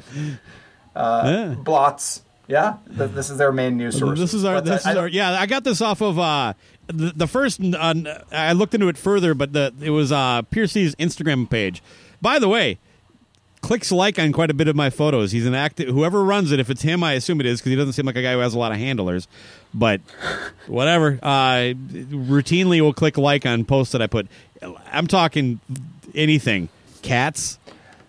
Yeah. 0.97 1.55
Blotz. 1.59 2.23
Yeah, 2.47 2.75
Th- 2.99 3.11
this 3.11 3.31
is 3.31 3.39
their 3.39 3.53
main 3.53 3.79
news 3.79 3.99
source. 3.99 4.19
This 4.19 4.35
is 4.35 4.45
our. 4.45 4.57
But, 4.57 4.69
uh, 4.69 4.75
This 4.75 4.87
I 4.87 4.91
is 4.91 4.95
don't- 4.97 5.03
our. 5.05 5.09
Yeah, 5.09 5.41
I 5.41 5.47
got 5.47 5.65
this 5.65 5.81
off 5.81 6.03
of 6.03 6.19
uh, 6.19 6.53
the, 6.89 7.13
the 7.17 7.27
first. 7.27 7.59
Uh, 7.63 7.95
I 8.31 8.53
looked 8.53 8.75
into 8.75 8.89
it 8.89 8.99
further, 8.99 9.33
but 9.33 9.55
the 9.55 9.73
it 9.81 9.89
was 9.91 10.13
uh, 10.13 10.43
Pearcy's 10.43 10.95
Instagram 10.97 11.49
page. 11.49 11.83
By 12.21 12.39
the 12.39 12.49
way, 12.49 12.79
clicks 13.63 13.91
like 13.91 14.19
on 14.19 14.33
quite 14.33 14.51
a 14.51 14.55
bit 14.55 14.69
of 14.69 14.77
my 14.77 14.91
photos. 14.91 15.33
He's 15.33 15.47
an 15.47 15.55
active. 15.55 15.89
Whoever 15.89 16.23
runs 16.23 16.53
it, 16.53 16.61
if 16.61 16.69
it's 16.69 16.83
him, 16.83 17.03
I 17.03 17.15
assume 17.15 17.41
it 17.41 17.47
is 17.47 17.61
because 17.61 17.71
he 17.71 17.77
doesn't 17.77 17.95
seem 17.95 18.05
like 18.05 18.17
a 18.17 18.23
guy 18.23 18.35
who 18.35 18.41
has 18.41 18.53
a 18.53 18.59
lot 18.59 18.73
of 18.73 18.79
handlers. 18.79 19.27
But 19.73 20.03
whatever. 20.67 21.19
Uh, 21.23 21.73
routinely 21.73 22.83
will 22.83 22.93
click 22.93 23.17
like 23.17 23.47
on 23.47 23.65
posts 23.65 23.93
that 23.93 24.03
I 24.03 24.07
put. 24.07 24.27
I'm 24.93 25.07
talking 25.07 25.61
anything. 26.15 26.69
Cats. 27.01 27.59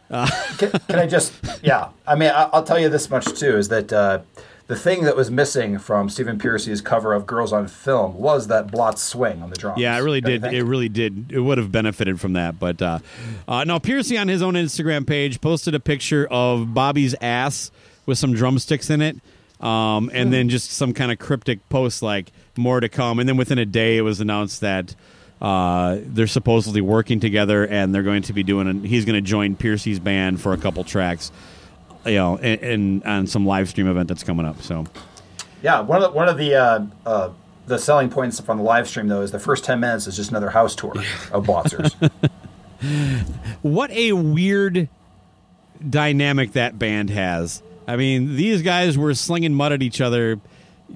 Can, 0.10 0.72
can 0.72 1.00
I 1.00 1.08
just? 1.08 1.34
Yeah, 1.64 1.90
I 2.08 2.16
mean, 2.16 2.30
I, 2.30 2.50
I'll 2.54 2.64
tell 2.64 2.80
you 2.80 2.90
this 2.90 3.10
much 3.10 3.26
too: 3.38 3.58
is 3.58 3.70
that 3.70 3.92
uh, 3.92 4.20
the 4.68 4.76
thing 4.76 5.04
that 5.04 5.16
was 5.16 5.30
missing 5.30 5.78
from 5.78 6.10
Stephen 6.10 6.40
Pearcy's 6.40 6.82
cover 6.82 7.14
of 7.14 7.28
Girls 7.28 7.54
on 7.54 7.68
Film 7.68 8.16
was 8.16 8.48
that 8.48 8.72
blot 8.72 8.98
swing 8.98 9.44
on 9.44 9.50
the 9.50 9.56
drums. 9.56 9.80
Yeah, 9.80 9.96
it 9.96 10.02
really 10.02 10.22
did. 10.22 10.44
It 10.44 10.64
really 10.64 10.90
did. 10.90 11.32
It 11.32 11.40
would 11.40 11.58
have 11.58 11.72
benefited 11.72 12.20
from 12.20 12.34
that. 12.34 12.60
But 12.60 12.82
uh, 12.82 13.00
uh, 13.48 13.64
no, 13.64 13.80
Pearcy 13.80 14.20
on 14.20 14.28
his 14.28 14.42
own 14.42 14.56
Instagram 14.56 15.06
page 15.06 15.40
posted 15.40 15.76
a 15.76 15.80
picture 15.80 16.28
of 16.32 16.74
Bobby's 16.74 17.16
ass 17.22 17.70
with 18.08 18.18
some 18.18 18.34
drumsticks 18.34 18.90
in 18.90 19.02
it, 19.02 19.18
um, 19.62 20.10
and 20.14 20.34
then 20.34 20.50
just 20.50 20.72
some 20.72 20.94
kind 20.94 21.12
of 21.12 21.20
cryptic 21.20 21.68
post 21.70 22.02
like 22.02 22.32
"more 22.58 22.80
to 22.80 22.90
come." 22.90 23.20
And 23.20 23.30
then 23.30 23.38
within 23.38 23.60
a 23.60 23.66
day, 23.66 23.98
it 23.98 24.02
was 24.02 24.20
announced 24.20 24.62
that 24.62 24.96
uh, 25.42 25.98
they're 26.02 26.28
supposedly 26.28 26.82
working 26.82 27.20
together, 27.20 27.66
and 27.66 27.94
they're 27.94 28.04
going 28.04 28.24
to 28.24 28.34
be 28.34 28.44
doing. 28.44 28.68
A, 28.68 28.88
he's 28.88 29.06
going 29.06 29.16
to 29.16 29.22
join 29.22 29.56
Pearcy's 29.56 30.00
band 30.00 30.42
for 30.42 30.54
a 30.54 30.58
couple 30.58 30.84
tracks, 30.84 31.32
you 32.06 32.16
know, 32.16 32.38
in, 32.38 32.60
in 32.60 33.04
on 33.04 33.28
some 33.28 33.46
live 33.46 33.70
stream 33.70 33.88
event 33.88 34.08
that's 34.08 34.24
coming 34.24 34.46
up. 34.46 34.62
So. 34.62 34.86
Yeah, 35.62 35.82
one 35.82 36.02
of 36.02 36.12
the, 36.12 36.16
one 36.16 36.30
of 36.30 36.38
the 36.38 36.56
uh, 36.56 36.86
uh, 37.06 37.30
the 37.66 37.80
selling 37.80 38.10
points 38.10 38.40
from 38.40 38.60
the 38.60 38.64
live 38.64 38.88
stream 38.88 39.08
though 39.08 39.22
is 39.22 39.32
the 39.32 39.40
first 39.40 39.66
ten 39.66 39.80
minutes 39.80 40.08
is 40.08 40.16
just 40.16 40.30
another 40.30 40.50
house 40.50 40.76
tour 40.76 40.94
of 41.32 41.46
Blotzer's. 41.46 41.94
what 43.62 43.90
a 43.92 44.14
weird 44.14 44.90
dynamic 45.88 46.54
that 46.54 46.78
band 46.78 47.10
has. 47.10 47.62
I 47.88 47.98
mean, 47.98 48.36
these 48.36 48.62
guys 48.62 48.98
were 48.98 49.14
slinging 49.14 49.54
mud 49.54 49.74
at 49.74 49.82
each 49.82 50.02
other 50.02 50.40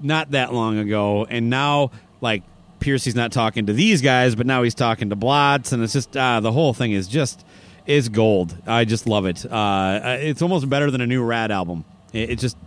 not 0.02 0.32
that 0.32 0.54
long 0.54 0.78
ago, 0.78 1.26
and 1.26 1.50
now 1.50 1.92
like 2.22 2.44
Pearcy's 2.80 3.16
not 3.16 3.32
talking 3.32 3.66
to 3.68 3.74
these 3.74 4.02
guys, 4.02 4.36
but 4.36 4.46
now 4.46 4.64
he's 4.64 4.76
talking 4.76 5.10
to 5.10 5.16
Blotz, 5.16 5.72
and 5.72 5.84
it's 5.84 5.94
just 5.94 6.16
uh, 6.16 6.40
the 6.40 6.52
whole 6.52 6.74
thing 6.74 6.92
is 6.92 7.08
just 7.08 7.46
is 7.86 8.10
gold. 8.10 8.56
I 8.68 8.86
just 8.86 9.08
love 9.08 9.26
it. 9.26 9.46
Uh, 9.46 10.18
it's 10.20 10.42
almost 10.42 10.70
better 10.70 10.92
than 10.92 11.02
a 11.02 11.08
new 11.08 11.24
Ratt 11.24 11.52
album. 11.52 11.86
It, 12.14 12.32
it 12.32 12.40
just 12.40 12.58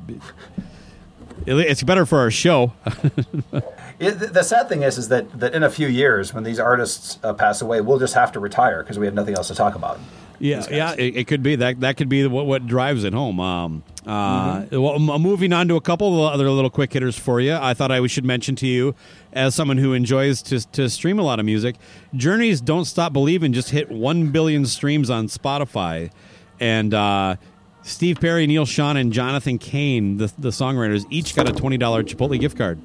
it, 1.46 1.56
it's 1.58 1.82
better 1.82 2.06
for 2.06 2.18
our 2.18 2.30
show. 2.30 2.72
It, 3.98 4.18
the- 4.18 4.26
the 4.28 4.42
sad 4.42 4.68
thing 4.68 4.82
is, 4.82 4.98
is 4.98 5.08
that, 5.10 5.30
that 5.38 5.54
in 5.54 5.62
a 5.62 5.70
few 5.70 5.86
years, 5.86 6.34
when 6.34 6.42
these 6.42 6.58
artists 6.58 7.20
uh, 7.22 7.34
pass 7.34 7.62
away, 7.62 7.80
we'll 7.82 8.00
just 8.00 8.14
have 8.14 8.32
to 8.32 8.40
retire 8.40 8.82
because 8.82 8.98
we 8.98 9.06
have 9.06 9.14
nothing 9.14 9.36
else 9.36 9.46
to 9.46 9.54
talk 9.54 9.76
about. 9.76 10.00
Yeah, 10.40 10.64
yeah, 10.68 10.94
it, 10.94 11.14
it 11.18 11.26
could 11.28 11.40
be 11.42 11.54
that. 11.56 11.78
That 11.80 11.96
could 11.96 12.08
be 12.08 12.26
what 12.26 12.46
what 12.46 12.66
drives 12.66 13.04
it 13.04 13.12
home. 13.12 13.38
Um, 13.38 13.84
uh, 14.06 14.66
well, 14.72 14.98
moving 14.98 15.52
on 15.52 15.68
to 15.68 15.76
a 15.76 15.80
couple 15.80 16.26
of 16.26 16.32
other 16.32 16.50
little 16.50 16.70
quick 16.70 16.92
hitters 16.92 17.16
for 17.16 17.40
you. 17.40 17.54
I 17.54 17.72
thought 17.72 17.92
I 17.92 18.04
should 18.08 18.24
mention 18.24 18.56
to 18.56 18.66
you, 18.66 18.94
as 19.32 19.54
someone 19.54 19.78
who 19.78 19.92
enjoys 19.92 20.42
to 20.42 20.60
to 20.72 20.90
stream 20.90 21.18
a 21.18 21.22
lot 21.22 21.38
of 21.38 21.46
music, 21.46 21.76
Journey's 22.14 22.60
"Don't 22.60 22.84
Stop 22.84 23.12
Believing" 23.12 23.52
just 23.52 23.70
hit 23.70 23.90
one 23.90 24.32
billion 24.32 24.66
streams 24.66 25.08
on 25.08 25.28
Spotify, 25.28 26.10
and 26.58 26.92
uh, 26.92 27.36
Steve 27.82 28.20
Perry, 28.20 28.46
Neal 28.48 28.66
Schon, 28.66 28.96
and 28.96 29.12
Jonathan 29.12 29.58
Cain, 29.58 30.16
the 30.16 30.32
the 30.36 30.50
songwriters, 30.50 31.06
each 31.10 31.36
got 31.36 31.48
a 31.48 31.52
twenty 31.52 31.76
dollar 31.76 32.02
Chipotle 32.02 32.40
gift 32.40 32.58
card. 32.58 32.80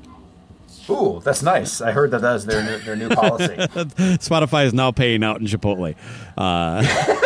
Ooh, 0.90 1.22
that's 1.24 1.44
nice. 1.44 1.82
I 1.82 1.92
heard 1.92 2.12
that 2.12 2.22
that's 2.22 2.46
their 2.46 2.64
new, 2.64 2.78
their 2.80 2.96
new 2.96 3.10
policy. 3.10 3.56
Spotify 4.18 4.66
is 4.66 4.74
now 4.74 4.92
paying 4.92 5.22
out 5.24 5.42
in 5.42 5.48
Chipotle. 5.48 5.96
Uh, 6.38 6.82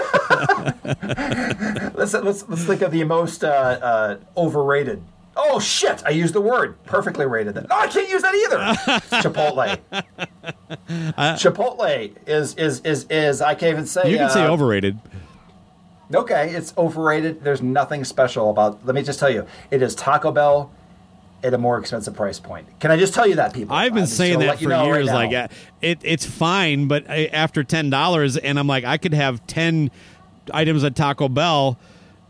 let's, 1.93 2.13
let's 2.13 2.47
let's 2.47 2.63
think 2.63 2.81
of 2.81 2.91
the 2.91 3.03
most 3.03 3.43
uh, 3.43 3.47
uh, 3.47 4.17
overrated. 4.37 5.01
Oh 5.35 5.59
shit! 5.59 6.03
I 6.05 6.09
used 6.09 6.33
the 6.33 6.41
word 6.41 6.81
perfectly 6.83 7.25
rated. 7.25 7.55
No, 7.55 7.63
I 7.71 7.87
can't 7.87 8.09
use 8.09 8.21
that 8.21 8.35
either. 8.35 8.57
Chipotle. 9.21 9.79
Chipotle 11.37 12.15
is 12.27 12.55
is 12.55 12.81
is 12.81 13.05
is 13.09 13.41
I 13.41 13.55
can't 13.55 13.71
even 13.71 13.85
say. 13.85 14.11
you 14.11 14.17
can 14.17 14.29
say 14.29 14.43
uh, 14.43 14.51
overrated. 14.51 14.99
Okay, 16.13 16.49
it's 16.49 16.73
overrated. 16.77 17.43
There's 17.43 17.61
nothing 17.61 18.03
special 18.03 18.49
about. 18.49 18.85
Let 18.85 18.95
me 18.95 19.03
just 19.03 19.19
tell 19.19 19.29
you, 19.29 19.45
it 19.69 19.81
is 19.81 19.95
Taco 19.95 20.31
Bell 20.31 20.71
at 21.43 21.53
a 21.53 21.57
more 21.57 21.79
expensive 21.79 22.13
price 22.13 22.39
point. 22.39 22.67
Can 22.79 22.91
I 22.91 22.97
just 22.97 23.13
tell 23.13 23.27
you 23.27 23.35
that, 23.35 23.53
people? 23.53 23.75
I've 23.75 23.93
been 23.93 24.07
saying 24.07 24.39
that 24.39 24.59
for 24.59 24.69
right 24.69 24.85
years. 24.85 25.07
now. 25.07 25.13
like, 25.13 25.33
uh, 25.33 25.47
it, 25.81 25.99
it's 26.03 26.25
fine, 26.25 26.87
but 26.87 27.07
uh, 27.09 27.13
after 27.13 27.63
ten 27.63 27.89
dollars, 27.89 28.37
and 28.37 28.59
I'm 28.59 28.67
like, 28.67 28.83
I 28.83 28.97
could 28.97 29.13
have 29.13 29.45
ten 29.47 29.91
items 30.53 30.83
at 30.83 30.95
Taco 30.95 31.29
Bell. 31.29 31.77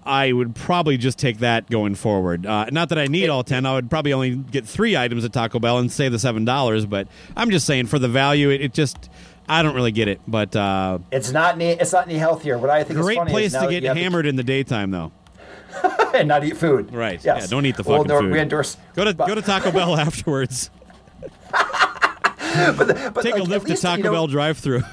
I 0.03 0.31
would 0.31 0.55
probably 0.55 0.97
just 0.97 1.19
take 1.19 1.39
that 1.39 1.69
going 1.69 1.93
forward. 1.93 2.45
Uh, 2.45 2.65
not 2.71 2.89
that 2.89 2.97
I 2.97 3.05
need 3.05 3.29
all 3.29 3.43
ten. 3.43 3.65
I 3.67 3.73
would 3.73 3.89
probably 3.89 4.13
only 4.13 4.35
get 4.35 4.65
three 4.65 4.97
items 4.97 5.23
at 5.23 5.31
Taco 5.31 5.59
Bell 5.59 5.77
and 5.77 5.91
save 5.91 6.11
the 6.11 6.17
seven 6.19 6.43
dollars. 6.43 6.87
But 6.87 7.07
I'm 7.37 7.51
just 7.51 7.67
saying 7.67 7.85
for 7.85 7.99
the 7.99 8.07
value, 8.07 8.49
it, 8.49 8.61
it 8.61 8.73
just 8.73 9.09
I 9.47 9.61
don't 9.61 9.75
really 9.75 9.91
get 9.91 10.07
it. 10.07 10.19
But 10.27 10.55
uh, 10.55 10.99
it's 11.11 11.31
not 11.31 11.55
any, 11.55 11.71
it's 11.71 11.93
not 11.93 12.07
any 12.07 12.17
healthier. 12.17 12.57
What 12.57 12.69
I 12.69 12.83
think 12.83 12.99
is 12.99 13.05
great 13.05 13.17
funny 13.17 13.31
place 13.31 13.47
is 13.47 13.53
now 13.53 13.67
to 13.67 13.79
get 13.79 13.95
hammered 13.95 14.25
in 14.25 14.35
the 14.37 14.43
daytime, 14.43 14.91
though. 14.91 15.11
and 16.15 16.27
not 16.27 16.43
eat 16.43 16.57
food. 16.57 16.93
Right? 16.93 17.23
Yes. 17.23 17.43
Yeah. 17.43 17.47
Don't 17.47 17.65
eat 17.65 17.77
the 17.77 17.83
Well, 17.83 17.99
fucking 17.99 18.09
no, 18.09 18.21
food. 18.21 18.31
We 18.31 18.39
endorse. 18.39 18.77
Go 18.95 19.05
to 19.05 19.13
but- 19.13 19.27
go 19.27 19.35
to 19.35 19.41
Taco 19.41 19.71
Bell 19.73 19.97
afterwards. 19.97 20.69
but 21.51 23.21
Take 23.21 23.33
like, 23.33 23.35
a 23.35 23.43
lift 23.43 23.67
to 23.67 23.75
Taco 23.77 23.97
you 23.97 24.03
know, 24.03 24.11
Bell 24.11 24.27
drive-through. 24.27 24.83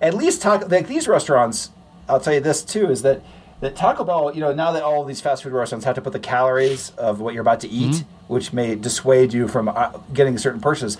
at 0.00 0.14
least 0.14 0.42
Taco 0.42 0.68
like 0.68 0.86
these 0.86 1.08
restaurants. 1.08 1.70
I'll 2.08 2.20
tell 2.20 2.34
you 2.34 2.40
this 2.40 2.62
too 2.62 2.90
is 2.90 3.02
that 3.02 3.22
that 3.60 3.74
Taco 3.74 4.04
Bell, 4.04 4.32
you 4.32 4.40
know, 4.40 4.52
now 4.54 4.70
that 4.70 4.82
all 4.84 5.04
these 5.04 5.20
fast 5.20 5.42
food 5.42 5.52
restaurants 5.52 5.84
have 5.84 5.96
to 5.96 6.00
put 6.00 6.12
the 6.12 6.20
calories 6.20 6.90
of 6.90 7.18
what 7.20 7.34
you're 7.34 7.40
about 7.40 7.58
to 7.60 7.68
eat, 7.68 7.90
Mm-hmm. 7.96 8.32
which 8.32 8.52
may 8.52 8.76
dissuade 8.76 9.32
you 9.32 9.48
from 9.48 9.68
uh, 9.68 9.90
getting 10.12 10.38
certain 10.38 10.60
purchases. 10.60 10.96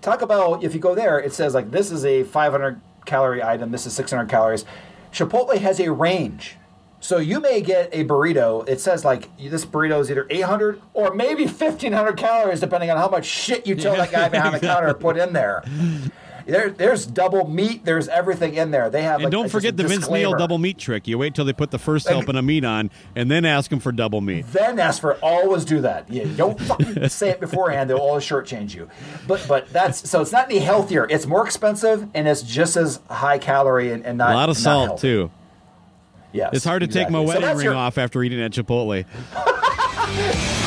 Taco 0.00 0.24
Bell, 0.26 0.58
if 0.62 0.72
you 0.74 0.80
go 0.80 0.94
there, 0.94 1.18
it 1.20 1.32
says 1.34 1.52
like 1.54 1.70
this 1.70 1.90
is 1.92 2.04
a 2.04 2.24
500 2.24 2.80
calorie 3.04 3.42
item, 3.42 3.72
this 3.72 3.84
is 3.86 3.92
600 3.92 4.26
calories. 4.28 4.64
Chipotle 5.12 5.56
has 5.58 5.78
a 5.80 5.92
range. 5.92 6.56
So 7.00 7.18
you 7.18 7.40
may 7.40 7.60
get 7.60 7.90
a 7.92 8.04
burrito. 8.04 8.66
It 8.68 8.80
says 8.80 9.04
like 9.04 9.28
this 9.36 9.66
burrito 9.66 10.00
is 10.00 10.10
either 10.10 10.26
800 10.30 10.80
or 10.94 11.12
maybe 11.14 11.44
1500 11.44 12.16
calories, 12.16 12.60
depending 12.60 12.90
on 12.90 12.96
how 12.96 13.08
much 13.08 13.26
shit 13.26 13.66
you 13.66 13.74
tell 13.74 13.96
that 13.96 14.10
guy 14.12 14.28
behind 14.28 14.54
the 14.54 14.60
counter 14.60 14.86
to 14.86 14.94
put 14.94 15.16
in 15.18 15.32
there. 15.34 15.62
There, 16.46 16.70
there's 16.70 17.06
double 17.06 17.48
meat. 17.48 17.84
There's 17.84 18.08
everything 18.08 18.54
in 18.54 18.70
there. 18.70 18.90
They 18.90 19.02
have 19.02 19.16
And 19.16 19.24
like, 19.24 19.30
don't 19.32 19.48
forget 19.48 19.76
the 19.76 19.84
Vince 19.86 20.08
Neil 20.08 20.32
double 20.36 20.58
meat 20.58 20.78
trick. 20.78 21.06
You 21.08 21.18
wait 21.18 21.34
till 21.34 21.44
they 21.44 21.52
put 21.52 21.70
the 21.70 21.78
first 21.78 22.08
helping 22.08 22.36
of 22.36 22.44
meat 22.44 22.64
on, 22.64 22.90
and 23.16 23.30
then 23.30 23.44
ask 23.44 23.70
them 23.70 23.80
for 23.80 23.92
double 23.92 24.20
meat. 24.20 24.46
Then 24.52 24.78
ask 24.78 25.00
for 25.00 25.14
always 25.16 25.64
do 25.64 25.80
that. 25.82 26.10
Yeah, 26.10 26.24
don't 26.36 26.60
fucking 26.60 27.08
say 27.10 27.30
it 27.30 27.40
beforehand. 27.40 27.90
They'll 27.90 27.98
always 27.98 28.24
shortchange 28.24 28.74
you. 28.74 28.88
But 29.26 29.44
but 29.48 29.68
that's 29.72 30.08
so 30.08 30.20
it's 30.20 30.32
not 30.32 30.50
any 30.50 30.58
healthier. 30.60 31.06
It's 31.08 31.26
more 31.26 31.44
expensive 31.44 32.08
and 32.14 32.26
it's 32.28 32.42
just 32.42 32.76
as 32.76 33.00
high 33.10 33.38
calorie 33.38 33.92
and, 33.92 34.04
and 34.04 34.18
not 34.18 34.32
A 34.32 34.34
lot 34.34 34.48
of 34.48 34.56
salt 34.56 34.86
healthy. 34.88 35.00
too. 35.08 35.30
Yes, 36.34 36.50
It's 36.54 36.64
hard 36.64 36.80
to 36.80 36.86
take 36.86 37.10
my 37.10 37.20
exactly. 37.20 37.34
So 37.42 37.46
wedding 37.46 37.56
ring 37.58 37.64
your- 37.66 37.74
off 37.74 37.98
after 37.98 38.22
eating 38.22 38.40
at 38.40 38.52
Chipotle. 38.52 39.04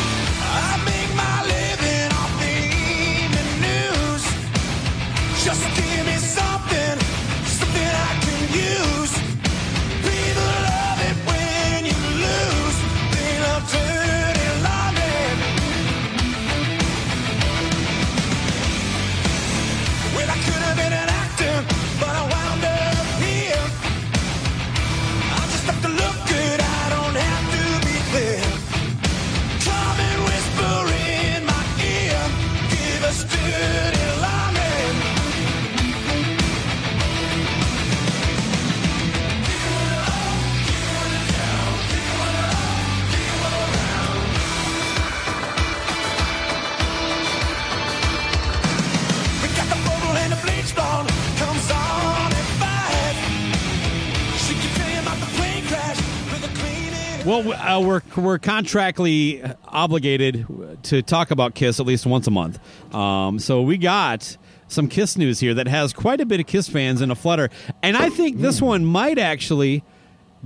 Well, 57.25 57.51
uh, 57.53 57.81
we're 57.81 58.01
we're 58.15 58.37
contractually 58.37 59.55
obligated 59.67 60.45
to 60.83 61.01
talk 61.01 61.31
about 61.31 61.55
Kiss 61.55 61.79
at 61.79 61.85
least 61.87 62.05
once 62.05 62.27
a 62.27 62.31
month. 62.31 62.59
Um, 62.93 63.39
so 63.39 63.63
we 63.63 63.77
got 63.77 64.37
some 64.67 64.87
Kiss 64.87 65.17
news 65.17 65.39
here 65.39 65.55
that 65.55 65.67
has 65.67 65.91
quite 65.91 66.21
a 66.21 66.25
bit 66.27 66.39
of 66.39 66.45
Kiss 66.45 66.69
fans 66.69 67.01
in 67.01 67.09
a 67.09 67.15
flutter, 67.15 67.49
and 67.81 67.97
I 67.97 68.09
think 68.09 68.37
this 68.41 68.61
one 68.61 68.85
might 68.85 69.17
actually 69.17 69.83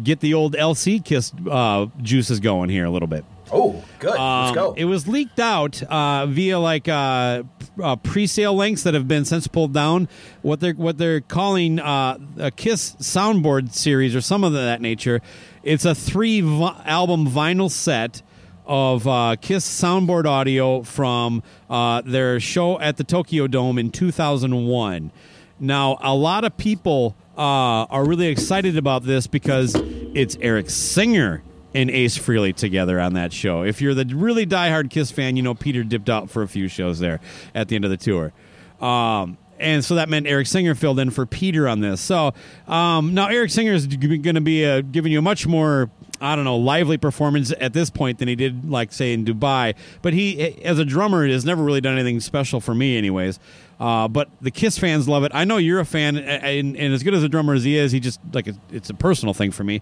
get 0.02 0.22
the 0.22 0.34
old 0.34 0.54
LC 0.56 1.04
Kiss 1.04 1.34
uh, 1.52 1.88
juices 2.02 2.40
going 2.40 2.70
here 2.70 2.86
a 2.86 2.90
little 2.90 3.10
bit. 3.10 3.26
Oh, 3.52 3.84
good. 3.98 4.12
Let's 4.12 4.20
Um, 4.20 4.56
go. 4.56 4.74
It 4.78 4.86
was 4.86 5.06
leaked 5.06 5.40
out 5.40 5.84
uh, 5.84 6.28
via 6.28 6.60
like 6.60 6.88
uh, 6.88 7.44
uh, 7.82 7.96
pre-sale 7.98 8.56
links 8.56 8.84
that 8.84 8.94
have 8.94 9.08
been 9.08 9.26
since 9.26 9.48
pulled 9.48 9.74
down. 9.74 10.08
What 10.44 10.62
they're 10.62 10.74
what 10.76 10.98
they're 10.98 11.20
calling 11.20 11.80
uh, 11.80 12.20
a 12.38 12.52
Kiss 12.52 12.96
soundboard 13.02 13.74
series 13.74 14.16
or 14.16 14.22
some 14.22 14.46
of 14.46 14.54
that 14.54 14.80
nature. 14.80 15.22
It's 15.64 15.86
a 15.86 15.94
three 15.94 16.42
vi- 16.42 16.82
album 16.86 17.28
vinyl 17.28 17.70
set 17.70 18.22
of 18.66 19.08
uh, 19.08 19.36
Kiss 19.42 19.68
soundboard 19.68 20.26
audio 20.26 20.84
from 20.84 21.44
uh, 21.70 22.02
their 22.06 22.40
show 22.40 22.80
at 22.80 22.98
the 22.98 23.04
Tokyo 23.04 23.48
Dome 23.48 23.78
in 23.78 23.92
2001. 23.92 25.12
Now, 25.60 25.98
a 26.02 26.16
lot 26.16 26.46
of 26.46 26.56
people 26.56 27.16
uh, 27.38 27.42
are 27.42 28.06
really 28.06 28.28
excited 28.28 28.78
about 28.78 29.04
this 29.04 29.28
because 29.28 29.76
it's 29.76 30.38
Eric 30.40 30.70
Singer 30.70 31.44
and 31.74 31.90
Ace 31.90 32.18
Frehley 32.18 32.56
together 32.56 33.00
on 33.00 33.14
that 33.14 33.34
show. 33.34 33.64
If 33.64 33.82
you're 33.82 33.94
the 33.94 34.06
really 34.06 34.46
diehard 34.46 34.90
Kiss 34.90 35.12
fan, 35.12 35.36
you 35.36 35.44
know 35.44 35.56
Peter 35.56 35.84
dipped 35.84 36.10
out 36.10 36.30
for 36.30 36.42
a 36.42 36.48
few 36.48 36.68
shows 36.68 37.00
there 37.00 37.20
at 37.54 37.68
the 37.68 37.76
end 37.76 37.86
of 37.86 37.92
the 37.92 37.98
tour. 37.98 38.32
Um, 38.80 39.38
and 39.60 39.84
so 39.84 39.96
that 39.96 40.10
meant 40.10 40.28
Eric 40.28 40.48
Singer 40.48 40.76
filled 40.76 41.00
in 41.00 41.10
for 41.10 41.26
Peter 41.26 41.68
on 41.68 41.80
this. 41.80 42.02
So 42.02 42.34
um, 42.68 43.14
now 43.14 43.28
Eric 43.28 43.52
Singer 43.52 43.74
is 43.74 43.88
going 43.88 44.36
to 44.36 44.42
be 44.42 44.66
uh, 44.66 44.82
giving 44.82 45.12
you 45.12 45.20
a 45.20 45.22
much 45.22 45.46
more, 45.48 45.90
I 46.22 46.36
don't 46.36 46.46
know, 46.46 46.58
lively 46.58 46.98
performance 46.98 47.54
at 47.60 47.74
this 47.74 47.90
point 47.90 48.20
than 48.20 48.28
he 48.28 48.36
did, 48.36 48.70
like, 48.70 48.92
say, 48.92 49.14
in 49.14 49.26
Dubai. 49.26 49.76
But 50.02 50.14
he, 50.14 50.64
as 50.64 50.80
a 50.80 50.86
drummer, 50.86 51.28
has 51.28 51.46
never 51.46 51.64
really 51.64 51.82
done 51.82 51.94
anything 51.94 52.20
special 52.20 52.60
for 52.60 52.74
me, 52.74 52.98
anyways. 52.98 53.40
Uh, 53.80 54.08
but 54.10 54.30
the 54.42 54.52
Kiss 54.52 54.78
fans 54.78 55.08
love 55.08 55.24
it. 55.24 55.32
I 55.34 55.46
know 55.46 55.56
you're 55.56 55.80
a 55.80 55.86
fan, 55.86 56.18
and, 56.18 56.76
and 56.76 56.94
as 56.94 57.02
good 57.02 57.14
as 57.14 57.24
a 57.24 57.30
drummer 57.30 57.54
as 57.54 57.64
he 57.64 57.78
is, 57.78 57.94
he 57.94 58.02
just, 58.02 58.20
like, 58.34 58.48
it's 58.72 58.90
a 58.90 58.94
personal 58.94 59.34
thing 59.34 59.52
for 59.52 59.64
me. 59.64 59.82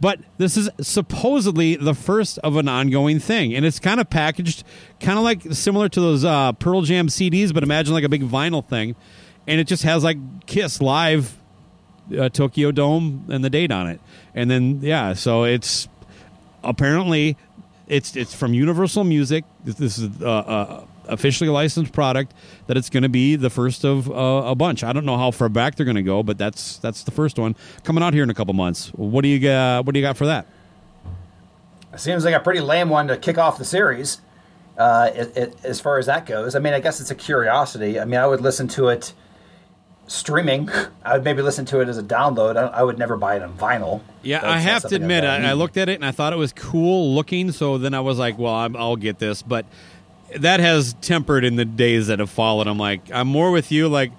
But 0.00 0.20
this 0.38 0.56
is 0.56 0.70
supposedly 0.80 1.76
the 1.76 1.94
first 1.94 2.38
of 2.38 2.56
an 2.56 2.68
ongoing 2.68 3.18
thing, 3.18 3.54
and 3.54 3.66
it's 3.66 3.78
kind 3.78 4.00
of 4.00 4.08
packaged, 4.08 4.64
kind 4.98 5.18
of 5.18 5.24
like 5.24 5.42
similar 5.52 5.90
to 5.90 6.00
those 6.00 6.24
uh, 6.24 6.52
Pearl 6.52 6.82
Jam 6.82 7.08
CDs, 7.08 7.52
but 7.52 7.62
imagine 7.62 7.92
like 7.92 8.04
a 8.04 8.08
big 8.08 8.22
vinyl 8.22 8.66
thing, 8.66 8.96
and 9.46 9.60
it 9.60 9.64
just 9.64 9.82
has 9.82 10.02
like 10.02 10.16
Kiss 10.46 10.80
live, 10.80 11.36
uh, 12.18 12.30
Tokyo 12.30 12.72
Dome, 12.72 13.26
and 13.28 13.44
the 13.44 13.50
date 13.50 13.70
on 13.70 13.88
it, 13.88 14.00
and 14.34 14.50
then 14.50 14.80
yeah, 14.80 15.12
so 15.12 15.44
it's 15.44 15.86
apparently 16.64 17.36
it's 17.86 18.16
it's 18.16 18.34
from 18.34 18.54
Universal 18.54 19.04
Music. 19.04 19.44
This, 19.64 19.98
is 19.98 20.22
uh, 20.22 20.26
uh, 20.26 20.84
officially 21.06 21.50
licensed 21.50 21.92
product 21.92 22.32
that 22.66 22.76
it's 22.76 22.90
going 22.90 23.02
to 23.02 23.08
be 23.08 23.36
the 23.36 23.50
first 23.50 23.84
of 23.84 24.10
uh, 24.10 24.14
a 24.46 24.54
bunch. 24.54 24.84
I 24.84 24.92
don't 24.92 25.04
know 25.04 25.16
how 25.16 25.30
far 25.30 25.48
back 25.48 25.76
they're 25.76 25.86
going 25.86 25.96
to 25.96 26.02
go, 26.02 26.22
but 26.22 26.38
that's 26.38 26.78
that's 26.78 27.02
the 27.02 27.10
first 27.10 27.38
one 27.38 27.56
coming 27.84 28.02
out 28.02 28.14
here 28.14 28.22
in 28.22 28.30
a 28.30 28.34
couple 28.34 28.54
months. 28.54 28.88
What 28.94 29.22
do 29.22 29.28
you 29.28 29.38
got? 29.38 29.86
What 29.86 29.94
do 29.94 30.00
you 30.00 30.06
got 30.06 30.16
for 30.16 30.26
that? 30.26 30.46
Seems 31.96 32.24
like 32.24 32.34
a 32.34 32.40
pretty 32.40 32.60
lame 32.60 32.88
one 32.88 33.08
to 33.08 33.16
kick 33.16 33.36
off 33.36 33.58
the 33.58 33.64
series. 33.64 34.20
Uh, 34.78 35.10
it, 35.14 35.36
it, 35.36 35.64
as 35.64 35.80
far 35.80 35.98
as 35.98 36.06
that 36.06 36.24
goes, 36.24 36.54
I 36.54 36.58
mean, 36.60 36.72
I 36.72 36.80
guess 36.80 37.00
it's 37.00 37.10
a 37.10 37.14
curiosity. 37.14 38.00
I 38.00 38.04
mean, 38.04 38.20
I 38.20 38.26
would 38.26 38.40
listen 38.40 38.68
to 38.68 38.88
it 38.88 39.12
streaming. 40.06 40.70
I 41.04 41.14
would 41.14 41.24
maybe 41.24 41.42
listen 41.42 41.64
to 41.66 41.80
it 41.80 41.88
as 41.88 41.98
a 41.98 42.02
download. 42.02 42.56
I, 42.56 42.66
I 42.66 42.82
would 42.82 42.98
never 42.98 43.16
buy 43.16 43.36
it 43.36 43.42
on 43.42 43.56
vinyl. 43.56 44.02
Yeah, 44.22 44.40
That's 44.40 44.52
I 44.52 44.58
have 44.58 44.82
to 44.88 44.94
admit, 44.94 45.24
I, 45.24 45.50
I 45.50 45.52
looked 45.52 45.76
at 45.76 45.88
it 45.88 45.94
and 45.94 46.04
I 46.04 46.12
thought 46.12 46.32
it 46.32 46.36
was 46.36 46.52
cool 46.52 47.14
looking. 47.14 47.52
So 47.52 47.78
then 47.78 47.94
I 47.94 48.00
was 48.00 48.18
like, 48.18 48.38
well, 48.38 48.54
I'm, 48.54 48.76
I'll 48.76 48.96
get 48.96 49.18
this. 49.18 49.42
But 49.42 49.66
that 50.38 50.60
has 50.60 50.94
tempered 51.00 51.44
in 51.44 51.56
the 51.56 51.64
days 51.64 52.06
that 52.08 52.18
have 52.18 52.30
followed. 52.30 52.66
I'm 52.66 52.78
like, 52.78 53.00
I'm 53.12 53.28
more 53.28 53.50
with 53.50 53.72
you. 53.72 53.88
Like, 53.88 54.12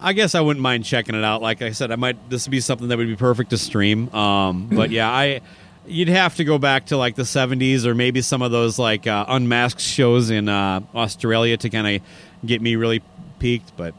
I 0.00 0.12
guess 0.12 0.34
I 0.34 0.40
wouldn't 0.40 0.62
mind 0.62 0.84
checking 0.84 1.14
it 1.14 1.24
out. 1.24 1.42
Like 1.42 1.62
I 1.62 1.72
said, 1.72 1.90
I 1.90 1.96
might. 1.96 2.30
This 2.30 2.46
would 2.46 2.50
be 2.50 2.60
something 2.60 2.88
that 2.88 2.98
would 2.98 3.06
be 3.06 3.16
perfect 3.16 3.50
to 3.50 3.58
stream. 3.58 4.12
Um, 4.14 4.68
but 4.72 4.90
yeah, 4.90 5.10
I. 5.10 5.40
You'd 5.84 6.08
have 6.08 6.36
to 6.36 6.44
go 6.44 6.58
back 6.58 6.86
to 6.86 6.96
like 6.96 7.16
the 7.16 7.24
70s 7.24 7.86
or 7.86 7.92
maybe 7.92 8.22
some 8.22 8.40
of 8.40 8.52
those 8.52 8.78
like 8.78 9.08
uh, 9.08 9.24
unmasked 9.26 9.80
shows 9.80 10.30
in 10.30 10.48
uh, 10.48 10.80
Australia 10.94 11.56
to 11.56 11.68
kind 11.70 11.96
of 11.96 12.02
get 12.46 12.62
me 12.62 12.76
really 12.76 13.02
peaked. 13.40 13.76
But 13.76 13.92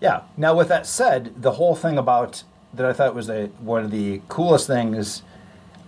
Yeah. 0.00 0.22
Now, 0.36 0.54
with 0.54 0.68
that 0.68 0.86
said, 0.86 1.42
the 1.42 1.50
whole 1.50 1.74
thing 1.74 1.98
about 1.98 2.44
that 2.72 2.86
I 2.86 2.92
thought 2.92 3.16
was 3.16 3.28
a, 3.28 3.46
one 3.58 3.84
of 3.84 3.90
the 3.90 4.20
coolest 4.28 4.68
things 4.68 5.24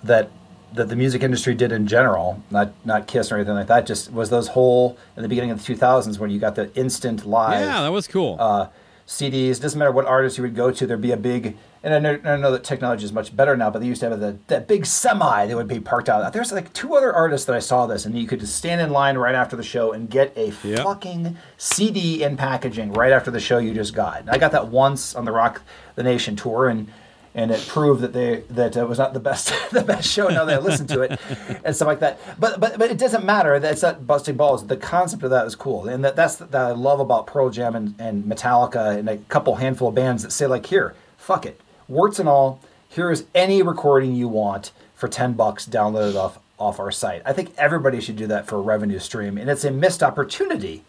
that 0.03 0.31
that 0.77 0.89
the 0.89 0.97
music 0.97 1.23
industry 1.23 1.55
did 1.55 1.73
in 1.73 1.87
general, 1.87 2.43
not 2.51 2.73
not 2.85 3.07
Kiss 3.07 3.33
or 3.33 3.37
anything 3.37 3.55
like 3.55 3.67
that, 3.67 3.87
just 3.87 4.13
was 4.13 4.31
those 4.31 4.49
whole 4.49 4.97
in 5.17 5.23
the 5.23 5.29
beginning 5.29 5.51
of 5.51 5.65
the 5.65 5.75
2000s 5.75 6.19
when 6.19 6.31
you 6.31 6.39
got 6.39 6.55
the 6.55 6.73
instant 6.77 7.27
live. 7.27 7.61
yeah, 7.61 7.83
that 7.83 7.93
was 7.93 8.07
cool. 8.07 8.37
uh, 8.39 8.69
CDs. 9.07 9.61
Doesn't 9.61 9.79
matter 9.79 9.93
what 9.93 10.05
artist 10.07 10.37
you 10.37 10.43
would 10.43 10.55
go 10.57 10.71
to, 10.71 10.87
there'd 10.87 11.01
be 11.01 11.13
a 11.13 11.17
big. 11.17 11.57
And 11.85 11.95
I 11.95 11.99
know, 12.01 12.19
I 12.25 12.37
know 12.37 12.51
that 12.51 12.65
technology 12.65 13.05
is 13.05 13.13
much 13.13 13.37
better 13.37 13.57
now, 13.57 13.71
but 13.71 13.79
they 13.81 13.87
used 13.87 14.01
to 14.01 14.11
have 14.11 14.19
the, 14.19 14.37
that 14.49 14.67
big 14.67 14.85
semi 14.85 15.47
that 15.47 15.57
would 15.57 15.69
be 15.69 15.79
parked 15.79 16.09
out. 16.09 16.33
There's 16.33 16.51
like 16.51 16.73
two 16.73 16.97
other 16.97 17.13
artists 17.15 17.47
that 17.47 17.55
I 17.55 17.61
saw 17.61 17.87
this, 17.87 18.05
and 18.07 18.19
you 18.19 18.27
could 18.27 18.41
just 18.41 18.57
stand 18.57 18.81
in 18.81 18.91
line 18.91 19.17
right 19.17 19.37
after 19.37 19.55
the 19.55 19.63
show 19.63 19.93
and 19.93 20.11
get 20.11 20.37
a 20.37 20.53
Yep. 20.65 20.83
fucking 20.83 21.37
CD 21.57 22.25
in 22.25 22.37
packaging 22.37 22.93
right 22.95 23.13
after 23.13 23.31
the 23.31 23.39
show 23.39 23.59
you 23.59 23.73
just 23.73 23.95
got. 23.95 24.21
And 24.23 24.31
I 24.31 24.39
got 24.39 24.51
that 24.51 24.67
once 24.67 25.15
on 25.15 25.25
the 25.25 25.31
Rock 25.31 25.63
the 25.95 26.03
Nation 26.03 26.35
tour, 26.35 26.69
and 26.69 26.89
and 27.37 27.51
it 27.51 27.65
proved 27.69 28.01
that 28.01 28.15
they 28.15 28.43
that 28.51 28.75
it 28.77 28.89
was 28.89 28.99
not 28.99 29.13
the 29.13 29.21
best 29.21 29.53
the 29.71 29.83
best 29.83 30.09
show 30.09 30.27
now 30.29 30.45
that 30.47 30.59
I 30.59 30.63
listened 30.63 30.89
to 30.89 31.03
it 31.03 31.21
and 31.65 31.77
stuff 31.77 31.87
like 31.87 32.01
that. 32.01 32.19
But 32.41 32.59
but 32.59 32.79
but 32.79 32.91
it 32.91 32.99
doesn't 32.99 33.25
matter. 33.25 33.61
That's 33.61 33.83
not 33.83 34.07
busting 34.07 34.37
balls. 34.37 34.67
The 34.67 34.77
concept 34.77 35.23
of 35.23 35.31
that 35.31 35.47
is 35.47 35.55
cool, 35.55 35.87
and 35.87 36.03
that 36.05 36.17
that's 36.17 36.37
that 36.37 36.55
I 36.55 36.73
love 36.73 36.99
about 36.99 37.27
Pearl 37.27 37.51
Jam 37.51 37.77
and, 37.77 37.95
and 38.01 38.25
Metallica 38.25 38.97
and 38.99 39.09
a 39.09 39.19
couple 39.19 39.57
handful 39.57 39.89
of 39.89 39.95
bands 39.95 40.23
that 40.23 40.33
say 40.33 40.47
like, 40.47 40.67
here, 40.67 40.95
fuck 41.19 41.47
it, 41.47 41.61
warts 41.87 42.19
and 42.19 42.29
all. 42.29 42.59
Here 42.89 43.11
is 43.11 43.27
any 43.35 43.61
recording 43.63 44.15
you 44.15 44.27
want 44.27 44.73
for 44.95 45.07
ten 45.07 45.35
bucks. 45.35 45.67
Download 45.67 46.11
it 46.11 46.17
off 46.17 46.39
off 46.59 46.81
our 46.81 46.91
site. 46.91 47.21
I 47.27 47.35
think 47.35 47.53
everybody 47.59 48.01
should 48.01 48.17
do 48.17 48.27
that 48.29 48.47
for 48.47 48.57
a 48.57 48.63
revenue 48.63 48.99
stream, 48.99 49.37
and 49.37 49.51
it's 49.51 49.65
a 49.65 49.71
missed 49.71 50.03
opportunity 50.03 50.85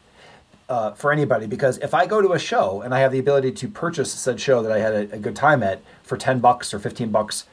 uh, 0.69 0.91
for 0.91 1.11
anybody 1.11 1.47
because 1.47 1.77
if 1.79 1.93
I 1.93 2.05
go 2.05 2.21
to 2.21 2.33
a 2.33 2.39
show 2.39 2.81
and 2.81 2.93
I 2.93 2.99
have 2.99 3.11
the 3.11 3.19
ability 3.19 3.51
to 3.53 3.67
purchase 3.69 4.11
said 4.11 4.39
show 4.39 4.61
that 4.63 4.71
I 4.71 4.79
had 4.79 4.93
a, 4.93 5.15
a 5.15 5.19
good 5.19 5.35
time 5.35 5.63
at 5.63 5.81
for 6.03 6.17
10 6.17 6.39
bucks 6.39 6.73
or 6.73 6.79
15 6.79 7.09
bucks 7.09 7.45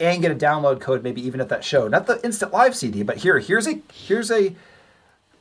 and 0.00 0.22
get 0.22 0.30
a 0.30 0.34
download 0.34 0.80
code 0.80 1.02
maybe 1.02 1.20
even 1.26 1.40
at 1.40 1.48
that 1.50 1.64
show 1.64 1.86
not 1.88 2.06
the 2.06 2.24
instant 2.24 2.52
live 2.52 2.74
CD 2.74 3.02
but 3.02 3.18
here 3.18 3.38
here's 3.40 3.66
a 3.66 3.80
here's 3.92 4.30
a 4.30 4.54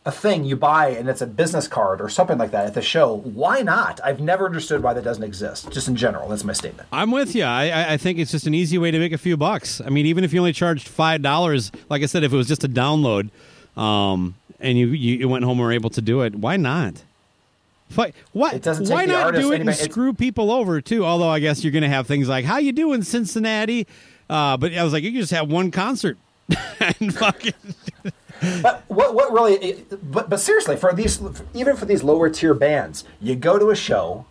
a 0.07 0.11
thing 0.11 0.43
you 0.45 0.55
buy 0.55 0.89
and 0.89 1.09
it's 1.09 1.21
a 1.21 1.25
business 1.25 1.67
card 1.67 1.99
or 1.99 2.07
something 2.09 2.37
like 2.37 2.51
that 2.51 2.67
at 2.67 2.73
the 2.75 2.81
show 2.81 3.15
why 3.15 3.61
not 3.61 3.99
I've 4.03 4.19
never 4.19 4.45
understood 4.45 4.83
why 4.83 4.93
that 4.93 5.03
doesn't 5.03 5.23
exist 5.23 5.71
just 5.71 5.87
in 5.87 5.95
general 5.95 6.27
that's 6.29 6.43
my 6.43 6.53
statement 6.53 6.87
I'm 6.91 7.11
with 7.11 7.33
you. 7.33 7.43
I, 7.43 7.93
I- 7.93 7.97
think 7.97 8.19
it's 8.19 8.31
just 8.31 8.45
an 8.45 8.53
easy 8.53 8.77
way 8.77 8.91
to 8.91 8.99
make 8.99 9.13
a 9.13 9.17
few 9.17 9.35
bucks. 9.37 9.81
I 9.81 9.89
mean, 9.89 10.05
even 10.05 10.23
if 10.23 10.31
you 10.33 10.39
only 10.39 10.53
charged 10.53 10.87
five 10.87 11.21
dollars, 11.21 11.71
like 11.89 12.03
I 12.03 12.05
said, 12.07 12.23
if 12.23 12.33
it 12.33 12.35
was 12.37 12.47
just 12.47 12.63
a 12.63 12.69
download, 12.69 13.29
um, 13.75 14.35
and 14.59 14.77
you, 14.77 14.87
you 14.87 15.17
you 15.17 15.29
went 15.29 15.43
home 15.43 15.57
and 15.59 15.67
were 15.67 15.71
able 15.71 15.89
to 15.91 16.01
do 16.01 16.21
it, 16.21 16.35
why 16.35 16.57
not? 16.57 17.03
Why, 17.93 18.13
what? 18.33 18.53
It 18.55 18.63
doesn't 18.63 18.89
why 18.89 19.05
the 19.05 19.13
not 19.13 19.25
artist 19.27 19.41
do 19.43 19.51
it 19.51 19.55
anybody- 19.55 19.79
and 19.79 19.91
screw 19.91 20.13
people 20.13 20.51
over 20.51 20.81
too? 20.81 21.05
Although 21.05 21.29
I 21.29 21.39
guess 21.39 21.63
you're 21.63 21.71
going 21.71 21.83
to 21.83 21.89
have 21.89 22.07
things 22.07 22.27
like 22.27 22.43
"How 22.45 22.57
you 22.57 22.71
doing, 22.71 23.03
Cincinnati?" 23.03 23.85
Uh, 24.29 24.57
but 24.57 24.73
I 24.73 24.83
was 24.83 24.91
like, 24.91 25.03
you 25.03 25.11
can 25.11 25.21
just 25.21 25.31
have 25.33 25.51
one 25.51 25.69
concert 25.69 26.17
and 26.79 27.15
fucking. 27.15 27.53
But 28.61 28.83
what 28.87 29.15
what 29.15 29.31
really? 29.31 29.85
But 30.03 30.29
but 30.29 30.39
seriously, 30.41 30.75
for 30.75 30.93
these 30.93 31.21
even 31.53 31.77
for 31.77 31.85
these 31.85 32.03
lower 32.03 32.29
tier 32.29 32.53
bands, 32.53 33.05
you 33.21 33.33
go 33.35 33.57
to 33.57 33.69
a 33.69 33.75
show. 33.75 34.25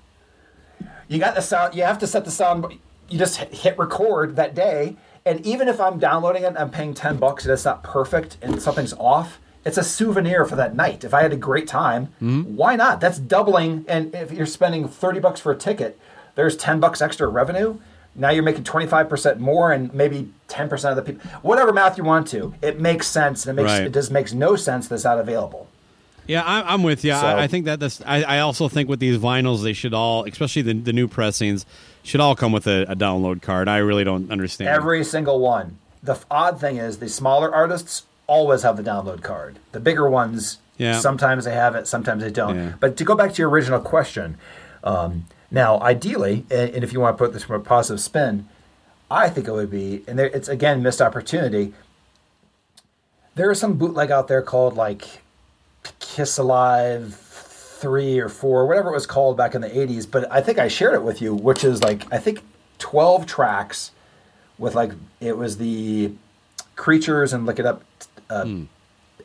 You 1.08 1.18
got 1.18 1.34
the 1.34 1.40
sound. 1.40 1.74
You 1.74 1.84
have 1.84 1.98
to 2.00 2.06
set 2.06 2.24
the 2.26 2.30
sound. 2.30 2.66
You 3.08 3.18
just 3.18 3.36
hit- 3.38 3.54
hit 3.54 3.78
record 3.78 4.36
that 4.36 4.54
day, 4.54 4.96
and 5.24 5.44
even 5.46 5.68
if 5.68 5.80
I'm 5.80 5.98
downloading 5.98 6.44
it, 6.44 6.54
I'm 6.58 6.70
paying 6.70 6.92
ten 6.92 7.16
bucks, 7.16 7.44
and 7.44 7.52
it's 7.52 7.64
not 7.64 7.82
perfect, 7.82 8.36
and 8.42 8.60
something's 8.60 8.92
off. 8.94 9.38
It's 9.64 9.78
a 9.78 9.84
souvenir 9.84 10.44
for 10.44 10.56
that 10.56 10.76
night. 10.76 11.04
If 11.04 11.14
I 11.14 11.22
had 11.22 11.32
a 11.32 11.36
great 11.36 11.66
time, 11.66 12.06
hmm? 12.18 12.42
why 12.56 12.76
not? 12.76 13.00
That's 13.00 13.18
doubling. 13.18 13.84
And 13.88 14.14
if 14.14 14.30
you're 14.32 14.46
spending 14.46 14.86
thirty 14.88 15.20
bucks 15.20 15.40
for 15.40 15.52
a 15.52 15.56
ticket, 15.56 15.98
there's 16.34 16.56
ten 16.56 16.80
bucks 16.80 17.00
extra 17.00 17.26
revenue. 17.28 17.78
Now 18.16 18.30
you're 18.30 18.44
making 18.44 18.62
25% 18.62 19.40
more 19.40 19.72
and 19.72 19.92
maybe 19.92 20.30
10% 20.48 20.88
of 20.90 20.94
the 20.94 21.02
people, 21.02 21.28
whatever 21.42 21.72
math 21.72 21.98
you 21.98 22.04
want 22.04 22.28
to. 22.28 22.54
It 22.62 22.78
makes 22.78 23.08
sense 23.08 23.44
and 23.44 23.58
it 23.58 23.62
makes 23.62 23.72
Right. 23.72 23.86
it 23.88 23.92
just 23.92 24.12
makes 24.12 24.32
no 24.32 24.54
sense 24.54 24.86
that's 24.86 25.02
not 25.02 25.18
available. 25.18 25.66
Yeah, 26.28 26.42
I, 26.42 26.72
I'm 26.72 26.84
with 26.84 27.04
you. 27.04 27.10
So- 27.10 27.18
I, 27.18 27.42
I 27.42 27.46
think 27.48 27.64
that 27.64 27.80
that's. 27.80 28.00
I, 28.06 28.22
I 28.22 28.38
also 28.38 28.68
think 28.68 28.88
with 28.88 29.00
these 29.00 29.18
vinyls, 29.18 29.62
they 29.64 29.72
should 29.72 29.92
all, 29.92 30.24
especially 30.26 30.62
the 30.62 30.74
the 30.74 30.92
new 30.92 31.08
pressings, 31.08 31.66
should 32.04 32.20
all 32.20 32.34
come 32.36 32.52
with 32.52 32.66
a, 32.66 32.82
a 32.88 32.94
download 32.96 33.42
card. 33.42 33.68
I 33.68 33.78
really 33.78 34.04
don't 34.04 34.30
understand. 34.30 34.70
Every 34.70 35.02
single 35.04 35.40
one. 35.40 35.78
The 36.02 36.18
odd 36.30 36.60
thing 36.60 36.76
is 36.76 36.98
the 36.98 37.08
smaller 37.08 37.52
artists 37.52 38.04
always 38.26 38.62
have 38.62 38.76
the 38.76 38.82
download 38.82 39.22
card. 39.22 39.58
The 39.72 39.80
bigger 39.80 40.08
ones, 40.08 40.58
Yeah. 40.78 40.98
sometimes 41.00 41.44
they 41.44 41.52
have 41.54 41.74
it, 41.74 41.86
sometimes 41.86 42.22
they 42.22 42.30
don't. 42.30 42.56
Yeah. 42.56 42.72
But 42.80 42.96
to 42.96 43.04
go 43.04 43.14
back 43.14 43.32
to 43.34 43.42
your 43.42 43.48
original 43.50 43.80
question, 43.80 44.36
um, 44.82 45.26
now 45.50 45.80
ideally, 45.80 46.44
and, 46.50 46.70
and 46.74 46.84
if 46.84 46.92
you 46.92 47.00
want 47.00 47.16
to 47.16 47.24
put 47.24 47.32
this 47.32 47.44
from 47.44 47.60
a 47.60 47.64
positive 47.64 48.00
spin, 48.00 48.48
I 49.10 49.28
think 49.28 49.46
it 49.46 49.52
would 49.52 49.70
be, 49.70 50.02
and 50.08 50.18
there, 50.18 50.26
it's 50.26 50.48
again 50.48 50.82
missed 50.82 51.00
opportunity. 51.02 51.72
There 53.34 53.50
is 53.50 53.58
some 53.58 53.74
bootleg 53.74 54.10
out 54.10 54.28
there 54.28 54.42
called 54.42 54.74
like 54.76 55.22
Kiss 56.00 56.38
Alive 56.38 57.14
three 57.14 58.18
or 58.18 58.28
four, 58.28 58.66
whatever 58.66 58.88
it 58.90 58.94
was 58.94 59.06
called 59.06 59.36
back 59.36 59.54
in 59.54 59.60
the 59.60 59.68
'80s. 59.68 60.10
But 60.10 60.30
I 60.32 60.40
think 60.40 60.58
I 60.58 60.68
shared 60.68 60.94
it 60.94 61.02
with 61.02 61.20
you, 61.20 61.34
which 61.34 61.64
is 61.64 61.82
like 61.82 62.10
I 62.12 62.18
think 62.18 62.40
12 62.78 63.26
tracks 63.26 63.90
with 64.58 64.74
like 64.74 64.92
it 65.20 65.36
was 65.36 65.58
the 65.58 66.12
creatures 66.76 67.32
and 67.32 67.44
look 67.46 67.58
it 67.58 67.66
up 67.66 67.82
uh, 68.30 68.46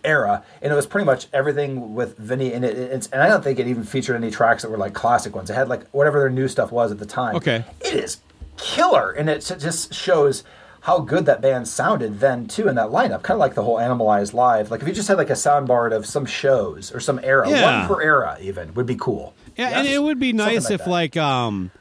era, 0.04 0.44
and 0.62 0.72
it 0.72 0.76
was 0.76 0.88
pretty 0.88 1.06
much 1.06 1.28
everything 1.34 1.94
with 1.96 2.18
Vinnie. 2.18 2.54
And 2.54 2.64
it, 2.64 2.78
it's 2.78 3.08
and 3.08 3.22
I 3.22 3.28
don't 3.28 3.44
think 3.44 3.60
it 3.60 3.68
even 3.68 3.84
featured 3.84 4.16
any 4.16 4.32
tracks 4.32 4.62
that 4.64 4.70
were 4.72 4.78
like 4.78 4.94
classic 4.94 5.36
ones. 5.36 5.50
It 5.50 5.54
had 5.56 5.68
like 5.70 5.88
whatever 5.90 6.20
their 6.20 6.30
new 6.30 6.48
stuff 6.48 6.72
was 6.72 6.92
at 6.92 7.00
the 7.00 7.06
time. 7.06 7.36
Okay. 7.36 7.66
it 7.82 7.94
is 7.94 8.18
killer, 8.58 9.12
and 9.12 9.30
it 9.30 9.40
just 9.60 9.94
shows 9.94 10.44
how 10.82 11.00
good 11.00 11.26
that 11.26 11.42
band 11.42 11.68
sounded 11.68 12.22
then 12.22 12.48
too 12.48 12.68
in 12.70 12.76
that 12.76 12.88
lineup. 12.88 13.22
Kind 13.22 13.36
of 13.36 13.40
like 13.40 13.54
the 13.54 13.64
whole 13.64 13.78
Animalized 13.78 14.34
live. 14.34 14.72
Like 14.72 14.82
if 14.82 14.88
you 14.88 14.94
just 14.94 15.10
had 15.10 15.18
like 15.18 15.30
a 15.30 15.34
soundboard 15.34 15.94
of 15.94 16.06
some 16.06 16.26
shows 16.26 16.94
or 16.94 17.02
some 17.02 17.20
era, 17.22 17.50
Yeah. 17.50 17.80
one 17.82 17.88
per 17.88 18.02
era, 18.02 18.38
even 18.42 18.74
would 18.76 18.86
be 18.86 18.96
cool. 18.96 19.34
Yeah, 19.58 19.80
and 19.80 19.88
it 19.88 20.02
would 20.02 20.20
be 20.20 20.32
nice 20.32 20.66
like 20.66 20.74
if 20.74 20.80
that. 20.86 20.90
like 20.90 21.18
um 21.18 21.72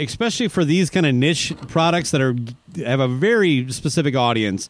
especially 0.00 0.48
for 0.48 0.64
these 0.64 0.90
kind 0.90 1.06
of 1.06 1.14
niche 1.14 1.52
products 1.68 2.10
that 2.10 2.20
are 2.20 2.34
have 2.84 2.98
a 3.00 3.06
very 3.06 3.70
specific 3.70 4.16
audience. 4.16 4.68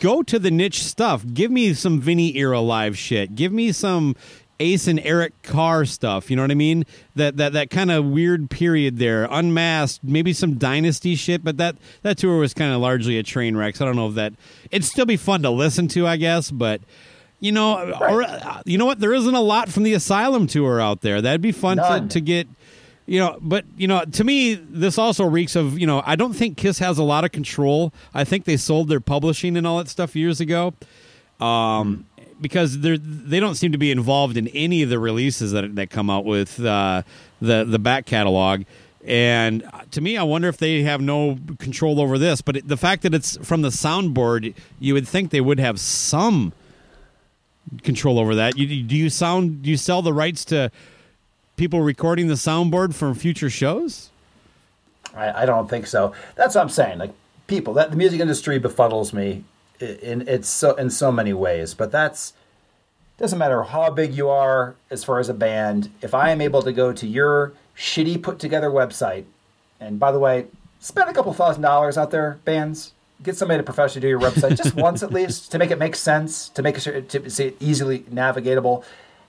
Go 0.00 0.22
to 0.22 0.38
the 0.38 0.50
niche 0.50 0.82
stuff. 0.82 1.24
Give 1.32 1.50
me 1.50 1.74
some 1.74 2.00
Vinnie 2.00 2.36
era 2.36 2.60
live 2.60 2.98
shit. 2.98 3.34
Give 3.34 3.52
me 3.52 3.70
some 3.70 4.16
Ace 4.58 4.86
and 4.86 5.00
Eric 5.00 5.42
Carr 5.42 5.84
stuff. 5.84 6.30
You 6.30 6.36
know 6.36 6.42
what 6.42 6.50
I 6.50 6.54
mean? 6.54 6.84
That 7.16 7.36
that 7.38 7.52
that 7.54 7.70
kind 7.70 7.90
of 7.90 8.04
weird 8.04 8.50
period 8.50 8.98
there. 8.98 9.26
Unmasked, 9.30 10.04
maybe 10.04 10.32
some 10.32 10.54
dynasty 10.54 11.16
shit, 11.16 11.42
but 11.44 11.56
that 11.56 11.76
that 12.02 12.18
tour 12.18 12.38
was 12.38 12.54
kind 12.54 12.72
of 12.72 12.80
largely 12.80 13.18
a 13.18 13.22
train 13.22 13.56
wreck. 13.56 13.76
So 13.76 13.84
I 13.84 13.88
don't 13.88 13.96
know 13.96 14.08
if 14.08 14.14
that 14.14 14.34
it'd 14.70 14.84
still 14.84 15.06
be 15.06 15.16
fun 15.16 15.42
to 15.42 15.50
listen 15.50 15.88
to, 15.88 16.06
I 16.06 16.16
guess, 16.16 16.50
but 16.50 16.82
you 17.40 17.52
know, 17.52 17.92
or, 17.98 18.22
uh, 18.22 18.62
you 18.66 18.76
know 18.76 18.84
what? 18.84 19.00
There 19.00 19.14
isn't 19.14 19.34
a 19.34 19.40
lot 19.40 19.70
from 19.70 19.82
the 19.82 19.94
Asylum 19.94 20.46
tour 20.46 20.78
out 20.78 21.00
there. 21.00 21.22
That'd 21.22 21.40
be 21.40 21.52
fun 21.52 21.78
to, 21.78 22.06
to 22.08 22.20
get. 22.20 22.46
You 23.10 23.18
know, 23.18 23.38
but 23.40 23.64
you 23.76 23.88
know, 23.88 24.04
to 24.04 24.22
me, 24.22 24.54
this 24.54 24.96
also 24.96 25.24
reeks 25.24 25.56
of 25.56 25.76
you 25.76 25.84
know. 25.84 26.00
I 26.06 26.14
don't 26.14 26.32
think 26.32 26.56
Kiss 26.56 26.78
has 26.78 26.96
a 26.96 27.02
lot 27.02 27.24
of 27.24 27.32
control. 27.32 27.92
I 28.14 28.22
think 28.22 28.44
they 28.44 28.56
sold 28.56 28.88
their 28.88 29.00
publishing 29.00 29.56
and 29.56 29.66
all 29.66 29.78
that 29.78 29.88
stuff 29.88 30.14
years 30.14 30.40
ago, 30.40 30.74
um, 31.40 32.06
because 32.40 32.78
they 32.78 32.98
they 32.98 33.40
don't 33.40 33.56
seem 33.56 33.72
to 33.72 33.78
be 33.78 33.90
involved 33.90 34.36
in 34.36 34.46
any 34.46 34.84
of 34.84 34.90
the 34.90 35.00
releases 35.00 35.50
that 35.50 35.74
that 35.74 35.90
come 35.90 36.08
out 36.08 36.24
with 36.24 36.64
uh, 36.64 37.02
the 37.42 37.64
the 37.64 37.80
back 37.80 38.06
catalog. 38.06 38.62
And 39.04 39.68
to 39.90 40.00
me, 40.00 40.16
I 40.16 40.22
wonder 40.22 40.46
if 40.46 40.58
they 40.58 40.82
have 40.82 41.00
no 41.00 41.36
control 41.58 42.00
over 42.00 42.16
this. 42.16 42.42
But 42.42 42.68
the 42.68 42.76
fact 42.76 43.02
that 43.02 43.12
it's 43.12 43.36
from 43.38 43.62
the 43.62 43.70
soundboard, 43.70 44.54
you 44.78 44.94
would 44.94 45.08
think 45.08 45.32
they 45.32 45.40
would 45.40 45.58
have 45.58 45.80
some 45.80 46.52
control 47.82 48.20
over 48.20 48.36
that. 48.36 48.56
You, 48.56 48.84
do 48.84 48.94
you 48.94 49.10
sound? 49.10 49.62
Do 49.62 49.70
you 49.70 49.76
sell 49.76 50.00
the 50.00 50.12
rights 50.12 50.44
to 50.44 50.70
people 51.60 51.82
recording 51.82 52.28
the 52.28 52.34
soundboard 52.36 52.94
for 52.94 53.14
future 53.14 53.50
shows? 53.50 54.08
I, 55.14 55.42
I 55.42 55.44
don't 55.44 55.68
think 55.68 55.86
so. 55.86 56.14
That's 56.34 56.54
what 56.54 56.62
I'm 56.62 56.70
saying. 56.70 56.98
Like 56.98 57.12
people, 57.48 57.74
that 57.74 57.90
the 57.90 57.98
music 57.98 58.18
industry 58.18 58.58
befuddles 58.58 59.12
me 59.12 59.44
in 59.78 60.26
it's 60.26 60.48
so 60.48 60.74
in 60.76 60.88
so 60.88 61.12
many 61.12 61.34
ways. 61.34 61.74
But 61.74 61.92
that's 61.92 62.32
doesn't 63.18 63.38
matter 63.38 63.62
how 63.62 63.90
big 63.90 64.14
you 64.14 64.30
are 64.30 64.74
as 64.90 65.04
far 65.04 65.18
as 65.18 65.28
a 65.28 65.34
band. 65.34 65.90
If 66.00 66.14
I 66.14 66.30
am 66.30 66.40
able 66.40 66.62
to 66.62 66.72
go 66.72 66.94
to 66.94 67.06
your 67.06 67.52
shitty 67.76 68.22
put 68.22 68.38
together 68.38 68.70
website, 68.70 69.24
and 69.78 70.00
by 70.00 70.12
the 70.12 70.18
way, 70.18 70.46
spend 70.78 71.10
a 71.10 71.12
couple 71.12 71.34
thousand 71.34 71.60
dollars 71.60 71.98
out 71.98 72.10
there, 72.10 72.38
bands. 72.46 72.94
Get 73.22 73.36
somebody 73.36 73.58
to 73.58 73.64
professionally 73.64 74.00
do 74.00 74.08
your 74.08 74.18
website 74.18 74.56
just 74.56 74.74
once 74.74 75.02
at 75.02 75.12
least 75.18 75.52
to 75.52 75.58
make 75.58 75.70
it 75.70 75.78
make 75.78 75.94
sense, 75.94 76.48
to 76.48 76.62
make 76.62 76.78
it 76.78 77.10
to 77.10 77.28
see 77.28 77.48
it 77.48 77.56
easily 77.60 77.98
navigatable. 78.04 78.82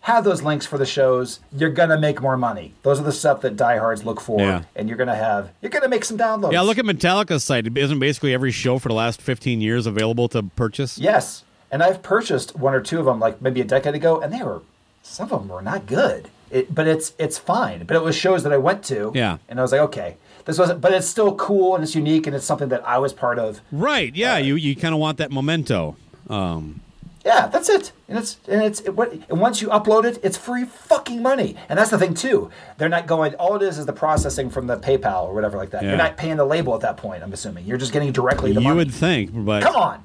Have 0.06 0.24
those 0.24 0.42
links 0.42 0.66
for 0.66 0.78
the 0.80 0.86
shows. 0.86 1.40
You're 1.56 1.70
gonna 1.70 1.98
make 2.00 2.22
more 2.22 2.36
money. 2.36 2.74
Those 2.82 3.00
are 3.00 3.04
the 3.04 3.12
stuff 3.12 3.42
that 3.42 3.56
diehards 3.56 4.04
look 4.04 4.20
for, 4.20 4.40
Yeah. 4.42 4.64
and 4.76 4.90
you're 4.90 4.98
gonna 4.98 5.16
have. 5.16 5.50
You're 5.62 5.70
gonna 5.70 5.88
make 5.90 6.04
some 6.06 6.18
downloads. 6.18 6.54
Yeah, 6.54 6.62
look 6.62 6.80
at 6.80 6.86
Metallica's 6.86 7.44
site. 7.44 7.68
Isn't 7.78 8.00
basically 8.00 8.34
every 8.34 8.52
show 8.52 8.80
for 8.80 8.90
the 8.90 8.96
last 8.96 9.22
15 9.22 9.62
years 9.62 9.86
available 9.86 10.28
to 10.30 10.42
purchase? 10.44 10.98
Yes, 10.98 11.44
and 11.72 11.84
I've 11.84 12.02
purchased 12.02 12.56
one 12.58 12.74
or 12.74 12.82
two 12.82 13.00
of 13.00 13.06
them, 13.06 13.20
like 13.20 13.42
maybe 13.44 13.62
a 13.62 13.64
decade 13.64 13.94
ago, 13.94 14.20
and 14.20 14.34
they 14.34 14.42
were 14.44 14.62
some 15.04 15.32
of 15.32 15.40
them 15.42 15.48
were 15.50 15.62
not 15.62 15.86
good. 15.86 16.30
It, 16.50 16.74
but 16.74 16.88
it's 16.88 17.14
it's 17.20 17.38
fine. 17.38 17.84
But 17.86 17.96
it 17.96 18.02
was 18.04 18.16
shows 18.16 18.42
that 18.44 18.52
I 18.52 18.58
went 18.58 18.84
to. 18.86 19.12
Yeah. 19.14 19.38
and 19.48 19.60
I 19.60 19.62
was 19.62 19.72
like, 19.72 19.82
okay, 19.82 20.18
this 20.46 20.58
wasn't. 20.58 20.82
But 20.82 20.94
it's 20.94 21.08
still 21.08 21.36
cool 21.36 21.76
and 21.76 21.84
it's 21.84 21.94
unique 21.96 22.26
and 22.28 22.36
it's 22.36 22.46
something 22.46 22.70
that 22.70 22.86
I 22.88 22.98
was 22.98 23.14
part 23.14 23.38
of. 23.40 23.62
Right. 23.72 24.14
Yeah. 24.16 24.38
you 24.40 24.56
you 24.56 24.76
kind 24.76 24.94
of 24.96 25.00
want 25.00 25.18
that 25.20 25.32
memento. 25.32 25.96
Um, 26.30 26.82
Yeah, 27.24 27.48
that's 27.48 27.70
it. 27.70 27.92
And 28.08 28.18
it's 28.18 28.38
and 28.48 28.64
it's 28.64 28.80
it, 28.82 28.96
what 28.96 29.12
and 29.14 29.40
once 29.40 29.62
you 29.62 29.68
upload 29.70 30.06
it, 30.06 30.20
it's 30.24 30.38
free 30.38 30.66
fucking 30.66 31.22
money. 31.22 31.56
And 31.70 31.78
that's 31.78 31.92
the 31.92 32.00
thing 32.00 32.14
too. 32.16 32.50
They're 32.78 32.90
not 32.90 33.06
going. 33.06 33.36
All 33.36 33.56
it 33.56 33.62
is 33.62 33.78
is 33.78 33.86
the 33.86 33.94
processing 33.94 34.50
from 34.50 34.68
the 34.68 34.78
PayPal 34.78 35.26
or 35.26 35.34
whatever 35.34 35.58
like 35.58 35.70
that. 35.72 35.84
Yeah. 35.84 35.90
You're 35.90 35.98
not 35.98 36.18
paying 36.18 36.38
the 36.38 36.46
label 36.46 36.74
at 36.74 36.82
that 36.82 36.98
point. 36.98 37.22
I'm 37.22 37.32
assuming 37.32 37.66
you're 37.66 37.78
just 37.78 37.94
getting 37.94 38.12
directly 38.12 38.54
the 38.54 38.62
you 38.62 38.68
money. 38.70 38.78
would 38.78 38.94
think, 38.94 39.32
but 39.34 39.62
Come 39.62 39.76
on. 39.76 40.04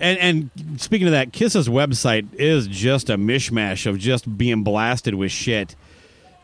And 0.00 0.18
and 0.18 0.80
speaking 0.80 1.06
of 1.06 1.12
that, 1.12 1.32
Kiss's 1.32 1.68
website 1.68 2.34
is 2.34 2.66
just 2.66 3.10
a 3.10 3.16
mishmash 3.16 3.86
of 3.86 3.98
just 3.98 4.36
being 4.36 4.64
blasted 4.64 5.14
with 5.14 5.30
shit. 5.30 5.76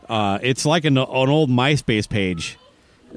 Uh, 0.07 0.39
it's 0.41 0.65
like 0.65 0.85
an, 0.85 0.97
an 0.97 1.05
old 1.07 1.49
MySpace 1.49 2.07
page. 2.07 2.57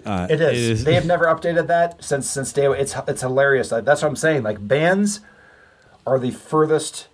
Uh, 0.05 0.27
It 0.29 0.41
is. 0.41 0.83
They 0.83 0.95
have 0.95 1.07
never 1.07 1.27
updated 1.27 1.69
that 1.69 2.03
since 2.03 2.29
since 2.29 2.53
day. 2.53 2.67
It's 2.67 2.97
it's 3.07 3.23
hilarious. 3.23 3.71
Like, 3.71 3.85
that's 3.85 4.03
what 4.03 4.09
I'm 4.09 4.17
saying. 4.17 4.43
Like 4.43 4.67
bands 4.67 5.21
are 6.07 6.19
the 6.19 6.31
furthest 6.31 7.09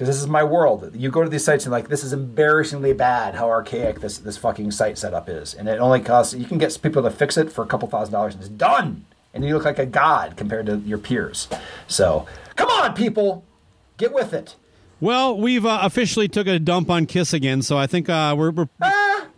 because 0.00 0.08
this 0.08 0.22
is 0.22 0.28
my 0.28 0.42
world. 0.42 0.90
You 0.94 1.10
go 1.10 1.22
to 1.22 1.28
these 1.28 1.44
sites 1.44 1.66
and 1.66 1.72
like 1.72 1.88
this 1.88 2.02
is 2.02 2.14
embarrassingly 2.14 2.94
bad 2.94 3.34
how 3.34 3.50
archaic 3.50 4.00
this 4.00 4.16
this 4.16 4.38
fucking 4.38 4.70
site 4.70 4.96
setup 4.96 5.28
is, 5.28 5.52
and 5.52 5.68
it 5.68 5.78
only 5.78 6.00
costs. 6.00 6.32
You 6.32 6.46
can 6.46 6.56
get 6.56 6.78
people 6.80 7.02
to 7.02 7.10
fix 7.10 7.36
it 7.36 7.52
for 7.52 7.62
a 7.62 7.66
couple 7.66 7.86
thousand 7.86 8.12
dollars, 8.12 8.32
and 8.34 8.42
it's 8.42 8.48
done. 8.48 9.04
And 9.34 9.44
you 9.44 9.52
look 9.52 9.66
like 9.66 9.78
a 9.78 9.84
god 9.84 10.38
compared 10.38 10.66
to 10.66 10.78
your 10.78 10.96
peers. 10.96 11.48
So 11.86 12.26
come 12.56 12.70
on, 12.70 12.94
people, 12.94 13.44
get 13.98 14.14
with 14.14 14.32
it. 14.32 14.56
Well, 15.00 15.36
we've 15.36 15.64
uh, 15.64 15.80
officially 15.82 16.28
took 16.28 16.46
a 16.46 16.58
dump 16.58 16.90
on 16.90 17.06
Kiss 17.06 17.32
again, 17.32 17.62
so 17.62 17.78
I 17.78 17.86
think 17.86 18.08
uh, 18.08 18.34
we're 18.36 18.50
we're, 18.50 18.68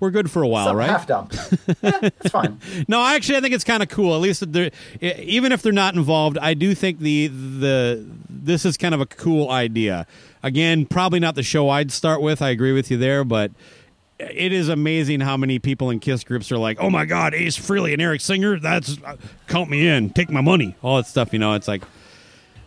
we're 0.01 0.11
good 0.11 0.31
for 0.31 0.43
a 0.43 0.49
while, 0.49 0.75
right? 0.75 0.91
half 0.91 1.07
dump. 1.07 1.33
yeah, 1.83 1.99
it's 2.03 2.31
fine. 2.31 2.59
No, 2.89 3.05
actually, 3.05 3.37
I 3.37 3.41
think 3.41 3.55
it's 3.55 3.63
kind 3.63 3.83
of 3.83 3.89
cool. 3.89 4.15
At 4.15 4.21
least 4.21 4.53
they're, 4.53 4.71
even 5.01 5.53
if 5.53 5.63
they're 5.63 5.73
not 5.73 5.95
involved, 5.95 6.37
I 6.39 6.55
do 6.55 6.75
think 6.75 6.99
the 6.99 7.29
the 7.29 8.05
this 8.29 8.65
is 8.65 8.77
kind 8.77 8.95
of 8.95 9.01
a 9.01 9.07
cool 9.07 9.51
idea. 9.51 10.07
Again, 10.43 10.85
probably 10.85 11.21
not 11.21 11.37
the 11.37 11.45
show 11.45 11.69
I'd 11.69 11.93
start 11.93 12.21
with. 12.21 12.43
I 12.43 12.51
agree 12.51 12.73
with 12.73 12.91
you 12.91 12.97
there, 12.97 13.23
but 13.23 13.53
it 14.19 14.53
is 14.53 14.69
amazing 14.69 15.21
how 15.21 15.37
many 15.37 15.61
people 15.61 15.91
in 15.91 16.01
Kiss 16.01 16.25
groups 16.25 16.51
are 16.51 16.59
like, 16.59 16.79
"Oh 16.81 16.91
my 16.91 17.05
God, 17.05 17.35
Ace 17.35 17.57
Frehley 17.57 17.93
and 17.93 18.03
Eric 18.03 18.21
Singer, 18.21 18.59
that's 18.59 18.99
uh, 19.05 19.17
count 19.47 19.71
me 19.71 19.87
in, 19.87 20.11
take 20.11 20.29
my 20.31 20.41
money, 20.41 20.75
all 20.83 20.97
that 20.97 21.07
stuff." 21.07 21.33
You 21.33 21.39
know, 21.39 21.55
it's 21.55 21.69
like 21.69 21.83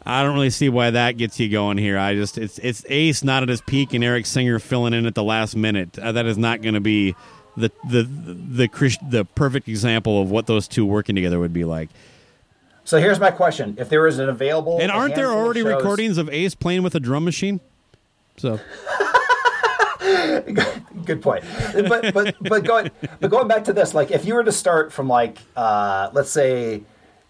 I 0.06 0.24
don't 0.24 0.36
really 0.36 0.52
see 0.52 0.70
why 0.70 0.92
that 0.92 1.18
gets 1.18 1.40
you 1.40 1.50
going 1.50 1.78
here. 1.78 1.98
I 1.98 2.14
just 2.14 2.38
it's 2.38 2.60
it's 2.60 2.86
Ace 2.90 3.24
not 3.24 3.44
at 3.44 3.50
his 3.50 3.62
peak 3.62 3.94
and 3.94 4.04
Eric 4.04 4.26
Singer 4.26 4.60
filling 4.60 4.94
in 4.94 5.06
at 5.06 5.16
the 5.16 5.24
last 5.24 5.56
minute. 5.56 5.98
Uh, 5.98 6.12
that 6.12 6.26
is 6.26 6.38
not 6.38 6.62
going 6.62 6.76
to 6.76 6.82
be 6.82 7.16
the 7.58 7.72
the 7.90 8.04
the 8.04 8.98
the 9.10 9.26
perfect 9.26 9.68
example 9.68 10.22
of 10.22 10.30
what 10.30 10.46
those 10.46 10.68
two 10.68 10.86
working 10.86 11.16
together 11.16 11.40
would 11.40 11.54
be 11.54 11.64
like. 11.64 11.90
So 12.84 13.00
here's 13.00 13.20
my 13.20 13.32
question: 13.32 13.76
If 13.80 13.90
there 13.90 14.06
is 14.06 14.20
an 14.20 14.30
available, 14.30 14.80
And 14.80 14.92
aren't 14.92 15.16
there 15.16 15.32
already 15.32 15.62
shows- 15.64 15.76
recordings 15.78 16.18
of 16.20 16.30
Ace 16.30 16.54
playing 16.54 16.84
with 16.84 16.94
a 16.94 17.00
drum 17.00 17.26
machine? 17.26 17.60
So 18.38 18.60
Good 21.06 21.22
point. 21.22 21.44
But 21.74 22.14
but 22.14 22.36
but 22.42 22.64
going 22.64 22.92
but 23.20 23.32
going 23.32 23.48
back 23.48 23.64
to 23.66 23.74
this, 23.74 23.94
like 23.96 24.12
if 24.12 24.26
you 24.26 24.36
were 24.36 24.44
to 24.44 24.52
start 24.52 24.94
from 24.94 25.08
like 25.08 25.40
uh, 25.56 26.10
let's 26.14 26.30
say 26.30 26.84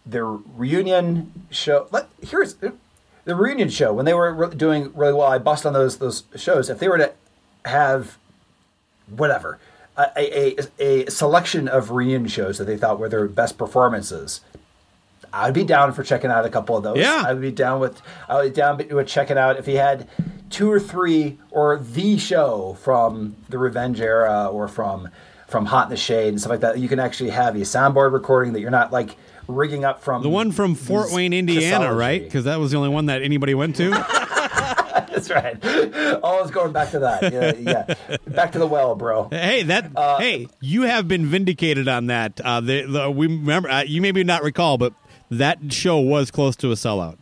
the 0.06 0.24
reunion 0.24 1.32
show. 1.50 1.88
Let, 1.92 2.08
here's 2.22 2.56
the 2.56 3.36
reunion 3.36 3.70
show 3.70 3.94
when 3.94 4.06
they 4.06 4.14
were 4.14 4.34
re- 4.34 4.56
doing 4.56 4.92
really 4.94 5.14
well. 5.14 5.28
I 5.28 5.38
bust 5.40 5.66
on 5.66 5.74
those 5.74 5.98
those 5.98 6.24
shows. 6.36 6.70
If 6.70 6.80
they 6.80 6.88
were 6.88 6.98
to 6.98 7.14
have 7.66 8.18
whatever 9.08 9.60
a, 9.98 10.10
a, 10.18 10.56
a, 10.80 11.06
a 11.06 11.12
selection 11.12 11.68
of 11.68 11.92
reunion 11.92 12.28
shows 12.28 12.58
that 12.58 12.66
they 12.66 12.78
thought 12.78 13.00
were 13.00 13.10
their 13.10 13.28
best 13.28 13.58
performances. 13.58 14.42
I'd 15.32 15.54
be 15.54 15.64
down 15.64 15.94
for 15.94 16.04
checking 16.04 16.32
out 16.32 16.46
a 16.46 16.50
couple 16.50 16.78
of 16.78 16.84
those. 16.84 16.98
Yeah. 16.98 17.24
I'd 17.26 17.42
be 17.42 17.52
down 17.52 17.80
with 17.80 18.02
I 18.30 18.36
would 18.36 18.54
be 18.54 18.56
down 18.56 18.78
with 18.78 19.08
checking 19.08 19.38
out 19.38 19.58
if 19.58 19.66
he 19.66 19.76
had 19.76 20.08
two 20.50 20.72
or 20.72 20.80
three 20.80 21.38
or 21.52 21.78
the 21.78 22.18
show 22.18 22.78
from 22.82 23.36
the 23.50 23.58
Revenge 23.58 24.00
era 24.00 24.48
or 24.48 24.68
from 24.68 25.10
from 25.48 25.66
Hot 25.66 25.88
in 25.88 25.90
the 25.90 25.98
Shade 25.98 26.30
and 26.30 26.40
stuff 26.40 26.52
like 26.52 26.62
that. 26.62 26.80
You 26.80 26.88
can 26.88 27.00
actually 27.00 27.32
have 27.32 27.56
a 27.56 27.60
soundboard 27.60 28.14
recording 28.14 28.54
that 28.54 28.62
you're 28.62 28.72
not 28.72 28.92
like 28.92 29.18
rigging 29.48 29.84
up 29.86 30.02
from 30.02 30.24
the 30.24 30.30
one 30.30 30.52
from 30.52 30.76
Fort 30.76 31.12
Wayne, 31.12 31.34
Indiana, 31.34 31.94
right? 31.94 32.24
Because 32.24 32.46
that 32.46 32.60
was 32.60 32.72
the 32.72 32.78
only 32.78 32.90
one 32.90 33.08
that 33.08 33.22
anybody 33.22 33.54
went 33.54 33.76
to. 33.78 33.90
That's 35.16 35.30
right. 35.30 36.20
Always 36.24 36.52
going 36.52 36.74
back 36.74 36.92
to 36.92 37.00
that. 37.00 37.32
Yeah, 37.32 37.54
yeah. 37.56 38.18
Back 38.28 38.52
to 38.52 38.60
the 38.60 38.68
well, 38.68 38.96
bro. 38.96 39.30
Hey, 39.30 39.64
that 39.64 39.92
hey, 40.20 40.48
you 40.60 40.84
have 40.84 41.08
been 41.08 41.26
vindicated 41.26 41.88
on 41.88 42.08
that. 42.08 42.40
Uh, 42.42 42.60
the, 42.60 42.82
the, 42.84 43.12
we 43.12 43.28
remember 43.28 43.70
uh, 43.70 43.84
you 43.84 44.02
maybe 44.02 44.24
not 44.24 44.44
recall, 44.44 44.78
but 44.78 44.94
that 45.32 45.72
show 45.72 46.00
was 46.00 46.32
close 46.32 46.56
to 46.58 46.72
a 46.72 46.76
sellout. 46.76 47.18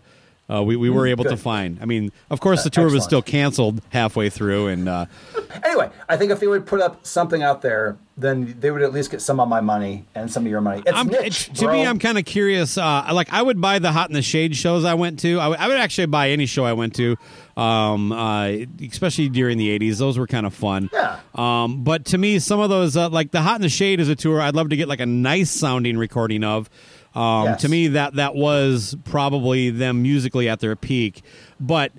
Uh, 0.54 0.62
we, 0.64 0.76
we 0.76 0.90
were 0.90 1.08
able 1.08 1.24
to 1.24 1.38
find. 1.38 1.80
I 1.82 1.86
mean, 1.86 2.12
of 2.30 2.40
course, 2.40 2.60
Uh, 2.60 2.64
the 2.66 2.70
tour 2.70 2.90
was 2.92 3.04
still 3.04 3.22
canceled 3.22 3.82
halfway 3.90 4.30
through, 4.30 4.68
and 4.68 4.88
uh, 4.88 5.06
Anyway, 5.64 5.90
I 6.10 6.18
think 6.18 6.32
if 6.32 6.40
they 6.40 6.48
would 6.48 6.66
put 6.66 6.82
up 6.82 7.06
something 7.06 7.42
out 7.44 7.62
there, 7.62 7.98
then 8.18 8.56
they 8.60 8.70
would 8.72 8.82
at 8.84 8.94
least 8.94 9.10
get 9.12 9.22
some 9.22 9.40
of 9.40 9.48
my 9.48 9.62
money 9.62 10.06
and 10.16 10.32
some 10.32 10.46
of 10.46 10.50
your 10.52 10.62
money. 10.62 10.84
It's 10.86 11.06
niche, 11.06 11.60
to 11.60 11.68
me. 11.72 11.86
I'm 11.86 11.98
kind 12.00 12.18
of 12.18 12.26
curious. 12.26 12.78
Uh, 12.78 13.08
like, 13.12 13.32
I 13.34 13.42
would 13.42 13.60
buy 13.62 13.80
the 13.80 13.92
Hot 13.92 14.10
in 14.10 14.14
the 14.14 14.22
Shade 14.22 14.56
shows 14.56 14.84
I 14.86 14.94
went 14.94 15.20
to. 15.20 15.40
I 15.40 15.48
would- 15.48 15.60
would 15.60 15.78
actually 15.78 16.08
buy 16.08 16.30
any 16.30 16.46
show 16.46 16.64
I 16.66 16.74
went 16.74 16.96
to, 16.96 17.18
um, 17.58 18.12
uh, 18.12 18.48
especially 18.82 19.30
during 19.30 19.58
the 19.58 19.70
'80s. 19.78 19.98
Those 19.98 20.18
were 20.18 20.28
kind 20.28 20.46
of 20.46 20.54
fun. 20.54 20.90
Yeah. 20.94 21.20
Um, 21.36 21.84
but 21.84 22.06
to 22.06 22.18
me, 22.18 22.40
some 22.40 22.60
of 22.60 22.70
those, 22.70 22.96
uh, 22.98 23.10
like 23.10 23.32
the 23.32 23.42
Hot 23.42 23.56
in 23.56 23.62
the 23.62 23.70
Shade, 23.70 24.00
is 24.00 24.10
a 24.10 24.16
tour 24.16 24.42
I'd 24.42 24.56
love 24.56 24.70
to 24.70 24.76
get 24.76 24.88
like 24.88 25.00
a 25.00 25.06
nice 25.06 25.50
sounding 25.52 25.98
recording 25.98 26.44
of. 26.44 26.70
Um, 27.16 27.46
Yes. 27.46 27.62
To 27.62 27.70
me, 27.70 27.88
that 27.90 28.16
that 28.16 28.36
was 28.36 28.96
probably 29.06 29.70
them 29.70 30.02
musically 30.02 30.50
at 30.50 30.60
their 30.60 30.76
peak. 30.76 31.22
But 31.60 31.92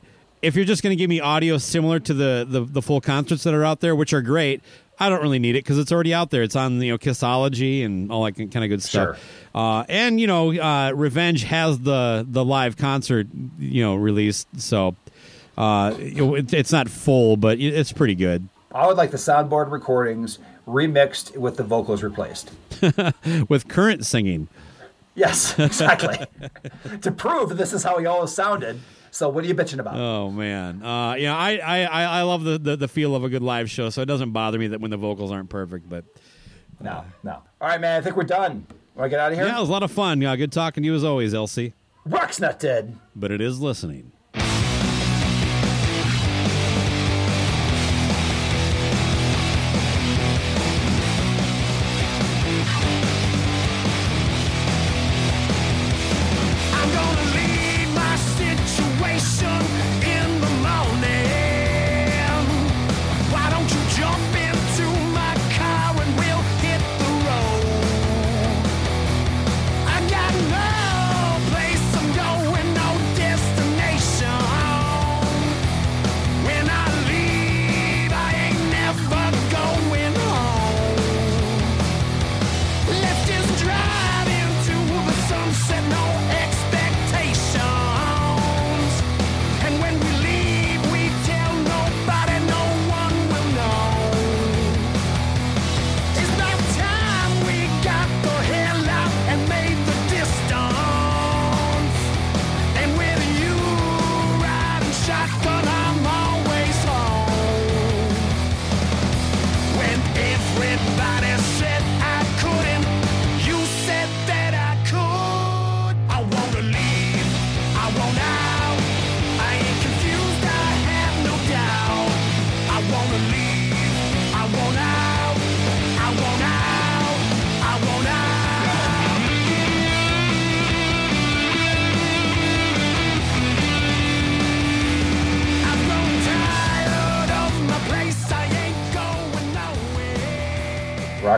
if 0.42 0.54
you're 0.56 0.64
just 0.64 0.82
going 0.82 0.90
to 0.90 0.96
give 0.96 1.08
me 1.08 1.20
audio 1.20 1.58
similar 1.58 2.00
to 2.00 2.14
the, 2.14 2.46
the 2.48 2.60
the 2.62 2.82
full 2.82 3.00
concerts 3.00 3.44
that 3.44 3.54
are 3.54 3.64
out 3.64 3.80
there, 3.80 3.94
which 3.94 4.12
are 4.12 4.22
great, 4.22 4.62
I 4.98 5.08
don't 5.08 5.22
really 5.22 5.38
need 5.38 5.56
it 5.56 5.64
because 5.64 5.78
it's 5.78 5.92
already 5.92 6.12
out 6.12 6.30
there. 6.30 6.42
It's 6.42 6.56
on 6.56 6.80
you 6.82 6.92
know 6.92 6.98
Kissology 6.98 7.84
and 7.84 8.10
all 8.10 8.24
that 8.24 8.32
kind 8.32 8.64
of 8.64 8.68
good 8.68 8.82
stuff. 8.82 9.16
Sure. 9.16 9.18
Uh, 9.54 9.84
and 9.88 10.20
you 10.20 10.26
know, 10.26 10.52
uh, 10.52 10.90
Revenge 10.94 11.44
has 11.44 11.78
the 11.80 12.26
the 12.28 12.44
live 12.44 12.76
concert 12.76 13.28
you 13.58 13.82
know 13.82 13.94
released, 13.94 14.48
so 14.60 14.96
uh, 15.56 15.94
it, 15.98 16.52
it's 16.52 16.72
not 16.72 16.88
full, 16.88 17.36
but 17.36 17.60
it's 17.60 17.92
pretty 17.92 18.16
good 18.16 18.48
I 18.74 18.88
would 18.88 18.96
like 18.96 19.12
the 19.12 19.16
soundboard 19.16 19.70
recordings 19.70 20.40
remixed 20.66 21.36
with 21.36 21.56
the 21.56 21.62
vocals 21.62 22.02
replaced. 22.02 22.50
with 23.48 23.68
current 23.68 24.04
singing. 24.04 24.48
Yes, 25.14 25.58
exactly. 25.58 26.16
to 27.02 27.12
prove 27.12 27.56
this 27.56 27.72
is 27.72 27.82
how 27.82 27.98
he 27.98 28.06
always 28.06 28.32
sounded. 28.32 28.80
So 29.10 29.28
what 29.28 29.44
are 29.44 29.46
you 29.46 29.54
bitching 29.54 29.78
about? 29.78 29.96
Oh 29.96 30.30
man, 30.30 30.82
uh, 30.82 31.14
you 31.14 31.24
know, 31.26 31.34
I, 31.34 31.58
I, 31.58 31.84
I 32.02 32.22
love 32.22 32.42
the, 32.42 32.58
the 32.58 32.76
the 32.76 32.88
feel 32.88 33.14
of 33.14 33.22
a 33.22 33.28
good 33.28 33.42
live 33.42 33.70
show, 33.70 33.90
so 33.90 34.02
it 34.02 34.06
doesn't 34.06 34.32
bother 34.32 34.58
me 34.58 34.66
that 34.68 34.80
when 34.80 34.90
the 34.90 34.96
vocals 34.96 35.30
aren't 35.30 35.50
perfect. 35.50 35.88
But 35.88 36.04
no, 36.80 37.04
no. 37.22 37.42
All 37.60 37.68
right, 37.68 37.80
man. 37.80 38.00
I 38.00 38.02
think 38.02 38.16
we're 38.16 38.24
done. 38.24 38.66
Want 38.96 39.06
to 39.06 39.08
get 39.10 39.20
out 39.20 39.30
of 39.32 39.38
here? 39.38 39.46
yeah, 39.46 39.56
it 39.56 39.60
was 39.60 39.68
a 39.68 39.72
lot 39.72 39.82
of 39.84 39.92
fun. 39.92 40.20
Yeah, 40.20 40.34
good 40.34 40.50
talking 40.52 40.82
to 40.82 40.86
you 40.86 40.94
as 40.94 41.04
always, 41.04 41.32
Elsie. 41.32 41.74
Rock's 42.04 42.40
not 42.40 42.58
dead. 42.58 42.96
But 43.14 43.30
it 43.30 43.40
is 43.40 43.60
listening. 43.60 44.12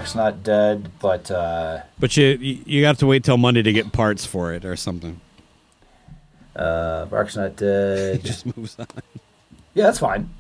Rock's 0.07 0.15
not 0.15 0.45
dead, 0.45 0.89
but 1.01 1.29
uh, 1.33 1.81
But 1.99 2.17
you 2.17 2.39
you 2.39 2.85
have 2.85 2.97
to 2.99 3.07
wait 3.09 3.25
till 3.25 3.37
Monday 3.37 3.63
to 3.63 3.73
get 3.73 3.91
parts 3.93 4.25
for 4.25 4.55
it 4.55 4.65
or 4.65 4.77
something. 4.77 5.21
uh, 6.55 7.07
Rock's 7.11 7.35
not 7.35 7.57
dead. 7.57 8.23
Just 8.25 8.57
moves 8.57 8.79
on. 8.79 8.87
yeah, 9.75 9.87
that's 9.87 9.99
fine. 9.99 10.31